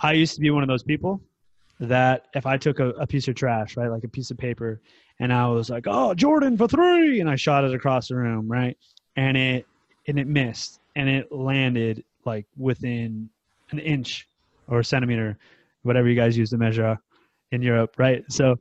I 0.00 0.12
used 0.12 0.34
to 0.34 0.40
be 0.40 0.50
one 0.50 0.62
of 0.62 0.68
those 0.68 0.82
people 0.82 1.20
that 1.80 2.26
if 2.34 2.46
I 2.46 2.56
took 2.56 2.80
a, 2.80 2.90
a 2.90 3.06
piece 3.06 3.28
of 3.28 3.34
trash, 3.34 3.76
right, 3.76 3.90
like 3.90 4.04
a 4.04 4.08
piece 4.08 4.30
of 4.30 4.38
paper, 4.38 4.80
and 5.18 5.32
I 5.32 5.46
was 5.48 5.70
like, 5.70 5.84
"Oh, 5.86 6.14
Jordan 6.14 6.56
for 6.56 6.68
three," 6.68 7.20
and 7.20 7.30
I 7.30 7.36
shot 7.36 7.64
it 7.64 7.74
across 7.74 8.08
the 8.08 8.16
room, 8.16 8.50
right, 8.50 8.76
and 9.16 9.36
it 9.36 9.66
and 10.06 10.18
it 10.18 10.26
missed, 10.26 10.80
and 10.96 11.08
it 11.08 11.32
landed 11.32 12.04
like 12.24 12.46
within 12.56 13.28
an 13.70 13.78
inch 13.78 14.28
or 14.68 14.80
a 14.80 14.84
centimeter, 14.84 15.38
whatever 15.82 16.08
you 16.08 16.14
guys 16.14 16.36
use 16.36 16.50
to 16.50 16.58
measure 16.58 16.98
in 17.52 17.62
Europe, 17.62 17.94
right? 17.98 18.24
So 18.28 18.56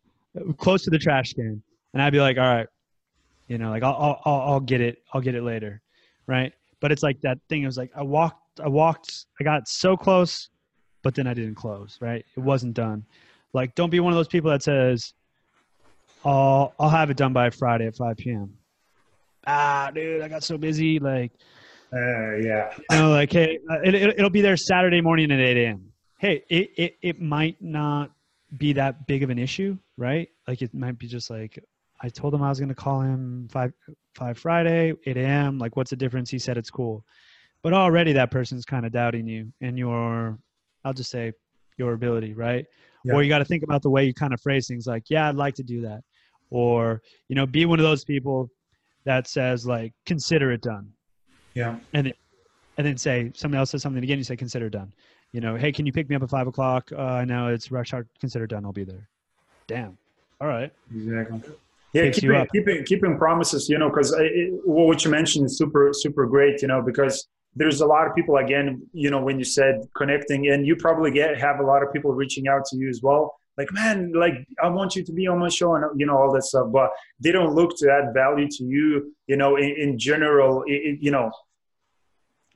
close 0.57 0.83
to 0.83 0.89
the 0.89 0.99
trash 0.99 1.33
can, 1.33 1.61
and 1.93 2.01
I'd 2.01 2.13
be 2.13 2.19
like, 2.19 2.37
"All 2.37 2.43
right, 2.43 2.67
you 3.47 3.57
know, 3.57 3.69
like 3.69 3.83
I'll 3.83 3.95
I'll 3.95 4.21
I'll 4.25 4.41
I'll 4.53 4.59
get 4.59 4.81
it, 4.81 4.99
I'll 5.13 5.21
get 5.21 5.33
it 5.33 5.43
later," 5.43 5.81
right? 6.27 6.53
But 6.79 6.91
it's 6.91 7.03
like 7.03 7.19
that 7.21 7.39
thing. 7.49 7.63
It 7.63 7.65
was 7.65 7.77
like 7.77 7.91
I 7.95 8.03
walked, 8.03 8.59
I 8.59 8.67
walked, 8.67 9.25
I 9.39 9.43
got 9.43 9.67
so 9.67 9.97
close, 9.97 10.49
but 11.03 11.15
then 11.15 11.25
I 11.27 11.33
didn't 11.33 11.55
close. 11.55 11.97
Right? 12.01 12.23
It 12.37 12.39
wasn't 12.41 12.73
done. 12.75 13.05
Like, 13.53 13.75
don't 13.75 13.89
be 13.89 13.99
one 13.99 14.13
of 14.13 14.17
those 14.17 14.27
people 14.27 14.51
that 14.51 14.63
says, 14.63 15.13
"I'll 16.23 16.73
I'll 16.79 16.89
have 16.89 17.09
it 17.09 17.17
done 17.17 17.33
by 17.33 17.49
Friday 17.49 17.87
at 17.87 17.95
5 17.95 18.17
p.m." 18.17 18.53
Ah, 19.47 19.89
dude, 19.93 20.21
I 20.21 20.27
got 20.27 20.43
so 20.43 20.57
busy. 20.57 20.99
Like, 20.99 21.31
Uh, 21.93 22.35
yeah. 22.35 22.71
you 22.91 22.97
know, 22.97 23.09
like, 23.09 23.33
hey, 23.33 23.57
uh, 23.69 23.79
it, 23.83 23.95
it, 23.95 24.19
it'll 24.19 24.29
be 24.29 24.41
there 24.41 24.55
Saturday 24.55 25.01
morning 25.01 25.31
at 25.31 25.39
8 25.39 25.57
a.m. 25.57 25.91
Hey, 26.19 26.43
it, 26.49 26.71
it 26.77 26.97
it 27.01 27.21
might 27.21 27.59
not 27.59 28.11
be 28.57 28.73
that 28.73 29.07
big 29.07 29.23
of 29.23 29.29
an 29.29 29.39
issue, 29.39 29.77
right? 29.97 30.27
Like, 30.47 30.61
it 30.61 30.73
might 30.73 30.97
be 30.97 31.07
just 31.07 31.29
like 31.29 31.63
I 32.01 32.09
told 32.09 32.33
him 32.33 32.41
I 32.43 32.49
was 32.49 32.59
going 32.59 32.69
to 32.69 32.75
call 32.75 33.01
him 33.01 33.47
five 33.51 33.73
five 34.15 34.37
Friday, 34.37 34.93
8 35.05 35.17
a.m. 35.17 35.57
Like, 35.57 35.75
what's 35.77 35.91
the 35.91 35.95
difference? 35.95 36.29
He 36.29 36.39
said 36.39 36.57
it's 36.57 36.69
cool, 36.69 37.05
but 37.63 37.73
already 37.73 38.11
that 38.13 38.31
person's 38.31 38.65
kind 38.65 38.85
of 38.85 38.91
doubting 38.91 39.27
you 39.27 39.53
and 39.61 39.77
your, 39.77 40.37
I'll 40.83 40.93
just 40.93 41.11
say, 41.11 41.31
your 41.77 41.93
ability, 41.93 42.33
right? 42.33 42.65
Yeah. 43.05 43.13
Or 43.13 43.23
you 43.23 43.29
got 43.29 43.39
to 43.39 43.45
think 43.45 43.63
about 43.63 43.81
the 43.81 43.89
way 43.89 44.05
you 44.05 44.13
kind 44.13 44.33
of 44.33 44.41
phrase 44.41 44.67
things, 44.67 44.85
like, 44.85 45.03
yeah, 45.09 45.29
I'd 45.29 45.35
like 45.35 45.55
to 45.55 45.63
do 45.63 45.81
that, 45.81 46.01
or 46.49 47.01
you 47.29 47.35
know, 47.35 47.45
be 47.45 47.65
one 47.65 47.79
of 47.79 47.83
those 47.83 48.03
people 48.03 48.49
that 49.05 49.27
says 49.27 49.65
like, 49.65 49.93
consider 50.05 50.51
it 50.51 50.61
done, 50.61 50.91
Yeah. 51.53 51.77
and 51.93 52.07
it, 52.07 52.17
and 52.77 52.85
then 52.85 52.97
say 52.97 53.31
somebody 53.35 53.59
else 53.59 53.71
says 53.71 53.81
something 53.81 54.03
again, 54.03 54.17
you 54.17 54.23
say 54.23 54.35
consider 54.35 54.65
it 54.67 54.71
done. 54.71 54.91
You 55.33 55.39
know, 55.41 55.55
hey, 55.55 55.71
can 55.71 55.85
you 55.85 55.93
pick 55.93 56.09
me 56.09 56.15
up 56.15 56.23
at 56.23 56.29
five 56.29 56.47
o'clock? 56.47 56.91
Uh, 56.91 57.01
I 57.01 57.25
know 57.25 57.47
it's 57.47 57.71
rush 57.71 57.93
hour. 57.93 58.05
Consider 58.19 58.47
done. 58.47 58.65
I'll 58.65 58.73
be 58.73 58.83
there. 58.83 59.07
Damn. 59.67 59.97
All 60.41 60.47
right. 60.47 60.71
Exactly. 60.93 61.41
Yeah, 61.93 62.03
Picks 62.03 62.17
you 62.23 62.29
keeping, 62.29 62.41
up. 62.41 62.47
keeping 62.53 62.83
keeping 62.85 63.17
promises, 63.17 63.69
you 63.69 63.77
know, 63.77 63.89
because 63.89 64.15
what 64.65 65.03
you 65.03 65.11
mentioned 65.11 65.45
is 65.45 65.57
super 65.57 65.91
super 65.93 66.25
great, 66.25 66.61
you 66.61 66.67
know, 66.67 66.81
because 66.81 67.27
there's 67.55 67.81
a 67.81 67.85
lot 67.85 68.07
of 68.07 68.15
people 68.15 68.37
again, 68.37 68.81
you 68.93 69.09
know, 69.09 69.21
when 69.21 69.37
you 69.37 69.43
said 69.43 69.81
connecting, 69.95 70.47
and 70.49 70.65
you 70.65 70.75
probably 70.77 71.11
get 71.11 71.37
have 71.39 71.59
a 71.59 71.63
lot 71.63 71.83
of 71.83 71.91
people 71.91 72.13
reaching 72.13 72.47
out 72.47 72.63
to 72.65 72.77
you 72.77 72.87
as 72.89 73.01
well, 73.03 73.35
like 73.57 73.71
man, 73.73 74.13
like 74.13 74.35
I 74.63 74.69
want 74.69 74.95
you 74.95 75.03
to 75.03 75.11
be 75.11 75.27
on 75.27 75.39
my 75.39 75.49
show 75.49 75.75
and 75.75 75.83
you 75.99 76.05
know 76.05 76.17
all 76.17 76.31
that 76.33 76.43
stuff, 76.43 76.71
but 76.71 76.91
they 77.19 77.31
don't 77.33 77.53
look 77.53 77.75
to 77.79 77.91
add 77.91 78.13
value 78.13 78.47
to 78.49 78.63
you, 78.63 79.13
you 79.27 79.35
know, 79.35 79.57
in, 79.57 79.75
in 79.77 79.99
general, 79.99 80.63
it, 80.67 80.71
it- 80.73 80.99
you 81.01 81.11
know, 81.11 81.29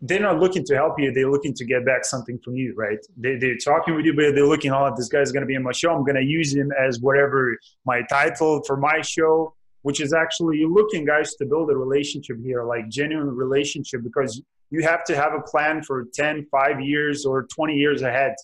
they're 0.02 0.20
not 0.20 0.40
looking 0.40 0.64
to 0.66 0.76
help 0.76 1.00
you. 1.00 1.12
They're 1.14 1.30
looking 1.32 1.54
to 1.54 1.66
get 1.66 1.86
back 1.86 2.04
something 2.06 2.38
from 2.44 2.56
you, 2.56 2.74
right? 2.76 3.00
They, 3.18 3.38
they're 3.38 3.58
talking 3.58 3.96
with 3.96 4.06
you, 4.06 4.14
but 4.14 4.36
they're 4.36 4.46
looking, 4.46 4.72
oh, 4.72 4.94
this 4.96 5.08
guy's 5.08 5.32
going 5.32 5.42
to 5.42 5.48
be 5.48 5.56
in 5.56 5.64
my 5.64 5.72
show. 5.72 5.92
I'm 5.96 6.04
going 6.04 6.16
to 6.18 6.24
use 6.24 6.54
him 6.54 6.72
as 6.80 7.00
whatever 7.00 7.58
my 7.86 8.02
title 8.10 8.62
for 8.68 8.78
my 8.78 9.02
show, 9.02 9.54
which 9.84 10.02
is 10.02 10.14
actually 10.14 10.58
you're 10.58 10.70
looking, 10.70 11.06
guys, 11.06 11.36
to 11.36 11.46
build 11.46 11.72
a 11.72 11.78
relationship 11.78 12.38
here, 12.44 12.64
like 12.64 12.90
genuine 12.90 13.30
relationship, 13.30 14.04
because 14.04 14.42
you 14.70 14.82
have 14.84 15.04
to 15.06 15.16
have 15.16 15.34
a 15.34 15.42
plan 15.42 15.82
for 15.82 16.06
10, 16.14 16.48
5 16.52 16.82
years 16.82 17.26
or 17.26 17.44
20 17.44 17.74
years 17.76 18.02
ahead. 18.02 18.36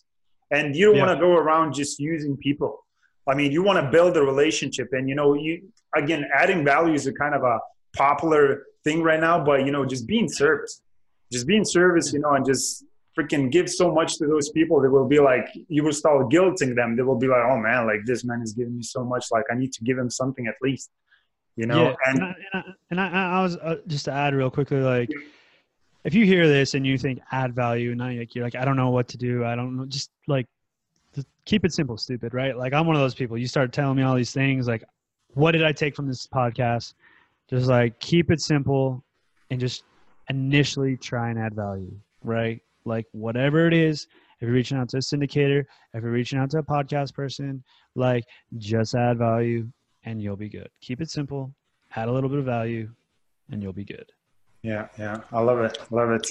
And 0.52 0.76
you 0.76 0.86
don't 0.86 0.95
Yeah. 0.95 1.06
want 1.06 1.20
to 1.20 1.26
go 1.26 1.34
around 1.34 1.74
just 1.74 1.99
using 1.99 2.38
people. 2.38 2.86
I 3.28 3.36
mean, 3.36 3.52
you 3.52 3.62
want 3.62 3.84
to 3.84 3.89
build 3.91 4.16
a 4.18 4.22
relationship. 4.22 4.89
And, 4.93 5.08
you 5.10 5.16
know, 5.16 5.34
you, 5.34 5.62
again, 5.95 6.26
adding 6.34 6.64
value 6.64 6.93
is 6.93 7.08
a 7.08 7.14
kind 7.14 7.36
of 7.36 7.43
a 7.43 7.60
popular 7.95 8.64
thing 8.84 9.04
right 9.04 9.20
now, 9.20 9.43
but, 9.43 9.66
you 9.66 9.72
know, 9.72 9.86
just 9.86 10.08
being 10.08 10.28
service 10.30 10.82
just 11.32 11.47
be 11.47 11.55
in 11.55 11.65
service, 11.65 12.13
you 12.13 12.19
know, 12.19 12.34
and 12.34 12.45
just 12.45 12.86
freaking 13.17 13.51
give 13.51 13.69
so 13.69 13.91
much 13.91 14.17
to 14.17 14.27
those 14.27 14.49
people. 14.49 14.82
They 14.82 14.88
will 14.88 15.07
be 15.07 15.19
like, 15.19 15.47
you 15.67 15.84
will 15.84 15.93
start 15.93 16.29
guilting 16.29 16.75
them. 16.75 16.95
They 16.95 17.03
will 17.03 17.17
be 17.17 17.27
like, 17.27 17.43
oh 17.45 17.57
man, 17.57 17.86
like 17.86 17.99
this 18.05 18.23
man 18.23 18.41
is 18.41 18.53
giving 18.53 18.77
me 18.77 18.84
so 18.84 19.03
much. 19.03 19.25
Like 19.32 19.45
I 19.51 19.55
need 19.55 19.73
to 19.73 19.84
give 19.84 19.97
him 19.97 20.09
something 20.09 20.47
at 20.47 20.55
least, 20.61 20.91
you 21.55 21.65
know. 21.65 21.84
yeah. 21.84 21.95
And 22.05 22.19
And, 22.19 22.23
I, 22.23 22.27
and, 22.29 22.38
I, 22.53 22.63
and 22.91 23.01
I, 23.01 23.39
I 23.39 23.43
was 23.43 23.57
uh, 23.57 23.77
just 23.88 24.05
to 24.05 24.11
add 24.11 24.34
real 24.34 24.49
quickly, 24.49 24.79
like 24.79 25.09
if 26.03 26.13
you 26.13 26.25
hear 26.25 26.47
this 26.47 26.73
and 26.73 26.86
you 26.86 26.97
think 26.97 27.19
add 27.32 27.53
value, 27.53 27.91
and 27.91 27.99
you're 27.99 28.19
like, 28.21 28.36
you're 28.36 28.43
like, 28.43 28.55
I 28.55 28.65
don't 28.65 28.77
know 28.77 28.89
what 28.89 29.07
to 29.09 29.17
do. 29.17 29.45
I 29.45 29.55
don't 29.55 29.77
know. 29.77 29.86
Just 29.86 30.11
like 30.27 30.47
keep 31.45 31.65
it 31.65 31.73
simple, 31.73 31.97
stupid, 31.97 32.34
right? 32.34 32.55
Like 32.57 32.73
I'm 32.73 32.86
one 32.88 32.95
of 32.95 33.01
those 33.01 33.15
people. 33.15 33.38
You 33.38 33.47
start 33.47 33.73
telling 33.73 33.97
me 33.97 34.03
all 34.03 34.15
these 34.15 34.32
things, 34.32 34.67
like, 34.67 34.84
what 35.34 35.51
did 35.51 35.63
I 35.63 35.71
take 35.71 35.95
from 35.95 36.07
this 36.07 36.27
podcast? 36.27 36.93
Just 37.49 37.67
like 37.67 37.99
keep 37.99 38.32
it 38.32 38.41
simple 38.41 39.03
and 39.49 39.59
just 39.59 39.84
initially 40.36 40.97
try 40.97 41.29
and 41.29 41.38
add 41.38 41.53
value, 41.53 41.93
right? 42.23 42.59
Like 42.86 43.05
whatever 43.11 43.67
it 43.67 43.73
is, 43.73 44.07
if 44.39 44.47
you're 44.47 44.51
reaching 44.53 44.77
out 44.77 44.89
to 44.89 44.97
a 44.97 45.01
syndicator, 45.01 45.63
if 45.93 46.01
you're 46.03 46.11
reaching 46.11 46.39
out 46.39 46.49
to 46.51 46.59
a 46.59 46.63
podcast 46.63 47.13
person, 47.13 47.63
like 47.95 48.23
just 48.57 48.95
add 48.95 49.17
value 49.19 49.67
and 50.03 50.21
you'll 50.21 50.36
be 50.47 50.49
good. 50.49 50.69
Keep 50.82 51.01
it 51.01 51.09
simple, 51.11 51.53
add 51.95 52.07
a 52.07 52.11
little 52.11 52.29
bit 52.29 52.39
of 52.39 52.45
value, 52.45 52.89
and 53.51 53.61
you'll 53.61 53.73
be 53.73 53.86
good. 53.86 54.07
yeah, 54.63 54.88
yeah, 54.97 55.17
I 55.32 55.41
love 55.41 55.59
it, 55.59 55.77
love 55.91 56.09
it. 56.11 56.25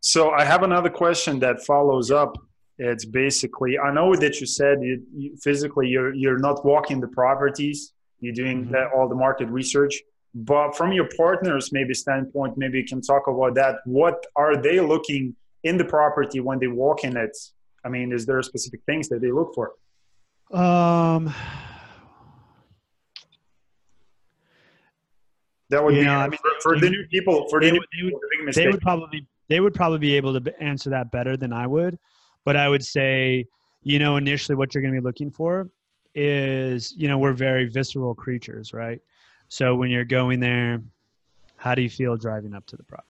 So 0.00 0.30
I 0.30 0.44
have 0.44 0.62
another 0.62 0.90
question 0.90 1.38
that 1.40 1.64
follows 1.64 2.10
up 2.10 2.32
it's 2.80 3.04
basically 3.04 3.72
i 3.86 3.90
know 3.92 4.14
that 4.14 4.34
you 4.40 4.46
said 4.46 4.74
you, 4.88 5.02
you 5.20 5.28
physically 5.46 5.88
you're 5.88 6.14
you're 6.22 6.38
not 6.48 6.64
walking 6.64 7.00
the 7.04 7.08
properties 7.20 7.78
you're 8.20 8.38
doing 8.42 8.58
Mhm. 8.66 8.70
the, 8.72 8.82
all 8.94 9.08
the 9.08 9.16
market 9.26 9.48
research 9.60 9.94
but 10.34 10.76
from 10.76 10.92
your 10.92 11.08
partners 11.16 11.72
maybe 11.72 11.94
standpoint 11.94 12.56
maybe 12.56 12.78
you 12.78 12.84
can 12.84 13.00
talk 13.00 13.26
about 13.26 13.54
that 13.54 13.76
what 13.84 14.24
are 14.36 14.56
they 14.60 14.78
looking 14.80 15.34
in 15.64 15.76
the 15.76 15.84
property 15.84 16.40
when 16.40 16.58
they 16.58 16.66
walk 16.66 17.02
in 17.04 17.16
it 17.16 17.36
i 17.84 17.88
mean 17.88 18.12
is 18.12 18.26
there 18.26 18.40
specific 18.42 18.80
things 18.86 19.08
that 19.08 19.20
they 19.20 19.30
look 19.30 19.52
for 19.54 19.72
Um, 20.50 21.34
that 25.70 25.84
would 25.84 25.94
You 25.94 26.02
be 26.02 26.08
I 26.08 26.28
mean, 26.28 26.38
for, 26.38 26.50
for 26.62 26.80
the 26.80 26.88
new 26.90 27.04
people 27.10 27.46
for 27.50 27.60
the 27.60 27.72
new 27.72 27.72
they 27.72 27.78
would- 27.78 27.90
people, 27.90 28.20
the 28.46 28.52
they 28.52 28.68
would 28.68 28.80
probably 28.80 29.26
they 29.48 29.60
would 29.60 29.74
probably 29.74 29.98
be 29.98 30.14
able 30.16 30.38
to 30.40 30.62
answer 30.62 30.90
that 30.90 31.10
better 31.10 31.36
than 31.36 31.52
I 31.52 31.66
would. 31.66 31.98
But 32.44 32.56
I 32.56 32.68
would 32.68 32.84
say, 32.84 33.46
you 33.82 33.98
know, 33.98 34.16
initially 34.16 34.56
what 34.56 34.74
you're 34.74 34.82
going 34.82 34.94
to 34.94 35.00
be 35.00 35.04
looking 35.04 35.30
for 35.30 35.70
is, 36.14 36.94
you 36.96 37.08
know, 37.08 37.18
we're 37.18 37.32
very 37.32 37.66
visceral 37.68 38.14
creatures, 38.14 38.72
right? 38.72 39.00
So 39.48 39.74
when 39.74 39.90
you're 39.90 40.04
going 40.04 40.40
there, 40.40 40.82
how 41.56 41.74
do 41.74 41.82
you 41.82 41.90
feel 41.90 42.16
driving 42.16 42.54
up 42.54 42.66
to 42.66 42.76
the 42.76 42.82
property? 42.82 43.06